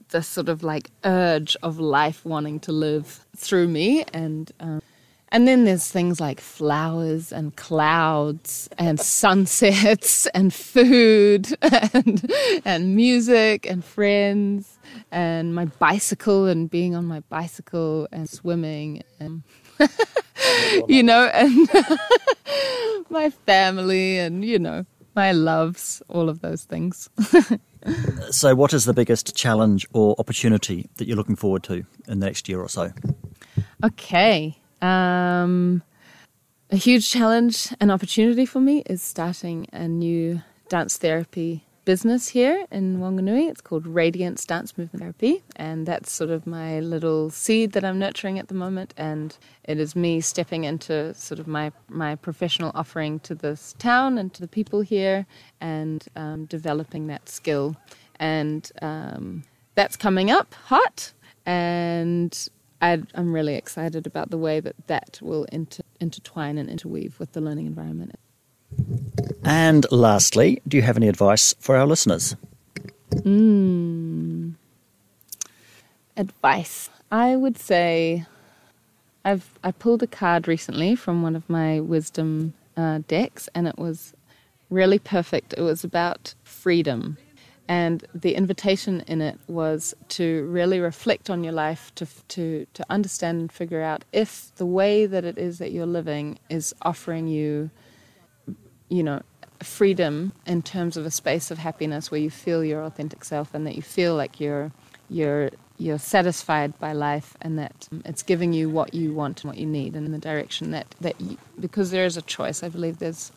the 0.08 0.22
sort 0.22 0.48
of 0.48 0.62
like 0.62 0.88
urge 1.04 1.54
of 1.62 1.78
life 1.78 2.24
wanting 2.24 2.60
to 2.60 2.72
live 2.72 3.26
through 3.36 3.68
me 3.68 4.04
and 4.14 4.50
um, 4.58 4.80
and 5.32 5.46
then 5.46 5.64
there's 5.64 5.88
things 5.88 6.20
like 6.20 6.40
flowers 6.40 7.32
and 7.32 7.54
clouds 7.56 8.68
and 8.78 8.98
sunsets 8.98 10.26
and 10.34 10.52
food 10.52 11.56
and, 11.62 12.32
and 12.64 12.96
music 12.96 13.66
and 13.66 13.84
friends 13.84 14.78
and 15.12 15.54
my 15.54 15.66
bicycle 15.66 16.46
and 16.46 16.68
being 16.68 16.94
on 16.94 17.04
my 17.04 17.20
bicycle 17.28 18.08
and 18.10 18.28
swimming 18.28 19.02
and 19.20 19.42
you 20.88 21.02
know 21.02 21.26
and 21.26 21.68
my 23.10 23.30
family 23.30 24.18
and 24.18 24.44
you 24.44 24.58
know 24.58 24.84
my 25.14 25.32
loves 25.32 26.02
all 26.08 26.28
of 26.28 26.40
those 26.40 26.64
things. 26.64 27.08
So 28.30 28.54
what 28.54 28.72
is 28.72 28.84
the 28.84 28.92
biggest 28.92 29.34
challenge 29.34 29.86
or 29.92 30.14
opportunity 30.18 30.88
that 30.96 31.08
you're 31.08 31.16
looking 31.16 31.34
forward 31.34 31.62
to 31.64 31.84
in 32.06 32.20
the 32.20 32.26
next 32.26 32.48
year 32.48 32.60
or 32.60 32.68
so? 32.68 32.92
Okay 33.82 34.60
um, 34.82 35.82
a 36.70 36.76
huge 36.76 37.10
challenge 37.10 37.72
and 37.80 37.90
opportunity 37.90 38.46
for 38.46 38.60
me 38.60 38.82
is 38.86 39.02
starting 39.02 39.66
a 39.72 39.88
new 39.88 40.42
dance 40.68 40.96
therapy 40.96 41.64
business 41.84 42.28
here 42.28 42.64
in 42.70 42.98
Wanganui. 42.98 43.48
It's 43.48 43.60
called 43.60 43.86
Radiance 43.86 44.44
Dance 44.44 44.78
Movement 44.78 45.02
Therapy, 45.02 45.42
and 45.56 45.86
that's 45.86 46.12
sort 46.12 46.30
of 46.30 46.46
my 46.46 46.78
little 46.78 47.30
seed 47.30 47.72
that 47.72 47.84
I'm 47.84 47.98
nurturing 47.98 48.38
at 48.38 48.48
the 48.48 48.54
moment. 48.54 48.94
And 48.96 49.36
it 49.64 49.80
is 49.80 49.96
me 49.96 50.20
stepping 50.20 50.64
into 50.64 51.12
sort 51.14 51.40
of 51.40 51.46
my 51.46 51.72
my 51.88 52.14
professional 52.14 52.70
offering 52.74 53.18
to 53.20 53.34
this 53.34 53.74
town 53.78 54.18
and 54.18 54.32
to 54.34 54.40
the 54.40 54.48
people 54.48 54.80
here, 54.82 55.26
and 55.60 56.06
um, 56.14 56.44
developing 56.44 57.08
that 57.08 57.28
skill. 57.28 57.76
And 58.20 58.70
um, 58.82 59.42
that's 59.74 59.96
coming 59.96 60.30
up 60.30 60.54
hot, 60.54 61.12
and 61.46 62.48
I, 62.80 63.02
am 63.14 63.32
really 63.32 63.54
excited 63.54 64.06
about 64.06 64.30
the 64.30 64.38
way 64.38 64.60
that 64.60 64.74
that 64.86 65.18
will 65.22 65.44
inter, 65.52 65.82
intertwine 66.00 66.58
and 66.58 66.68
interweave 66.68 67.18
with 67.18 67.32
the 67.32 67.40
learning 67.40 67.66
environment. 67.66 68.14
And 69.44 69.86
lastly, 69.90 70.62
do 70.66 70.76
you 70.76 70.82
have 70.82 70.96
any 70.96 71.08
advice 71.08 71.54
for 71.58 71.76
our 71.76 71.86
listeners? 71.86 72.36
Mm. 73.10 74.54
Advice. 76.16 76.90
I 77.10 77.36
would 77.36 77.58
say 77.58 78.26
I've 79.24 79.58
I 79.64 79.72
pulled 79.72 80.02
a 80.02 80.06
card 80.06 80.46
recently 80.48 80.94
from 80.94 81.22
one 81.22 81.36
of 81.36 81.48
my 81.48 81.80
wisdom 81.80 82.54
uh, 82.76 83.00
decks, 83.08 83.48
and 83.54 83.66
it 83.66 83.78
was 83.78 84.14
really 84.70 84.98
perfect. 84.98 85.54
It 85.56 85.62
was 85.62 85.84
about 85.84 86.34
freedom. 86.44 87.18
And 87.70 88.04
the 88.12 88.34
invitation 88.34 89.04
in 89.06 89.20
it 89.20 89.38
was 89.46 89.94
to 90.08 90.44
really 90.46 90.80
reflect 90.80 91.30
on 91.30 91.44
your 91.44 91.52
life, 91.52 91.94
to, 91.94 92.06
to, 92.26 92.66
to 92.74 92.84
understand 92.90 93.42
and 93.42 93.52
figure 93.52 93.80
out 93.80 94.04
if 94.12 94.52
the 94.56 94.66
way 94.66 95.06
that 95.06 95.24
it 95.24 95.38
is 95.38 95.58
that 95.58 95.70
you're 95.70 95.86
living 95.86 96.40
is 96.48 96.74
offering 96.82 97.28
you, 97.28 97.70
you 98.88 99.04
know, 99.04 99.22
freedom 99.62 100.32
in 100.46 100.62
terms 100.62 100.96
of 100.96 101.06
a 101.06 101.12
space 101.12 101.52
of 101.52 101.58
happiness 101.58 102.10
where 102.10 102.20
you 102.20 102.28
feel 102.28 102.64
your 102.64 102.82
authentic 102.82 103.22
self 103.22 103.54
and 103.54 103.64
that 103.68 103.76
you 103.76 103.82
feel 103.82 104.16
like 104.16 104.40
you're, 104.40 104.72
you're, 105.08 105.50
you're 105.78 106.00
satisfied 106.00 106.76
by 106.80 106.92
life 106.92 107.36
and 107.40 107.56
that 107.56 107.88
it's 108.04 108.24
giving 108.24 108.52
you 108.52 108.68
what 108.68 108.94
you 108.94 109.14
want 109.14 109.44
and 109.44 109.48
what 109.48 109.58
you 109.58 109.66
need 109.66 109.94
and 109.94 110.06
in 110.06 110.10
the 110.10 110.18
direction 110.18 110.72
that, 110.72 110.92
that 111.00 111.20
you, 111.20 111.38
because 111.60 111.92
there 111.92 112.04
is 112.04 112.16
a 112.16 112.22
choice. 112.22 112.64
I 112.64 112.68
believe 112.68 112.98
there's 112.98 113.30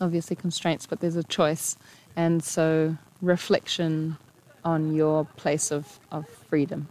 obviously 0.00 0.36
constraints, 0.36 0.86
but 0.86 1.00
there's 1.00 1.16
a 1.16 1.24
choice. 1.24 1.76
And 2.14 2.44
so 2.44 2.96
reflection 3.22 4.16
on 4.64 4.94
your 4.94 5.24
place 5.36 5.70
of, 5.70 5.98
of 6.10 6.28
freedom. 6.48 6.88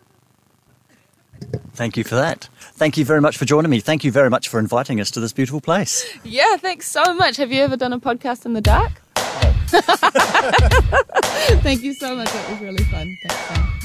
Thank 1.73 1.97
you 1.97 2.03
for 2.03 2.15
that. 2.15 2.49
Thank 2.73 2.97
you 2.97 3.05
very 3.05 3.21
much 3.21 3.37
for 3.37 3.45
joining 3.45 3.71
me. 3.71 3.79
Thank 3.79 4.03
you 4.03 4.11
very 4.11 4.29
much 4.29 4.49
for 4.49 4.59
inviting 4.59 4.99
us 4.99 5.09
to 5.11 5.19
this 5.19 5.33
beautiful 5.33 5.61
place. 5.61 6.05
Yeah, 6.23 6.57
thanks 6.57 6.87
so 6.87 7.13
much. 7.13 7.37
Have 7.37 7.51
you 7.51 7.61
ever 7.61 7.77
done 7.77 7.93
a 7.93 7.99
podcast 7.99 8.45
in 8.45 8.53
the 8.53 8.61
dark? 8.61 9.01
Thank 11.61 11.81
you 11.81 11.93
so 11.93 12.15
much. 12.15 12.31
That 12.31 12.51
was 12.51 12.59
really 12.59 12.83
fun. 12.85 13.17
Thanks, 13.23 13.80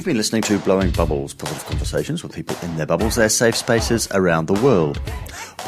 You've 0.00 0.06
been 0.06 0.16
listening 0.16 0.40
to 0.44 0.58
Blowing 0.60 0.92
Bubbles, 0.92 1.34
positive 1.34 1.66
conversations 1.66 2.22
with 2.22 2.34
people 2.34 2.56
in 2.62 2.74
their 2.78 2.86
bubbles, 2.86 3.16
their 3.16 3.28
safe 3.28 3.54
spaces 3.54 4.08
around 4.12 4.46
the 4.46 4.54
world. 4.54 4.98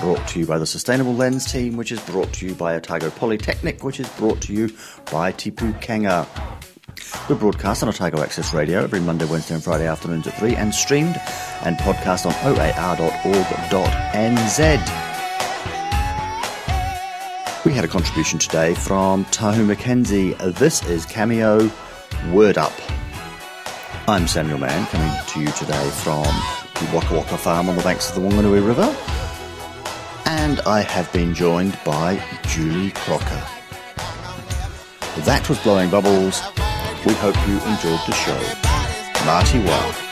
Brought 0.01 0.27
to 0.29 0.41
you 0.41 0.47
by 0.47 0.57
the 0.57 0.65
Sustainable 0.65 1.15
Lens 1.15 1.53
team, 1.53 1.77
which 1.77 1.93
is 1.93 2.01
brought 2.07 2.33
to 2.33 2.47
you 2.47 2.55
by 2.55 2.75
Otago 2.75 3.11
Polytechnic, 3.11 3.85
which 3.85 4.01
is 4.01 4.09
brought 4.17 4.41
to 4.41 4.55
you 4.55 4.75
by 5.11 5.33
Te 5.33 5.51
Pūkenga. 5.51 6.27
We're 7.29 7.37
broadcast 7.37 7.83
on 7.83 7.91
Otago 7.91 8.23
Access 8.23 8.55
Radio 8.55 8.83
every 8.83 9.01
Monday, 9.01 9.27
Wednesday, 9.27 9.53
and 9.53 9.63
Friday 9.63 9.87
afternoons 9.87 10.27
at 10.27 10.33
3 10.39 10.57
and 10.57 10.75
streamed 10.75 11.21
and 11.61 11.77
podcast 11.77 12.25
on 12.25 12.33
oar.org.nz. 12.57 12.97
We 17.67 17.73
had 17.75 17.85
a 17.85 17.89
contribution 17.89 18.39
today 18.39 18.73
from 18.73 19.27
Tahu 19.27 19.67
McKenzie. 19.67 20.39
This 20.55 20.83
is 20.87 21.05
Cameo 21.05 21.71
Word 22.33 22.57
Up. 22.57 22.73
I'm 24.13 24.29
Samuel 24.29 24.59
Mann, 24.59 24.87
coming 24.89 25.11
to 25.29 25.41
you 25.41 25.47
today 25.53 25.89
from 25.91 26.25
the 26.25 26.91
Waka 26.95 27.15
Waka 27.15 27.39
Farm 27.39 27.71
on 27.71 27.77
the 27.77 27.83
banks 27.83 28.11
of 28.11 28.17
the 28.17 28.21
Wanganui 28.21 28.63
River. 28.63 28.95
And 30.27 30.61
I 30.67 30.83
have 30.83 31.11
been 31.15 31.33
joined 31.33 31.79
by 31.83 32.23
Julie 32.47 32.91
Crocker. 32.91 33.43
That 35.23 35.47
was 35.49 35.59
Blowing 35.61 35.89
Bubbles. 35.89 36.43
We 37.07 37.15
hope 37.15 37.37
you 37.49 37.55
enjoyed 37.55 38.01
the 38.07 38.13
show. 38.13 39.25
Marty 39.25 39.61
Wow. 39.61 40.12